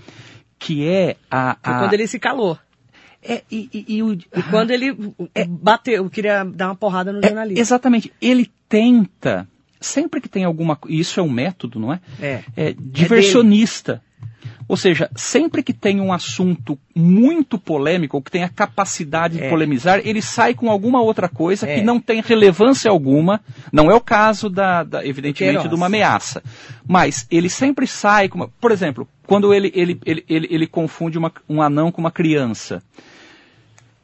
que 0.59 0.87
é 0.87 1.15
a... 1.31 1.57
Foi 1.63 1.73
a 1.73 1.79
quando 1.79 1.93
ele 1.93 2.07
se 2.07 2.19
calou. 2.19 2.57
É, 3.25 3.43
e, 3.51 3.69
e- 3.73 3.85
e 3.97 4.03
o- 4.03 4.13
E 4.13 4.43
quando 4.49 4.71
ele 4.71 4.95
bateu, 5.47 6.09
queria 6.09 6.43
dar 6.43 6.67
uma 6.67 6.75
porrada 6.75 7.11
no 7.11 7.19
é, 7.19 7.27
jornalista. 7.27 7.59
exatamente, 7.61 8.11
ele 8.21 8.49
tenta, 8.69 9.47
sempre 9.79 10.19
que 10.21 10.29
tem 10.29 10.43
alguma... 10.43 10.75
co- 10.75 10.89
Isso 10.89 11.19
é 11.19 11.23
um 11.23 11.29
método, 11.29 11.79
não 11.79 11.93
é? 11.93 11.99
É. 12.21 12.43
é 12.55 12.75
diversionista. 12.77 14.01
Ou 14.65 14.77
seja, 14.77 15.09
sempre 15.15 15.61
que 15.61 15.73
tem 15.73 15.99
um 15.99 16.13
assunto 16.13 16.79
muito 16.95 17.59
polêmico, 17.59 18.15
ou 18.15 18.23
que 18.23 18.31
tem 18.31 18.43
a 18.43 18.49
capacidade 18.49 19.37
de 19.37 19.43
É. 19.43 19.49
polemizar, 19.49 19.99
ele 20.05 20.21
sai 20.21 20.53
com 20.53 20.69
alguma 20.71 21.01
outra 21.01 21.27
coisa 21.27 21.67
É. 21.67 21.75
que 21.75 21.81
não 21.81 21.99
tem 21.99 22.21
relevância 22.21 22.89
alguma. 22.89 23.41
Não 23.73 23.91
é 23.91 23.93
o 23.93 23.99
caso, 23.99 24.49
da, 24.49 24.83
da- 24.83 25.05
evidentemente, 25.05 25.55
Queiroz. 25.55 25.69
de 25.69 25.75
uma 25.75 25.87
ameaça. 25.87 26.41
Mas 26.87 27.27
ele 27.29 27.49
sempre 27.49 27.85
sai 27.85 28.29
com 28.29 28.37
uma. 28.39 28.47
Por 28.47 28.71
exemplo, 28.71 29.05
quando 29.27 29.53
ele, 29.53 29.69
ele, 29.75 29.99
ele, 30.05 30.23
ele, 30.29 30.47
ele 30.49 30.67
confunde 30.67 31.17
uma- 31.17 31.31
um 31.47 31.61
anão 31.61 31.91
com 31.91 31.99
uma 31.99 32.11
criança. 32.11 32.81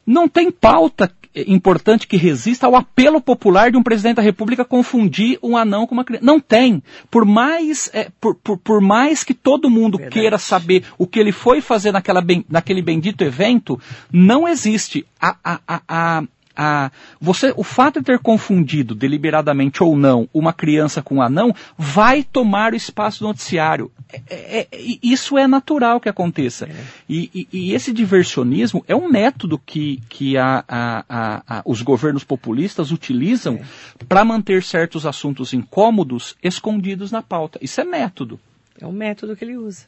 Não 0.10 0.28
tem 0.28 0.50
pauta 0.52 1.12
importante 1.36 2.08
que 2.08 2.18
resista 2.18 2.66
ao 2.66 2.76
apelo 2.76 3.22
popular 3.22 3.70
de 3.72 3.78
um 3.78 3.84
presidente 3.84 4.16
da 4.16 4.22
República 4.24 4.66
confundir 4.66 5.38
um 5.44 5.56
anão 5.56 5.86
com 5.86 5.94
uma 5.94 6.04
criança. 6.04 6.26
Não 6.26 6.40
tem. 6.40 6.82
Por 7.12 7.26
mais, 7.26 7.92
eh, 7.94 8.10
por, 8.20 8.34
por, 8.34 8.58
por 8.58 8.82
mais 8.82 9.24
que 9.24 9.36
todo 9.36 9.70
mundo 9.70 10.00
Verdade. 10.00 10.20
queira 10.20 10.38
saber 10.40 10.84
o 10.98 11.06
que 11.06 11.20
ele 11.20 11.32
foi 11.32 11.62
fazer 11.62 11.92
naquela 11.92 12.22
ben- 12.22 12.44
naquele 12.50 12.82
bendito 12.82 13.24
evento, 13.24 13.80
não 14.12 14.48
existe. 14.48 15.06
A, 15.22 15.36
a, 15.44 15.82
a, 15.88 16.24
a, 16.62 16.92
você, 17.22 17.54
o 17.56 17.64
fato 17.64 18.00
de 18.00 18.06
ter 18.06 18.20
confundido 18.20 18.94
deliberadamente 18.94 19.82
ou 19.82 19.96
não 19.96 20.28
uma 20.34 20.52
criança 20.52 21.02
com 21.02 21.16
um 21.16 21.22
anão 21.22 21.56
vai 21.78 22.22
tomar 22.22 22.74
o 22.74 22.76
espaço 22.76 23.20
do 23.22 23.28
noticiário. 23.28 23.90
É- 24.12 24.22
é- 24.30 24.68
é- 24.70 24.98
isso 25.02 25.38
é 25.38 25.48
natural 25.48 26.02
que 26.02 26.10
aconteça. 26.10 26.68
E, 27.08 27.30
e- 27.34 27.48
e 27.54 27.74
esse 27.74 27.94
diversionismo 27.94 28.84
é 28.90 28.94
um 28.96 29.10
método 29.10 29.58
que, 29.58 30.02
que 30.10 30.38
a- 30.38 30.66
a- 30.68 31.06
a- 31.08 31.44
a- 31.48 31.62
os 31.66 31.82
governos 31.82 32.26
populistas 32.26 32.92
utilizam 32.92 33.62
para 34.10 34.26
manter 34.26 34.62
certos 34.62 35.06
assuntos 35.06 35.54
incômodos 35.54 36.36
escondidos 36.44 37.10
na 37.10 37.22
pauta. 37.22 37.58
Isso 37.62 37.80
é 37.80 37.86
método. 37.86 38.38
É 38.82 38.86
o 38.86 38.92
método 38.92 39.34
que 39.36 39.46
ele 39.46 39.56
usa. 39.56 39.86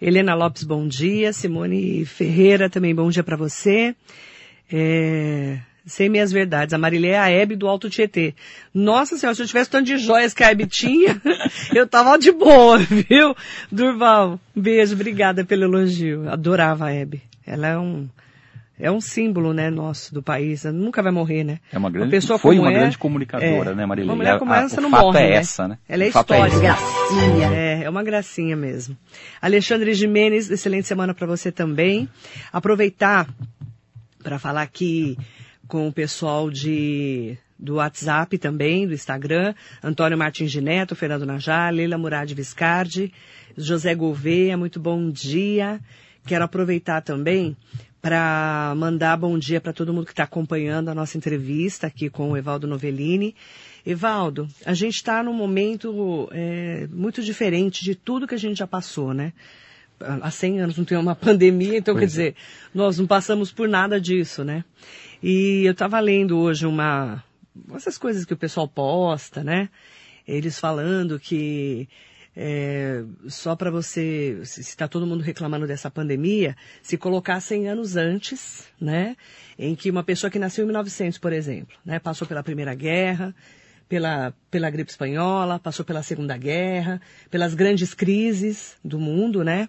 Helena 0.00 0.34
Lopes, 0.34 0.64
bom 0.64 0.88
dia. 0.88 1.32
Simone 1.32 2.04
Ferreira, 2.04 2.68
também 2.68 2.92
bom 2.92 3.08
dia 3.08 3.22
para 3.22 3.36
você. 3.36 3.94
É, 4.72 5.58
Sem 5.84 6.08
minhas 6.08 6.30
verdades. 6.30 6.72
A 6.72 6.78
Marilé 6.78 7.08
é 7.10 7.18
a 7.18 7.28
Hebe 7.30 7.56
do 7.56 7.66
Alto 7.66 7.90
Tietê. 7.90 8.34
Nossa 8.72 9.16
senhora, 9.16 9.34
se 9.34 9.42
eu 9.42 9.46
tivesse 9.46 9.68
tanto 9.70 9.86
de 9.86 9.96
joias 9.98 10.32
que 10.32 10.44
a 10.44 10.50
Hebe 10.50 10.66
tinha, 10.66 11.20
eu 11.74 11.86
tava 11.88 12.16
de 12.18 12.30
boa, 12.30 12.78
viu? 12.86 13.34
Durval, 13.70 14.38
beijo, 14.54 14.94
obrigada 14.94 15.44
pelo 15.44 15.64
elogio. 15.64 16.28
Adorava 16.30 16.86
a 16.86 16.92
Hebe. 16.92 17.20
Ela 17.44 17.66
é 17.66 17.76
um, 17.78 18.08
é 18.78 18.90
um 18.92 19.00
símbolo, 19.00 19.52
né, 19.52 19.70
nosso, 19.70 20.14
do 20.14 20.22
país. 20.22 20.64
Ela 20.64 20.72
nunca 20.72 21.02
vai 21.02 21.10
morrer, 21.10 21.42
né? 21.42 21.58
É 21.72 21.78
uma 21.78 21.90
grande, 21.90 22.10
pessoa 22.12 22.38
foi 22.38 22.54
como 22.56 22.68
uma 22.68 22.72
é, 22.72 22.78
grande 22.78 22.96
comunicadora, 22.96 23.72
é, 23.72 23.74
né, 23.74 23.84
Marilene? 23.84 24.10
Uma 24.10 24.16
mulher 24.16 24.38
como 24.38 24.52
A- 24.52 24.58
a- 24.60 24.62
essa 24.62 24.80
não 24.80 24.88
morre, 24.90 25.18
é 25.18 25.30
né? 25.30 25.34
essa, 25.36 25.66
né? 25.66 25.78
Ela 25.88 26.04
é 26.04 26.06
é 26.06 26.08
histórica. 26.10 26.56
esse. 26.56 27.54
É, 27.54 27.82
é 27.84 27.90
uma 27.90 28.04
gracinha 28.04 28.54
mesmo. 28.56 28.96
Alexandre 29.40 29.92
Jimenez, 29.94 30.48
excelente 30.48 30.86
semana 30.86 31.12
para 31.12 31.26
você 31.26 31.50
também. 31.50 32.08
Aproveitar 32.52 33.26
para 34.22 34.38
falar 34.38 34.62
aqui 34.62 35.18
com 35.68 35.88
o 35.88 35.92
pessoal 35.92 36.50
de 36.50 37.36
do 37.58 37.76
WhatsApp 37.76 38.36
também, 38.38 38.88
do 38.88 38.92
Instagram, 38.92 39.54
Antônio 39.82 40.18
Martins 40.18 40.50
de 40.50 40.60
Neto, 40.60 40.96
Fernando 40.96 41.24
Najar, 41.24 41.72
Leila 41.72 41.96
Murad 41.96 42.32
Viscardi, 42.32 43.12
José 43.56 43.94
Gouveia, 43.94 44.56
muito 44.56 44.80
bom 44.80 45.10
dia. 45.10 45.80
Quero 46.26 46.44
aproveitar 46.44 47.02
também 47.02 47.56
para 48.00 48.74
mandar 48.76 49.16
bom 49.16 49.38
dia 49.38 49.60
para 49.60 49.72
todo 49.72 49.94
mundo 49.94 50.06
que 50.06 50.12
está 50.12 50.24
acompanhando 50.24 50.88
a 50.88 50.94
nossa 50.94 51.16
entrevista 51.16 51.86
aqui 51.86 52.10
com 52.10 52.32
o 52.32 52.36
Evaldo 52.36 52.66
Novellini. 52.66 53.34
Evaldo, 53.86 54.48
a 54.66 54.74
gente 54.74 54.96
está 54.96 55.22
num 55.22 55.32
momento 55.32 56.28
é, 56.32 56.88
muito 56.90 57.22
diferente 57.22 57.84
de 57.84 57.94
tudo 57.94 58.26
que 58.26 58.34
a 58.34 58.38
gente 58.38 58.58
já 58.58 58.66
passou, 58.66 59.14
né? 59.14 59.32
Há 60.00 60.32
100 60.32 60.60
anos 60.62 60.76
não 60.76 60.84
tem 60.84 60.98
uma 60.98 61.14
pandemia, 61.16 61.78
então 61.78 61.94
quer 61.94 62.00
Pois 62.00 62.18
é. 62.18 62.22
dizer, 62.22 62.34
nós 62.74 62.98
não 62.98 63.06
passamos 63.06 63.52
por 63.52 63.68
nada 63.68 64.00
disso, 64.00 64.42
né? 64.42 64.64
E 65.22 65.64
eu 65.64 65.72
estava 65.72 66.00
lendo 66.00 66.36
hoje 66.36 66.66
uma 66.66 67.22
essas 67.74 67.96
coisas 67.96 68.24
que 68.24 68.34
o 68.34 68.36
pessoal 68.36 68.66
posta, 68.66 69.44
né? 69.44 69.68
Eles 70.26 70.58
falando 70.58 71.20
que 71.20 71.88
é, 72.34 73.04
só 73.28 73.54
para 73.54 73.70
você, 73.70 74.40
se 74.44 74.62
está 74.62 74.88
todo 74.88 75.06
mundo 75.06 75.22
reclamando 75.22 75.66
dessa 75.66 75.90
pandemia, 75.90 76.56
se 76.82 76.96
colocar 76.96 77.40
100 77.40 77.68
anos 77.68 77.96
antes, 77.96 78.68
né? 78.80 79.16
Em 79.58 79.74
que 79.74 79.90
uma 79.90 80.02
pessoa 80.02 80.30
que 80.30 80.38
nasceu 80.38 80.64
em 80.64 80.66
1900, 80.66 81.18
por 81.18 81.32
exemplo, 81.32 81.76
né? 81.84 81.98
Passou 81.98 82.26
pela 82.26 82.42
Primeira 82.42 82.74
Guerra, 82.74 83.34
pela, 83.88 84.34
pela 84.50 84.70
gripe 84.70 84.90
espanhola, 84.90 85.58
passou 85.58 85.84
pela 85.84 86.02
Segunda 86.02 86.36
Guerra, 86.36 87.00
pelas 87.30 87.54
grandes 87.54 87.92
crises 87.94 88.76
do 88.82 88.98
mundo, 88.98 89.44
né? 89.44 89.68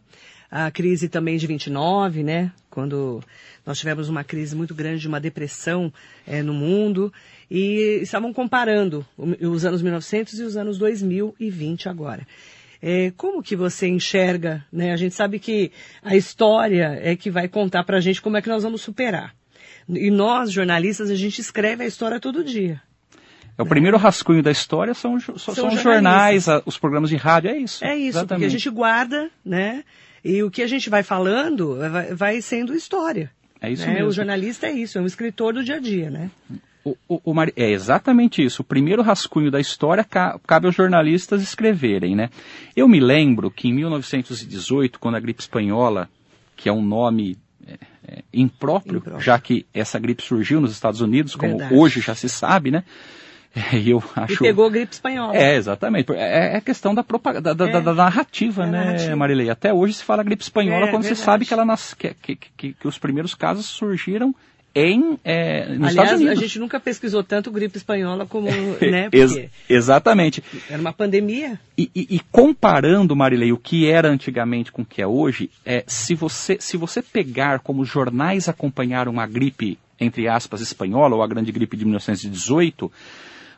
A 0.56 0.70
crise 0.70 1.10
também 1.10 1.36
de 1.38 1.47
29, 1.47 2.22
né? 2.22 2.51
Quando 2.70 3.24
nós 3.66 3.80
tivemos 3.80 4.08
uma 4.08 4.24
crise 4.24 4.56
muito 4.56 4.76
grande, 4.76 5.08
uma 5.08 5.20
depressão 5.20 5.91
eh, 6.28 6.43
no 6.43 6.54
mundo, 6.54 7.12
e 7.49 7.99
estavam 8.04 8.32
comparando 8.32 9.04
os 9.18 9.66
anos 9.66 9.82
1900 9.82 10.39
e 10.39 10.43
os 10.43 10.56
anos 10.56 10.78
2020 10.78 11.89
agora. 11.89 12.28
Eh, 12.84 13.12
como 13.18 13.41
que 13.41 13.56
você 13.56 13.88
enxerga, 13.88 14.64
né? 14.72 14.91
A 14.93 14.95
gente 14.97 15.16
sabe 15.16 15.39
que 15.39 15.72
a 16.04 16.16
história 16.16 16.99
é 17.01 17.16
que 17.16 17.32
vai 17.32 17.47
contar 17.47 17.84
pra 17.84 17.99
gente 17.99 18.22
como 18.22 18.38
é 18.38 18.41
que 18.41 18.49
nós 18.49 18.62
vamos 18.62 18.82
superar. 18.82 19.34
E 19.89 20.12
nós, 20.12 20.51
jornalistas, 20.51 21.10
a 21.10 21.16
gente 21.16 21.41
escreve 21.41 21.84
a 21.84 21.88
história 21.88 22.20
todo 22.20 22.43
dia. 22.43 22.80
É 23.58 23.62
o 23.64 23.66
primeiro 23.66 23.97
rascunho 23.97 24.43
da 24.43 24.51
história 24.51 24.93
são, 24.93 25.16
os- 25.16 25.24
são, 25.41 25.56
São 25.56 25.68
os 25.70 25.82
jornais, 25.82 26.47
a- 26.47 26.62
os 26.66 26.78
programas 26.78 27.10
de 27.10 27.16
rádio, 27.16 27.49
é 27.49 27.58
isso. 27.58 27.84
É 27.84 27.95
isso, 27.95 28.20
porque 28.20 28.34
a 28.34 28.38
exatamente. 28.38 28.49
gente 28.51 28.70
guarda, 28.70 29.30
né? 29.43 29.84
E 30.24 30.41
o 30.43 30.49
que 30.51 30.61
a 30.61 30.67
gente 30.67 30.89
vai 30.89 31.03
falando 31.03 31.78
vai, 31.91 32.13
vai 32.15 32.41
sendo 32.41 32.74
história. 32.76 33.30
É 33.61 33.71
isso 33.71 33.86
né? 33.86 33.93
mesmo. 33.95 34.07
O 34.09 34.11
jornalista 34.11 34.67
é 34.67 34.71
isso, 34.71 34.97
é 34.97 35.01
um 35.01 35.05
escritor 35.05 35.53
do 35.53 35.63
dia 35.63 35.76
a 35.76 35.80
dia, 35.80 36.09
né? 36.09 36.30
O- 36.86 36.97
o- 37.07 37.21
o 37.26 37.34
Mari- 37.34 37.53
é 37.55 37.71
exatamente 37.71 38.43
isso. 38.43 38.61
O 38.61 38.65
primeiro 38.65 39.01
rascunho 39.01 39.49
da 39.49 39.59
história 39.59 40.03
ca- 40.03 40.38
cabe 40.45 40.65
aos 40.65 40.76
jornalistas 40.76 41.41
escreverem, 41.41 42.13
né? 42.15 42.30
Eu 42.76 42.89
me 42.89 42.99
lembro 42.99 43.49
que 43.49 43.69
em 43.69 43.74
1918, 43.74 44.99
quando 44.99 45.15
a 45.15 45.19
gripe 45.19 45.41
espanhola, 45.41 46.09
que 46.57 46.67
é 46.67 46.74
um 46.74 46.82
nome 46.84 47.38
é, 47.65 47.78
é, 48.05 48.24
impróprio, 48.34 48.97
Impróprio. 48.97 49.24
já 49.24 49.39
que 49.39 49.65
essa 49.74 49.97
gripe 49.97 50.21
surgiu 50.21 50.59
nos 50.59 50.74
Estados 50.74 50.99
Unidos, 50.99 51.34
como 51.36 51.57
Verdade. 51.57 51.74
hoje 51.76 52.01
já 52.01 52.13
se 52.13 52.28
sabe, 52.28 52.69
né? 52.71 52.84
E 53.74 53.91
eu 53.91 54.04
acho. 54.16 54.34
E 54.34 54.38
pegou 54.38 54.70
gripe 54.70 54.93
espanhola. 54.93 55.36
É, 55.36 55.56
exatamente. 55.56 56.12
É, 56.14 56.58
é 56.58 56.62
questão 56.62 56.93
da, 56.95 57.04
propaganda, 57.04 57.54
da, 57.54 57.66
da- 57.68 57.78
É. 57.78 57.82
da 57.82 57.93
narrativa, 57.93 58.66
Da 58.66 58.72
né, 58.72 58.84
narrativa. 58.86 59.16
Marilei? 59.16 59.49
Até 59.49 59.72
hoje 59.74 59.93
se 59.93 60.04
fala 60.04 60.24
gripe 60.24 60.41
espanhola 60.43 60.88
É, 60.88 60.89
quando 60.91 61.04
se 61.04 61.10
verdade. 61.10 61.26
sabe 61.26 61.45
que, 61.45 61.54
ela 61.54 61.64
nas, 61.66 61.93
que, 61.93 62.14
que, 62.22 62.36
que- 62.58 62.74
que 62.74 62.88
os 62.88 62.97
primeiros 62.97 63.36
casos 63.36 63.66
surgiram 63.68 64.34
em, 64.76 65.20
é, 65.24 65.68
nos 65.68 65.89
Estados 65.89 65.97
Aliás, 65.99 66.20
Unidos. 66.20 66.39
a 66.39 66.41
gente 66.41 66.58
nunca 66.60 66.80
pesquisou 66.80 67.24
tanto 67.24 67.51
gripe 67.51 67.78
espanhola 67.78 68.26
como, 68.26 68.47
né? 68.82 69.08
Ex- 69.12 69.45
exatamente. 69.70 70.43
era 70.68 70.82
uma 70.82 70.91
pandemia. 70.91 71.60
E, 71.78 71.91
e- 71.95 72.08
e 72.16 72.20
comparando, 72.32 73.16
Marilei, 73.16 73.51
o 73.51 73.58
que 73.58 73.88
era 73.88 74.10
antigamente 74.10 74.72
com 74.72 74.82
o 74.82 74.86
que 74.86 74.99
é 74.99 75.06
hoje, 75.06 75.51
é, 75.64 75.84
se, 75.86 76.16
você, 76.16 76.58
se 76.60 76.76
você 76.76 77.04
pegar 77.04 77.60
como 77.60 77.84
os 77.84 77.88
jornais 77.88 78.49
acompanharam 78.49 79.20
a 79.20 79.28
gripe, 79.28 79.78
entre 79.99 80.28
aspas, 80.28 80.60
espanhola, 80.60 81.16
ou 81.16 81.22
a 81.22 81.28
grande 81.28 81.51
gripe 81.51 81.78
de 81.78 81.86
1918, 81.86 82.91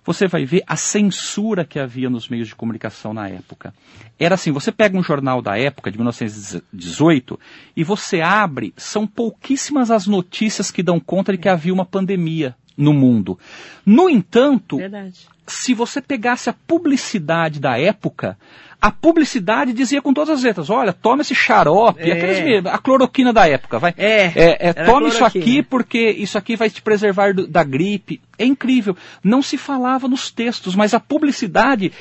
você 0.05 0.27
vai 0.27 0.45
ver 0.45 0.63
a 0.67 0.75
censura 0.75 1.65
que 1.65 1.79
havia 1.79 2.09
nos 2.09 2.29
meios 2.29 2.47
de 2.47 2.55
comunicação 2.55 3.13
na 3.13 3.27
época. 3.27 3.73
Era 4.19 4.35
assim, 4.35 4.51
você 4.51 4.71
pega 4.71 4.97
um 4.97 5.03
jornal 5.03 5.41
da 5.41 5.57
época, 5.57 5.91
de 5.91 5.97
1918, 5.97 7.39
e 7.75 7.83
você 7.83 8.21
abre, 8.21 8.73
são 8.77 9.07
pouquíssimas 9.07 9.89
as 9.89 10.05
notícias 10.05 10.69
que 10.69 10.83
dão 10.83 10.99
conta 10.99 11.31
de 11.31 11.39
que 11.39 11.49
havia 11.49 11.73
uma 11.73 11.85
pandemia 11.85 12.55
no 12.77 12.93
mundo. 12.93 13.37
No 13.85 14.09
entanto, 14.09 14.77
Verdade. 14.77 15.27
se 15.47 15.73
você 15.73 16.01
pegasse 16.01 16.49
a 16.49 16.53
publicidade 16.53 17.59
da 17.59 17.77
época, 17.79 18.37
a 18.81 18.91
publicidade 18.91 19.73
dizia 19.73 20.01
com 20.01 20.13
todas 20.13 20.29
as 20.37 20.43
letras, 20.43 20.69
olha, 20.69 20.91
toma 20.93 21.21
esse 21.21 21.33
xarope, 21.33 22.01
É. 22.09 22.13
aqueles 22.13 22.65
a 22.65 22.77
cloroquina 22.77 23.31
da 23.33 23.47
época, 23.47 23.79
vai. 23.79 23.93
É, 23.97 24.25
é, 24.35 24.57
era 24.69 24.85
toma 24.85 25.07
isso 25.07 25.23
aqui 25.25 25.63
porque 25.63 26.09
isso 26.09 26.37
aqui 26.37 26.55
vai 26.55 26.69
te 26.69 26.81
preservar 26.81 27.33
do- 27.33 27.47
da 27.47 27.63
gripe. 27.63 28.21
É 28.37 28.45
incrível. 28.45 28.95
Não 29.23 29.41
se 29.41 29.57
falava 29.57 30.07
nos 30.07 30.29
textos, 30.29 30.75
mas 30.75 30.93
a 30.93 30.99
publicidade, 30.99 31.91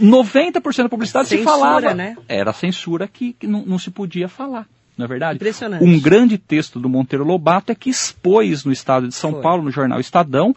90% 0.00 0.82
da 0.84 0.88
publicidade 0.88 1.28
se 1.28 1.36
Censura, 1.38 1.50
falava. 1.58 1.94
né? 1.94 2.16
Era 2.28 2.52
censura 2.52 3.08
que, 3.08 3.32
que 3.32 3.46
não, 3.46 3.64
não 3.64 3.78
se 3.78 3.90
podia 3.90 4.28
falar. 4.28 4.66
Não 4.98 5.04
é 5.04 5.08
verdade? 5.08 5.36
Impressionante. 5.36 5.84
Um 5.84 6.00
grande 6.00 6.36
texto 6.36 6.80
do 6.80 6.88
Monteiro 6.88 7.24
Lobato 7.24 7.70
é 7.70 7.74
que 7.74 7.88
expôs 7.88 8.64
no 8.64 8.72
estado 8.72 9.06
de 9.06 9.14
São 9.14 9.30
Foi. 9.32 9.42
Paulo, 9.42 9.62
no 9.62 9.70
jornal 9.70 10.00
Estadão, 10.00 10.54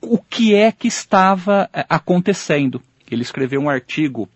o 0.00 0.18
que 0.18 0.54
é 0.54 0.72
que 0.72 0.88
estava 0.88 1.70
eh, 1.72 1.86
acontecendo. 1.88 2.82
Ele 3.08 3.22
escreveu 3.22 3.60
um 3.60 3.70
artigo 3.70 4.28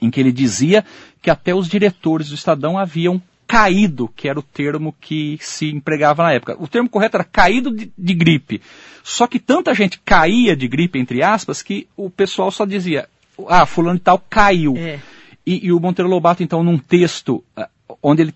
em 0.00 0.10
que 0.10 0.20
ele 0.20 0.30
dizia 0.30 0.84
que 1.22 1.30
até 1.30 1.54
os 1.54 1.66
diretores 1.66 2.28
do 2.28 2.34
Estadão 2.34 2.78
haviam 2.78 3.20
caído, 3.46 4.08
que 4.14 4.28
era 4.28 4.38
o 4.38 4.42
termo 4.42 4.94
que 5.00 5.38
se 5.40 5.70
empregava 5.70 6.22
na 6.22 6.32
época. 6.32 6.54
O 6.60 6.68
termo 6.68 6.90
correto 6.90 7.16
era 7.16 7.24
caído 7.24 7.74
de, 7.74 7.90
de 7.96 8.14
gripe. 8.14 8.60
Só 9.02 9.26
que 9.26 9.38
tanta 9.38 9.74
gente 9.74 9.98
caía 10.04 10.54
de 10.54 10.68
gripe, 10.68 10.98
entre 10.98 11.22
aspas, 11.22 11.62
que 11.62 11.88
o 11.96 12.10
pessoal 12.10 12.50
só 12.50 12.66
dizia, 12.66 13.08
ah, 13.48 13.64
fulano 13.64 13.98
de 13.98 14.04
tal 14.04 14.22
caiu. 14.28 14.76
É. 14.76 15.00
E, 15.46 15.66
e 15.66 15.72
o 15.72 15.80
Monteiro 15.80 16.10
Lobato, 16.10 16.42
então, 16.42 16.62
num 16.62 16.76
texto 16.76 17.42
ah, 17.56 17.70
onde 18.02 18.22
ele, 18.22 18.34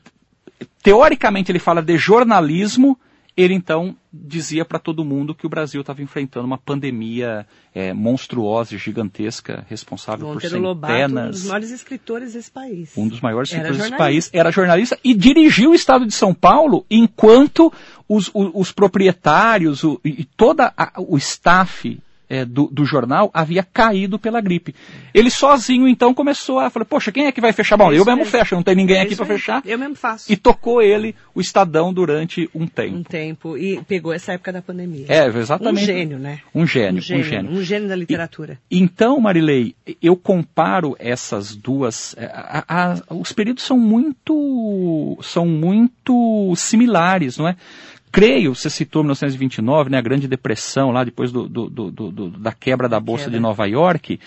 teoricamente, 0.83 1.51
ele 1.53 1.59
fala 1.59 1.83
de 1.83 1.97
jornalismo, 1.99 2.99
ele 3.37 3.55
então 3.55 3.97
dizia 4.13 4.63
para 4.63 4.79
todo 4.79 5.05
mundo 5.05 5.35
que 5.35 5.47
o 5.47 5.49
Brasil 5.49 5.81
estava 5.81 6.03
enfrentando 6.03 6.47
uma 6.47 6.59
pandemia 6.59 7.47
é, 7.75 7.91
monstruosa 7.95 8.75
e 8.75 8.79
gigantesca, 8.79 9.65
responsável 9.71 10.27
por 10.27 10.43
Lobato, 10.61 10.93
centenas. 10.93 11.27
um 11.29 11.31
dos 11.31 11.45
maiores 11.47 11.71
escritores 11.71 12.33
desse 12.35 12.51
país. 12.51 12.93
Um 12.97 13.09
dos 13.09 13.21
maiores 13.23 13.49
escritores 13.51 13.79
desse 13.79 13.97
país 13.97 14.31
era 14.35 14.51
jornalista 14.51 14.99
e 15.03 15.15
dirigiu 15.15 15.71
o 15.71 15.75
estado 15.75 16.05
de 16.05 16.13
São 16.13 16.35
Paulo 16.35 16.85
enquanto 16.91 17.73
os, 18.07 18.31
os- 18.35 18.51
os 18.53 18.73
proprietários 18.73 19.83
o, 19.83 19.99
e 20.05 20.25
toda 20.25 20.73
o 20.99 21.17
staff 21.17 21.99
é, 22.33 22.45
do, 22.45 22.66
do 22.72 22.85
jornal 22.85 23.30
havia 23.35 23.62
caído 23.62 24.18
pela 24.18 24.41
gripe. 24.41 24.74
Ele 25.12 25.30
sozinho 25.30 25.87
então 25.87 26.14
começou 26.14 26.59
a 26.59 26.70
falar, 26.70 26.85
poxa, 26.87 27.12
quem 27.12 27.26
é 27.26 27.33
que 27.33 27.41
vai 27.41 27.53
fechar? 27.53 27.76
Bom, 27.76 27.93
É 27.93 27.97
eu 27.99 28.05
mesmo 28.05 28.18
mesmo. 28.20 28.30
fecho, 28.30 28.55
não 28.55 28.62
tem 28.62 28.74
ninguém 28.74 28.97
É 28.99 29.03
aqui 29.03 29.14
para 29.14 29.26
fechar. 29.26 29.62
Eu 29.64 29.78
mesmo 29.78 29.95
faço. 29.95 30.33
E 30.33 30.37
tocou 30.37 30.80
ele 30.80 31.14
o 31.35 31.41
Estadão 31.41 31.93
durante 31.93 32.49
um 32.55 32.66
tempo. 32.66 32.97
Um 32.97 33.03
tempo. 33.03 33.57
E 33.59 33.83
pegou 33.85 34.12
essa 34.12 34.33
época 34.33 34.53
da 34.53 34.62
pandemia. 34.62 35.07
É, 35.09 35.26
exatamente. 35.26 35.83
Um 35.83 35.87
gênio, 35.87 36.18
né? 36.18 36.41
Um 36.55 36.66
gênio, 36.66 36.99
Um 36.99 37.01
gênio, 37.03 37.20
um 37.24 37.28
gênio. 37.28 37.51
um 37.53 37.62
gênio 37.62 37.89
da 37.89 37.97
literatura. 37.97 38.59
Então, 38.70 39.20
Marilei, 39.20 39.74
eu 40.03 40.16
comparo 40.16 40.97
essas 40.99 41.55
duas. 41.55 42.14
é, 42.16 42.24
a- 42.26 42.64
a- 42.68 43.14
os 43.14 43.33
períodos 43.33 43.64
são 43.64 43.78
muito, 43.78 45.18
são 45.22 45.47
muito 45.47 46.55
similares, 46.57 47.37
não 47.39 47.49
é? 47.49 47.57
Creio, 48.13 48.55
você 48.55 48.69
citou 48.69 49.03
1929, 49.03 49.89
né, 49.91 49.97
a 49.99 50.03
Grande 50.03 50.29
Depressão, 50.29 50.91
lá 50.93 51.03
depois 51.03 51.33
do, 51.33 51.49
do- 51.49 51.71
do- 51.71 52.31
da 52.31 52.53
quebra 52.53 52.87
da 52.89 53.01
Bolsa 53.01 53.25
Quebra. 53.25 53.39
de 53.39 53.43
Nova 53.43 53.67
York. 53.67 54.21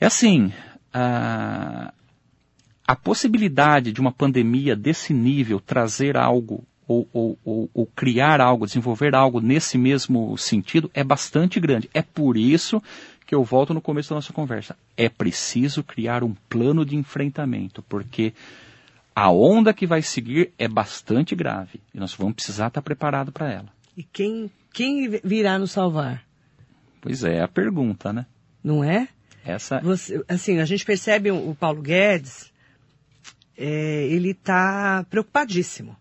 É 0.00 0.06
assim, 0.06 0.50
a, 0.92 1.92
a 2.86 2.96
possibilidade 2.96 3.92
de 3.92 4.00
uma 4.00 4.10
pandemia 4.10 4.74
desse 4.74 5.12
nível 5.12 5.60
trazer 5.60 6.16
algo 6.16 6.64
ou, 6.88 7.06
ou- 7.12 7.38
ou- 7.44 7.70
ou 7.72 7.86
criar 7.94 8.40
algo, 8.40 8.66
desenvolver 8.66 9.14
algo 9.14 9.40
nesse 9.40 9.76
mesmo 9.78 10.36
sentido 10.38 10.90
é 10.94 11.04
bastante 11.04 11.60
grande. 11.60 11.88
É 11.94 12.02
por 12.02 12.36
isso 12.36 12.82
que 13.26 13.34
eu 13.34 13.44
volto 13.44 13.72
no 13.74 13.80
começo 13.80 14.08
da 14.08 14.16
nossa 14.16 14.32
conversa. 14.32 14.74
É 14.96 15.08
preciso 15.08 15.84
criar 15.84 16.24
um 16.24 16.34
plano 16.48 16.84
de 16.84 16.96
enfrentamento, 16.96 17.80
porque 17.88 18.32
a 19.20 19.30
onda 19.30 19.74
que 19.74 19.86
vai 19.86 20.00
seguir 20.00 20.50
é 20.56 20.66
bastante 20.66 21.34
grave 21.36 21.78
e 21.94 22.00
nós 22.00 22.14
vamos 22.14 22.36
precisar 22.36 22.68
estar 22.68 22.80
preparado 22.80 23.30
para 23.30 23.52
ela. 23.52 23.68
E 23.94 24.02
quem, 24.02 24.50
quem 24.72 25.10
virá 25.22 25.58
nos 25.58 25.72
salvar? 25.72 26.24
Pois 27.02 27.22
é, 27.22 27.36
é 27.36 27.42
a 27.42 27.48
pergunta, 27.48 28.14
né? 28.14 28.24
Não 28.64 28.82
é? 28.82 29.08
Essa 29.44 29.78
Você, 29.80 30.24
assim, 30.26 30.58
a 30.58 30.64
gente 30.64 30.86
percebe 30.86 31.30
o 31.30 31.50
o 31.50 31.54
Paulo 31.54 31.82
Guedes, 31.82 32.50
é, 33.58 34.06
ele 34.06 34.30
está 34.30 35.04
preocupadíssimo. 35.10 35.94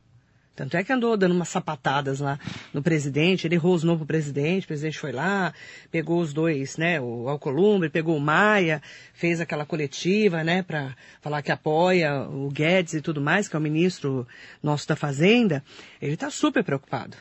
Tanto 0.59 0.75
é 0.75 0.83
que 0.83 0.91
andou 0.91 1.15
dando 1.15 1.31
umas 1.33 1.47
sapatadas 1.47 2.19
lá 2.19 2.37
no 2.73 2.83
presidente, 2.83 3.47
ele 3.47 3.55
rosnou 3.55 3.95
pro 3.95 4.05
presidente, 4.05 4.65
o 4.65 4.67
presidente 4.67 4.99
foi 4.99 5.13
lá, 5.13 5.53
pegou 5.89 6.19
os 6.19 6.33
dois, 6.33 6.75
né, 6.75 6.99
o 6.99 7.29
Alcolumbre, 7.29 7.89
pegou 7.89 8.17
o 8.17 8.19
Maia, 8.19 8.81
fez 9.13 9.39
aquela 9.39 9.65
coletiva, 9.65 10.43
né, 10.43 10.61
para 10.61 10.93
falar 11.21 11.41
que 11.41 11.49
apoia 11.49 12.23
o 12.27 12.49
Guedes 12.49 12.95
e 12.95 13.01
tudo 13.01 13.21
mais, 13.21 13.47
que 13.47 13.55
é 13.55 13.59
o 13.59 13.61
ministro 13.61 14.27
nosso 14.61 14.85
da 14.85 14.97
Fazenda. 14.97 15.63
Ele 16.01 16.15
está 16.15 16.29
super 16.29 16.61
preocupado. 16.61 17.15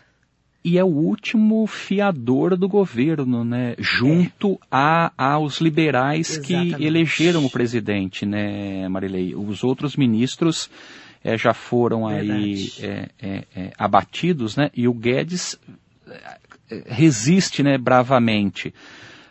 e 0.65 0.77
é 0.77 0.83
o 0.83 0.89
último 0.89 1.65
fiador 1.69 2.57
do 2.57 2.69
governo, 2.69 3.45
né? 3.45 3.77
Junto 3.79 4.59
a, 4.69 5.13
aos 5.17 5.61
liberais 5.61 6.37
que 6.37 6.53
Exatamente. 6.55 6.85
elegeram 6.85 7.45
o 7.45 7.51
presidente, 7.51 8.27
né, 8.27 8.89
Marilei? 8.89 9.35
Os 9.37 9.63
outros 9.63 9.97
ministros 9.97 10.69
eh, 11.25 11.37
já 11.39 11.53
foram 11.55 12.07
aí 12.07 12.73
eh, 12.79 13.09
eh, 13.21 13.45
eh, 13.57 13.71
abatidos, 13.79 14.57
né? 14.57 14.71
E 14.75 14.87
o 14.89 14.93
Guedes 14.95 15.59
resiste, 16.87 17.63
né, 17.63 17.79
bravamente. 17.79 18.75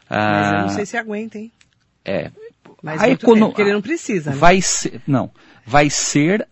Mas 0.09 0.17
eu 0.17 0.17
Ah, 0.17 0.61
não 0.63 0.69
sei 0.69 0.85
se 0.85 0.97
aguenta, 0.97 1.37
hein? 1.37 1.51
é, 2.05 2.31
Mas 2.81 3.01
a 3.01 3.09
econo- 3.09 3.51
bem, 3.53 3.61
ele 3.65 3.73
não 3.73 3.81
precisa, 3.81 4.29
né? 4.31 4.35
vai 4.37 4.61
ser, 4.61 5.01
não, 5.05 5.29
vai 5.65 5.89
ser 5.89 6.47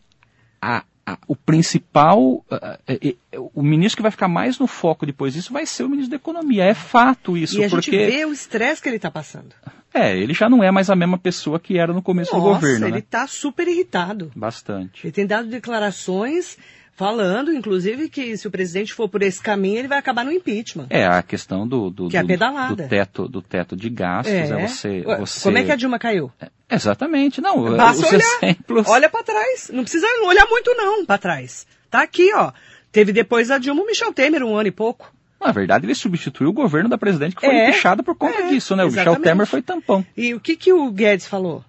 a, 0.62 0.84
a- 1.06 1.18
o 1.28 1.36
principal, 1.36 2.44
ah, 2.52 2.78
eh, 2.88 3.16
eh, 3.32 3.38
o 3.54 3.64
ministro 3.64 3.98
que 3.98 4.02
vai 4.02 4.12
ficar 4.12 4.28
mais 4.28 4.60
no 4.60 4.68
foco 4.68 5.06
depois 5.06 5.34
disso 5.34 5.54
vai 5.54 5.66
ser 5.66 5.84
o 5.84 5.90
ministro 5.90 6.12
da 6.12 6.18
Economia. 6.18 6.66
É 6.66 6.74
fato 6.74 7.38
isso, 7.38 7.60
E 7.62 7.64
a 7.64 7.70
porque 7.70 7.92
gente 7.92 8.12
vê 8.12 8.26
o 8.26 8.34
estresse 8.34 8.82
que 8.82 8.90
ele 8.90 8.98
está 8.98 9.10
passando. 9.10 9.54
É, 9.96 10.18
ele 10.18 10.34
já 10.34 10.50
não 10.50 10.64
é 10.64 10.70
mais 10.72 10.90
a 10.90 10.96
mesma 10.96 11.18
pessoa 11.18 11.60
que 11.60 11.78
era 11.78 11.94
no 11.94 12.02
começo 12.02 12.32
do 12.32 12.38
Nossa, 12.38 12.54
governo, 12.54 12.86
ele 12.88 12.94
né? 12.94 13.00
está 13.00 13.26
super 13.28 13.68
irritado. 13.68 14.32
Bastante. 14.36 15.06
Ele 15.06 15.12
tem 15.12 15.26
dado 15.26 15.48
declarações 15.48 16.58
falando, 16.98 17.52
inclusive, 17.52 18.08
que 18.10 18.38
se 18.38 18.48
o 18.48 18.52
presidente 18.52 18.94
for 18.94 19.10
por 19.10 19.22
esse 19.22 19.42
caminho, 19.42 19.80
ele 19.80 19.88
vai 19.88 19.98
acabar 19.98 20.24
no 20.24 20.32
impeachment. 20.32 20.88
É 20.90 21.06
a 21.06 21.22
questão 21.22 21.68
do, 21.68 21.90
do, 21.90 22.08
Que 22.08 22.16
é 22.16 22.20
a 22.22 22.24
do- 22.24 22.76
do 22.76 22.88
teto 22.88 23.28
do 23.28 23.42
teto 23.42 23.76
de 23.76 23.90
gastos, 23.90 24.34
é, 24.34 24.68
você, 24.68 25.04
Ué, 25.06 25.18
você 25.18 25.42
Como 25.44 25.58
é 25.58 25.64
que 25.64 25.72
a 25.72 25.76
Dilma 25.76 26.00
caiu? 26.00 26.32
Exatamente, 26.70 27.42
não, 27.42 27.76
Basta 27.76 28.06
os 28.06 28.12
olhar. 28.14 28.22
exemplos 28.42 28.88
Olha 28.88 29.10
para 29.10 29.24
trás. 29.24 29.70
Não 29.74 29.84
precisa 29.84 30.08
olhar 30.26 30.46
muito 30.48 30.74
não 30.76 31.06
para 31.06 31.18
trás. 31.18 31.68
Tá 31.90 32.02
aqui, 32.02 32.34
ó. 32.34 32.52
Teve 32.92 33.12
depois 33.12 33.50
da 33.50 33.58
Dilma 33.58 33.84
o 33.84 33.86
Michel 33.86 34.14
Temer, 34.14 34.42
um 34.44 34.56
ano 34.56 34.68
e 34.70 34.72
pouco. 34.72 35.14
Na 35.40 35.52
verdade, 35.52 35.86
ele 35.86 35.96
substituiu 35.96 36.50
o 36.50 36.54
governo 36.54 36.90
da 36.90 36.98
presidente 36.98 37.36
que 37.36 37.46
foi 37.46 37.56
É, 37.56 37.72
por 38.04 38.16
conta 38.16 38.40
é, 38.40 38.50
disso, 38.50 38.76
né? 38.76 38.84
O 38.84 38.88
Michel. 38.88 39.16
Temer 39.18 39.46
foi 39.46 39.62
tampão. 39.62 40.06
E 40.16 40.34
o 40.34 40.40
que, 40.40 40.56
que 40.56 40.74
o 40.74 40.90
Guedes 40.92 41.28
falou? 41.28 41.64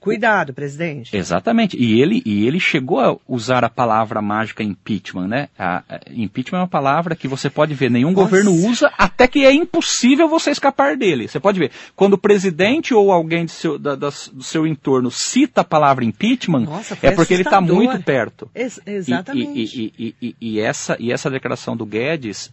Cuidado, 0.00 0.54
presidente. 0.54 1.16
Exatamente. 1.16 1.76
E 1.76 2.00
ele, 2.00 2.22
e 2.24 2.46
ele 2.46 2.60
chegou 2.60 3.00
a 3.00 3.16
usar 3.26 3.64
a 3.64 3.68
palavra 3.68 4.22
mágica 4.22 4.62
impeachment, 4.62 5.26
né? 5.26 5.48
A- 5.58 5.82
a- 5.88 6.00
impeachment 6.14 6.58
é 6.58 6.62
uma 6.62 6.68
palavra 6.68 7.16
que 7.16 7.26
você 7.26 7.50
pode 7.50 7.74
ver, 7.74 7.90
nenhum 7.90 8.12
Nossa. 8.12 8.22
governo 8.24 8.52
usa, 8.52 8.92
até 8.96 9.26
que 9.26 9.44
é 9.44 9.52
impossível 9.52 10.28
você 10.28 10.50
escapar 10.50 10.96
dele. 10.96 11.26
Você 11.26 11.40
pode 11.40 11.58
ver, 11.58 11.72
quando 11.96 12.12
o 12.14 12.18
presidente 12.18 12.94
ou 12.94 13.10
alguém 13.10 13.44
de 13.44 13.50
seu- 13.50 13.78
da- 13.78 13.96
das- 13.96 14.30
do 14.32 14.42
seu 14.42 14.66
entorno 14.66 15.10
cita 15.10 15.62
a 15.62 15.64
palavra 15.64 16.04
impeachment, 16.04 16.60
Nossa, 16.66 16.96
é 17.02 17.10
porque 17.10 17.34
ele 17.34 17.42
está 17.42 17.60
muito 17.60 18.00
perto. 18.04 18.48
Ex- 18.54 18.80
E- 18.86 18.90
exatamente. 18.92 19.92
E, 19.98 20.14
e- 20.22 20.36
e- 20.40 20.60
essa, 20.60 20.96
e 21.00 21.10
essa 21.12 21.28
declaração 21.28 21.76
do 21.76 21.84
Guedes 21.84 22.52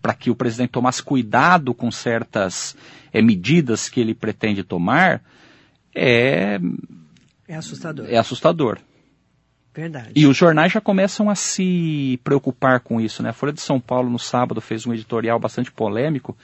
para 0.00 0.14
que 0.14 0.30
o 0.30 0.34
presidente 0.34 0.70
tomasse 0.70 1.02
cuidado 1.02 1.74
com 1.74 1.90
certas 1.90 2.76
eh, 3.12 3.20
medidas 3.22 3.88
que 3.88 4.00
ele 4.00 4.14
pretende 4.14 4.62
tomar 4.62 5.20
é, 5.94 6.58
É 7.48 7.54
assustador. 7.56 8.06
é 8.08 8.16
assustador. 8.16 8.78
Verdade. 9.74 10.10
E 10.14 10.26
os 10.26 10.36
jornais 10.36 10.70
já 10.72 10.80
começam 10.80 11.30
a 11.30 11.34
se 11.34 12.20
preocupar 12.22 12.80
com 12.80 13.00
isso. 13.00 13.22
Né? 13.22 13.30
A 13.30 13.32
Folha 13.32 13.52
de 13.54 13.60
São 13.60 13.80
Paulo, 13.80 14.10
no 14.10 14.18
sábado, 14.18 14.60
fez 14.60 14.86
um 14.86 14.92
editorial 14.92 15.38
bastante 15.38 15.72
polêmico, 15.72 16.36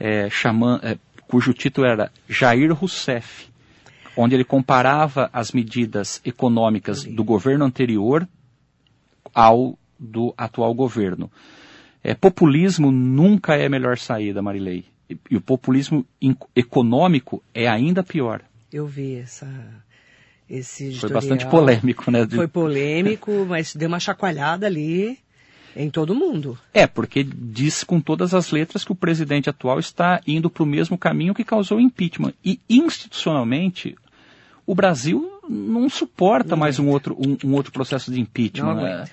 é, 0.00 0.28
chaman- 0.28 0.80
é, 0.82 0.98
cujo 1.28 1.52
título 1.54 1.86
era 1.86 2.10
Jair 2.28 2.72
Rousseff, 2.74 3.48
onde 4.16 4.34
ele 4.34 4.44
comparava 4.44 5.30
as 5.32 5.52
medidas 5.52 6.20
econômicas 6.24 7.04
do 7.04 7.22
governo 7.22 7.64
anterior 7.64 8.26
ao 9.32 9.78
do 9.98 10.34
atual 10.36 10.74
governo. 10.74 11.30
É, 12.02 12.14
populismo 12.14 12.90
nunca 12.90 13.54
é 13.54 13.66
a 13.66 13.70
melhor 13.70 13.96
saída, 13.96 14.42
Marilei. 14.42 14.84
E, 15.08 15.16
e 15.30 15.36
o 15.36 15.40
populismo 15.40 16.04
econômico 16.54 17.42
é 17.54 17.68
ainda 17.68 18.02
pior. 18.02 18.42
Eu 18.72 18.86
vi 18.86 19.16
essa, 19.16 19.48
esse 20.48 20.94
Foi 20.94 21.10
bastante 21.10 21.46
polêmico, 21.46 22.10
né? 22.10 22.26
Foi 22.26 22.48
polêmico, 22.48 23.30
mas 23.48 23.74
deu 23.74 23.88
uma 23.88 24.00
chacoalhada 24.00 24.66
ali 24.66 25.18
em 25.76 25.90
todo 25.90 26.14
mundo. 26.14 26.58
É, 26.72 26.86
porque 26.86 27.22
diz 27.22 27.84
com 27.84 28.00
todas 28.00 28.32
as 28.32 28.50
letras 28.50 28.84
que 28.84 28.92
o 28.92 28.96
presidente 28.96 29.50
atual 29.50 29.78
está 29.78 30.20
indo 30.26 30.48
para 30.48 30.62
o 30.62 30.66
mesmo 30.66 30.96
caminho 30.96 31.34
que 31.34 31.44
causou 31.44 31.78
o 31.78 31.80
impeachment. 31.80 32.32
E 32.44 32.58
institucionalmente, 32.68 33.94
o 34.66 34.74
Brasil 34.74 35.40
não 35.48 35.88
suporta 35.88 36.50
Não 36.50 36.58
mais 36.58 36.78
um 36.78 36.88
outro, 36.88 37.16
um, 37.18 37.36
um 37.44 37.54
outro 37.54 37.72
processo 37.72 38.10
de 38.10 38.20
impeachment. 38.20 38.74
Não 38.74 38.82
né? 38.82 39.04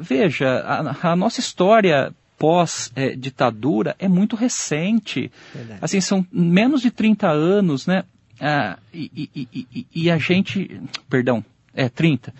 Veja, 0.00 0.48
a, 0.60 1.10
a 1.10 1.16
nossa 1.16 1.40
história 1.40 2.14
pós-ditadura 2.38 3.96
é 3.98 4.08
muito 4.08 4.36
recente. 4.36 5.30
Verdade. 5.54 5.80
Assim, 5.82 6.00
são 6.00 6.26
menos 6.30 6.82
de 6.82 6.90
30 6.90 7.28
anos, 7.28 7.86
né? 7.86 8.04
Ah, 8.40 8.78
e, 8.92 9.30
e- 9.34 9.48
e- 9.54 9.86
e- 9.94 10.10
a 10.10 10.18
gente. 10.18 10.80
Perdão, 11.08 11.44
é 11.74 11.88
30. 11.88 12.32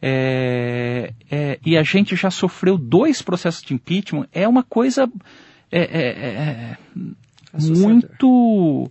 É, 0.00 1.12
é, 1.30 1.58
e 1.64 1.76
a 1.76 1.82
gente 1.82 2.14
já 2.14 2.30
sofreu 2.30 2.78
dois 2.78 3.20
processos 3.20 3.62
de 3.62 3.74
impeachment. 3.74 4.26
É 4.32 4.46
uma 4.46 4.62
coisa 4.62 5.10
é, 5.70 5.80
é, 5.80 6.08
é, 6.08 6.76
Assustador. 7.52 7.82
muito. 7.82 8.90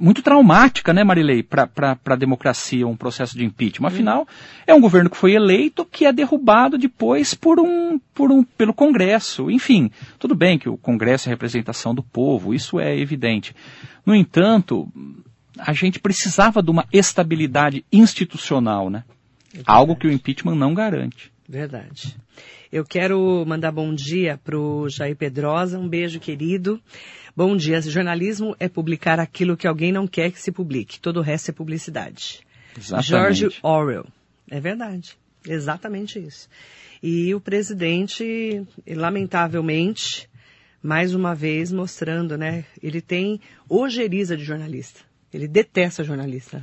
Muito 0.00 0.22
traumática, 0.22 0.92
né, 0.92 1.04
Marilei, 1.04 1.42
para 1.42 1.68
a 2.06 2.16
democracia, 2.16 2.86
um 2.86 2.96
processo 2.96 3.36
de 3.36 3.44
impeachment. 3.44 3.88
Afinal, 3.88 4.26
é 4.66 4.74
um 4.74 4.80
governo 4.80 5.10
que 5.10 5.16
foi 5.16 5.32
eleito 5.32 5.84
que 5.84 6.06
é 6.06 6.12
derrubado 6.12 6.78
depois 6.78 7.34
por 7.34 7.60
um, 7.60 8.00
por 8.14 8.32
um, 8.32 8.42
pelo 8.42 8.72
Congresso. 8.72 9.50
Enfim, 9.50 9.90
tudo 10.18 10.34
bem 10.34 10.58
que 10.58 10.68
o 10.68 10.78
Congresso 10.78 11.28
é 11.28 11.30
a 11.30 11.34
representação 11.34 11.94
do 11.94 12.02
povo, 12.02 12.54
isso 12.54 12.80
é 12.80 12.98
evidente. 12.98 13.54
No 14.04 14.14
entanto, 14.14 14.88
a 15.58 15.72
gente 15.72 16.00
precisava 16.00 16.62
de 16.62 16.70
uma 16.70 16.86
estabilidade 16.92 17.84
institucional, 17.92 18.88
né? 18.88 19.04
É 19.54 19.60
Algo 19.66 19.96
que 19.96 20.06
o 20.06 20.12
impeachment 20.12 20.54
não 20.54 20.72
garante. 20.72 21.30
Verdade. 21.50 22.16
Eu 22.70 22.84
quero 22.84 23.44
mandar 23.44 23.72
bom 23.72 23.92
dia 23.92 24.38
para 24.38 24.56
o 24.56 24.88
Jair 24.88 25.16
Pedrosa, 25.16 25.80
um 25.80 25.88
beijo 25.88 26.20
querido. 26.20 26.80
Bom 27.36 27.56
dia. 27.56 27.82
Jornalismo 27.82 28.54
é 28.60 28.68
publicar 28.68 29.18
aquilo 29.18 29.56
que 29.56 29.66
alguém 29.66 29.90
não 29.90 30.06
quer 30.06 30.30
que 30.30 30.40
se 30.40 30.52
publique. 30.52 31.00
Todo 31.00 31.16
o 31.16 31.22
resto 31.22 31.50
é 31.50 31.52
publicidade. 31.52 32.46
Exatamente. 32.78 33.08
George 33.08 33.58
Orwell. 33.64 34.06
É 34.48 34.60
verdade. 34.60 35.18
Exatamente 35.44 36.20
isso. 36.20 36.48
E 37.02 37.34
o 37.34 37.40
presidente, 37.40 38.64
lamentavelmente, 38.86 40.30
mais 40.80 41.16
uma 41.16 41.34
vez 41.34 41.72
mostrando, 41.72 42.38
né? 42.38 42.64
Ele 42.80 43.00
tem 43.00 43.40
ojeriza 43.68 44.36
de 44.36 44.44
jornalista. 44.44 45.00
Ele 45.34 45.48
detesta 45.48 46.04
jornalista. 46.04 46.62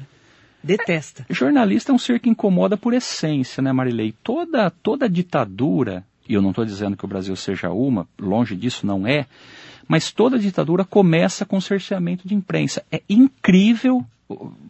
Detesta. 0.64 1.26
É, 1.30 1.34
jornalista 1.34 1.92
é 1.92 1.96
um 1.96 2.00
ser 2.00 2.20
que 2.20 2.30
incomoda 2.30 2.78
por 2.78 2.94
essência, 2.94 3.62
né, 3.62 3.72
Marilei? 3.72 4.14
Toda, 4.24 4.70
toda 4.70 5.10
ditadura, 5.10 6.04
e 6.28 6.34
eu 6.34 6.42
não 6.42 6.50
estou 6.50 6.66
dizendo 6.66 6.98
que 6.98 7.06
o 7.06 7.08
Brasil 7.08 7.36
seja 7.36 7.70
uma, 7.70 8.08
longe 8.20 8.56
disso 8.56 8.86
não 8.86 9.08
é, 9.08 9.26
mas 9.88 10.12
toda 10.12 10.38
ditadura 10.38 10.84
começa 10.84 11.46
com 11.46 11.62
cerceamento 11.62 12.28
de 12.28 12.36
imprensa. 12.36 12.84
É 12.92 13.02
incrível 13.10 14.06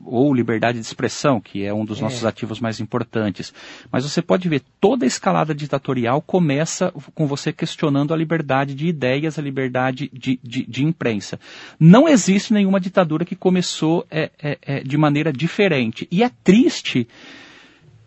ou 0.06 0.34
liberdade 0.34 0.80
de 0.80 0.86
expressão, 0.86 1.42
que 1.42 1.66
é 1.66 1.74
um 1.74 1.84
dos 1.84 2.00
é. 2.00 2.02
nossos 2.02 2.24
ativos 2.26 2.60
mais 2.60 2.80
importantes. 2.80 3.54
Mas 3.92 4.04
você 4.04 4.22
pode 4.22 4.48
ver, 4.48 4.62
toda 4.80 5.06
a 5.06 5.08
escalada 5.08 5.54
ditatorial 5.54 6.22
começa 6.22 6.94
com 7.16 7.28
você 7.28 7.52
questionando 7.52 8.14
a 8.14 8.18
liberdade 8.18 8.76
de 8.76 8.88
ideias, 8.88 9.38
a 9.38 9.42
liberdade 9.42 10.10
de, 10.14 10.40
de, 10.44 10.66
de 10.66 10.86
imprensa. 10.86 11.40
Não 11.80 12.08
existe 12.08 12.54
nenhuma 12.54 12.80
ditadura 12.80 13.26
que 13.26 13.36
começou 13.36 14.06
é, 14.12 14.32
é, 14.42 14.58
é, 14.62 14.80
de 14.82 14.98
maneira 14.98 15.34
diferente. 15.34 16.08
E 16.12 16.24
é 16.24 16.30
triste 16.44 17.08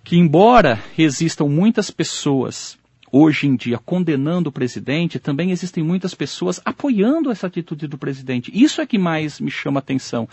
que, 0.04 0.16
embora 0.16 0.80
existam 0.96 1.46
muitas 1.46 1.90
pessoas 1.90 2.79
hoje 3.12 3.46
em 3.46 3.56
dia 3.56 3.78
condenando 3.78 4.48
o 4.48 4.52
presidente, 4.52 5.18
também 5.18 5.50
existem 5.50 5.82
muitas 5.82 6.14
pessoas 6.14 6.60
apoiando 6.64 7.30
essa 7.30 7.46
atitude 7.46 7.86
do 7.86 7.98
presidente. 7.98 8.50
Isso 8.54 8.80
é 8.80 8.86
que 8.86 8.98
mais 8.98 9.40
me 9.40 9.50
chama 9.50 9.80
atenção. 9.80 10.28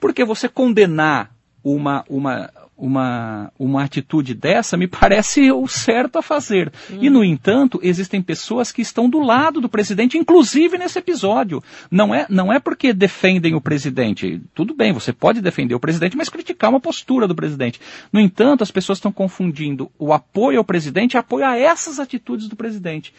Porque 0.00 0.24
você 0.24 0.48
condenar 0.48 1.34
uma, 1.64 2.04
uma, 2.08 2.50
uma, 2.82 3.52
uma 3.56 3.84
atitude 3.84 4.34
dessa 4.34 4.76
me 4.76 4.88
parece 4.88 5.50
o 5.54 5.68
certo 5.68 6.18
a 6.18 6.22
fazer. 6.22 6.72
Hum. 6.90 6.98
E, 7.00 7.08
no 7.08 7.22
entanto, 7.22 7.78
existem 7.80 8.20
pessoas 8.20 8.72
que 8.72 8.82
estão 8.82 9.08
do 9.08 9.20
lado 9.20 9.60
do 9.60 9.68
presidente, 9.68 10.18
inclusive 10.18 10.76
nesse 10.76 10.98
episódio. 10.98 11.62
Não 11.88 12.12
é, 12.12 12.26
não 12.28 12.52
é 12.52 12.58
porque 12.58 12.92
defendem 12.92 13.54
o 13.54 13.60
presidente. 13.60 14.42
Tudo 14.52 14.74
bem, 14.74 14.92
você 14.92 15.12
pode 15.12 15.40
defender 15.40 15.76
o 15.76 15.80
presidente, 15.80 16.16
mas 16.16 16.28
criticar 16.28 16.70
uma 16.70 16.80
postura 16.80 17.28
do 17.28 17.36
presidente. 17.36 17.80
No 18.12 18.18
entanto, 18.18 18.64
as 18.64 18.70
pessoas 18.72 18.98
estão 18.98 19.12
confundindo 19.12 19.88
o 19.96 20.12
apoio 20.12 20.58
ao 20.58 20.64
presidente 20.64 21.12
e 21.12 21.18
apoio 21.18 21.46
a 21.46 21.56
essas 21.56 22.00
atitudes 22.00 22.48
do 22.48 22.56
presidente. 22.56 23.14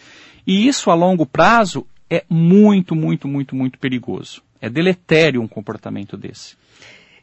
E 0.45 0.67
isso, 0.67 0.91
a 0.91 0.93
longo 0.93 1.25
prazo, 1.25 1.87
é 2.09 2.25
muito, 2.29 2.93
muito, 2.93 3.29
muito, 3.29 3.55
muito 3.55 3.79
perigoso. 3.79 4.41
É 4.59 4.69
deletério 4.69 5.41
um 5.41 5.47
comportamento 5.47 6.17
desse. 6.17 6.57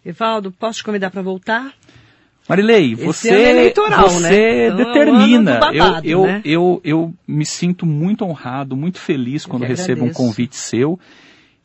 Evaldo, 0.02 0.50
posso 0.50 0.78
te 0.78 0.84
convidar 0.84 1.10
para 1.10 1.20
voltar? 1.20 1.74
Marilei, 2.48 2.94
você, 2.94 3.30
é 3.30 3.32
você 3.32 3.54
né? 3.54 3.66
então, 3.68 4.76
determina. 4.76 5.52
É 5.52 5.60
babado, 5.60 6.06
eu, 6.06 6.20
eu, 6.20 6.26
né? 6.26 6.42
eu, 6.44 6.80
eu, 6.82 7.14
me 7.26 7.46
sinto 7.46 7.86
muito 7.86 8.24
honrado, 8.24 8.76
muito 8.76 8.98
feliz 8.98 9.46
quando 9.46 9.64
recebo 9.64 10.04
um 10.04 10.12
convite 10.12 10.56
seu. 10.56 10.98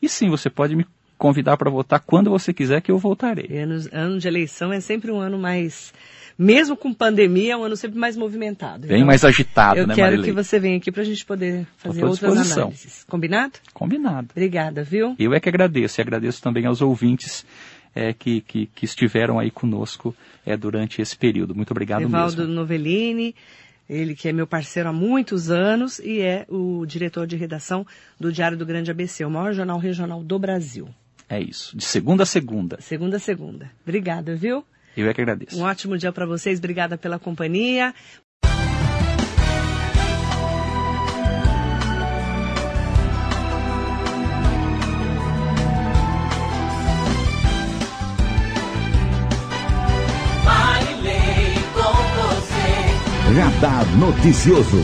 E 0.00 0.08
sim, 0.08 0.28
você 0.28 0.48
pode 0.48 0.76
me 0.76 0.86
convidar 1.18 1.56
para 1.56 1.70
votar 1.70 2.00
quando 2.00 2.30
você 2.30 2.52
quiser 2.52 2.80
que 2.80 2.90
eu 2.90 2.98
voltarei. 2.98 3.58
Ano, 3.58 3.88
ano 3.92 4.18
de 4.18 4.28
eleição 4.28 4.72
é 4.72 4.80
sempre 4.80 5.10
um 5.10 5.18
ano 5.18 5.38
mais 5.38 5.92
mesmo 6.38 6.76
com 6.76 6.92
pandemia, 6.92 7.54
é 7.54 7.56
um 7.56 7.64
ano 7.64 7.76
sempre 7.76 7.98
mais 7.98 8.16
movimentado. 8.16 8.86
Bem 8.86 8.98
então, 8.98 9.06
mais 9.06 9.24
agitado, 9.24 9.80
eu 9.80 9.86
né, 9.86 9.94
Eu 9.94 9.96
quero 9.96 10.08
Marilei? 10.08 10.30
que 10.30 10.32
você 10.32 10.58
venha 10.60 10.76
aqui 10.76 10.92
para 10.92 11.02
a 11.02 11.04
gente 11.04 11.24
poder 11.24 11.66
fazer 11.78 12.04
outras 12.04 12.52
análises. 12.52 13.04
Combinado? 13.08 13.54
Combinado. 13.72 14.28
Obrigada, 14.32 14.82
viu? 14.82 15.16
Eu 15.18 15.32
é 15.32 15.40
que 15.40 15.48
agradeço 15.48 15.98
e 15.98 16.02
agradeço 16.02 16.42
também 16.42 16.66
aos 16.66 16.82
ouvintes 16.82 17.46
é, 17.96 18.12
que, 18.12 18.42
que, 18.42 18.66
que, 18.66 18.84
estiveram 18.84 19.38
aí 19.38 19.50
conosco 19.50 20.14
é, 20.44 20.54
durante 20.54 21.00
esse 21.00 21.16
período. 21.16 21.54
Muito 21.54 21.70
obrigado 21.70 22.02
Evaldo 22.02 22.42
mesmo. 22.42 22.54
Novellini, 22.54 23.34
ele 23.88 24.14
que 24.14 24.28
é 24.28 24.32
meu 24.32 24.46
parceiro 24.46 24.90
há 24.90 24.92
muitos 24.92 25.50
anos 25.50 25.98
e 25.98 26.20
é 26.20 26.44
o 26.50 26.84
diretor 26.84 27.26
de 27.26 27.36
redação 27.36 27.86
do 28.20 28.30
Diário 28.30 28.58
do 28.58 28.66
Grande 28.66 28.90
ABC, 28.90 29.24
o 29.24 29.30
maior 29.30 29.54
jornal 29.54 29.78
regional 29.78 30.22
do 30.22 30.38
Brasil. 30.38 30.88
É 31.26 31.40
isso, 31.40 31.74
de 31.76 31.84
segunda 31.84 32.24
a 32.24 32.26
segunda. 32.26 32.78
Segunda 32.80 33.16
a 33.16 33.20
segunda. 33.20 33.70
Obrigada, 33.82 34.36
viu? 34.36 34.62
Eu 34.94 35.08
é 35.08 35.14
que 35.14 35.20
agradeço. 35.20 35.58
Um 35.58 35.62
ótimo 35.62 35.96
dia 35.96 36.12
para 36.12 36.26
vocês, 36.26 36.58
obrigada 36.58 36.98
pela 36.98 37.18
companhia. 37.18 37.94
Radar 53.36 53.84
Noticioso. 53.98 54.80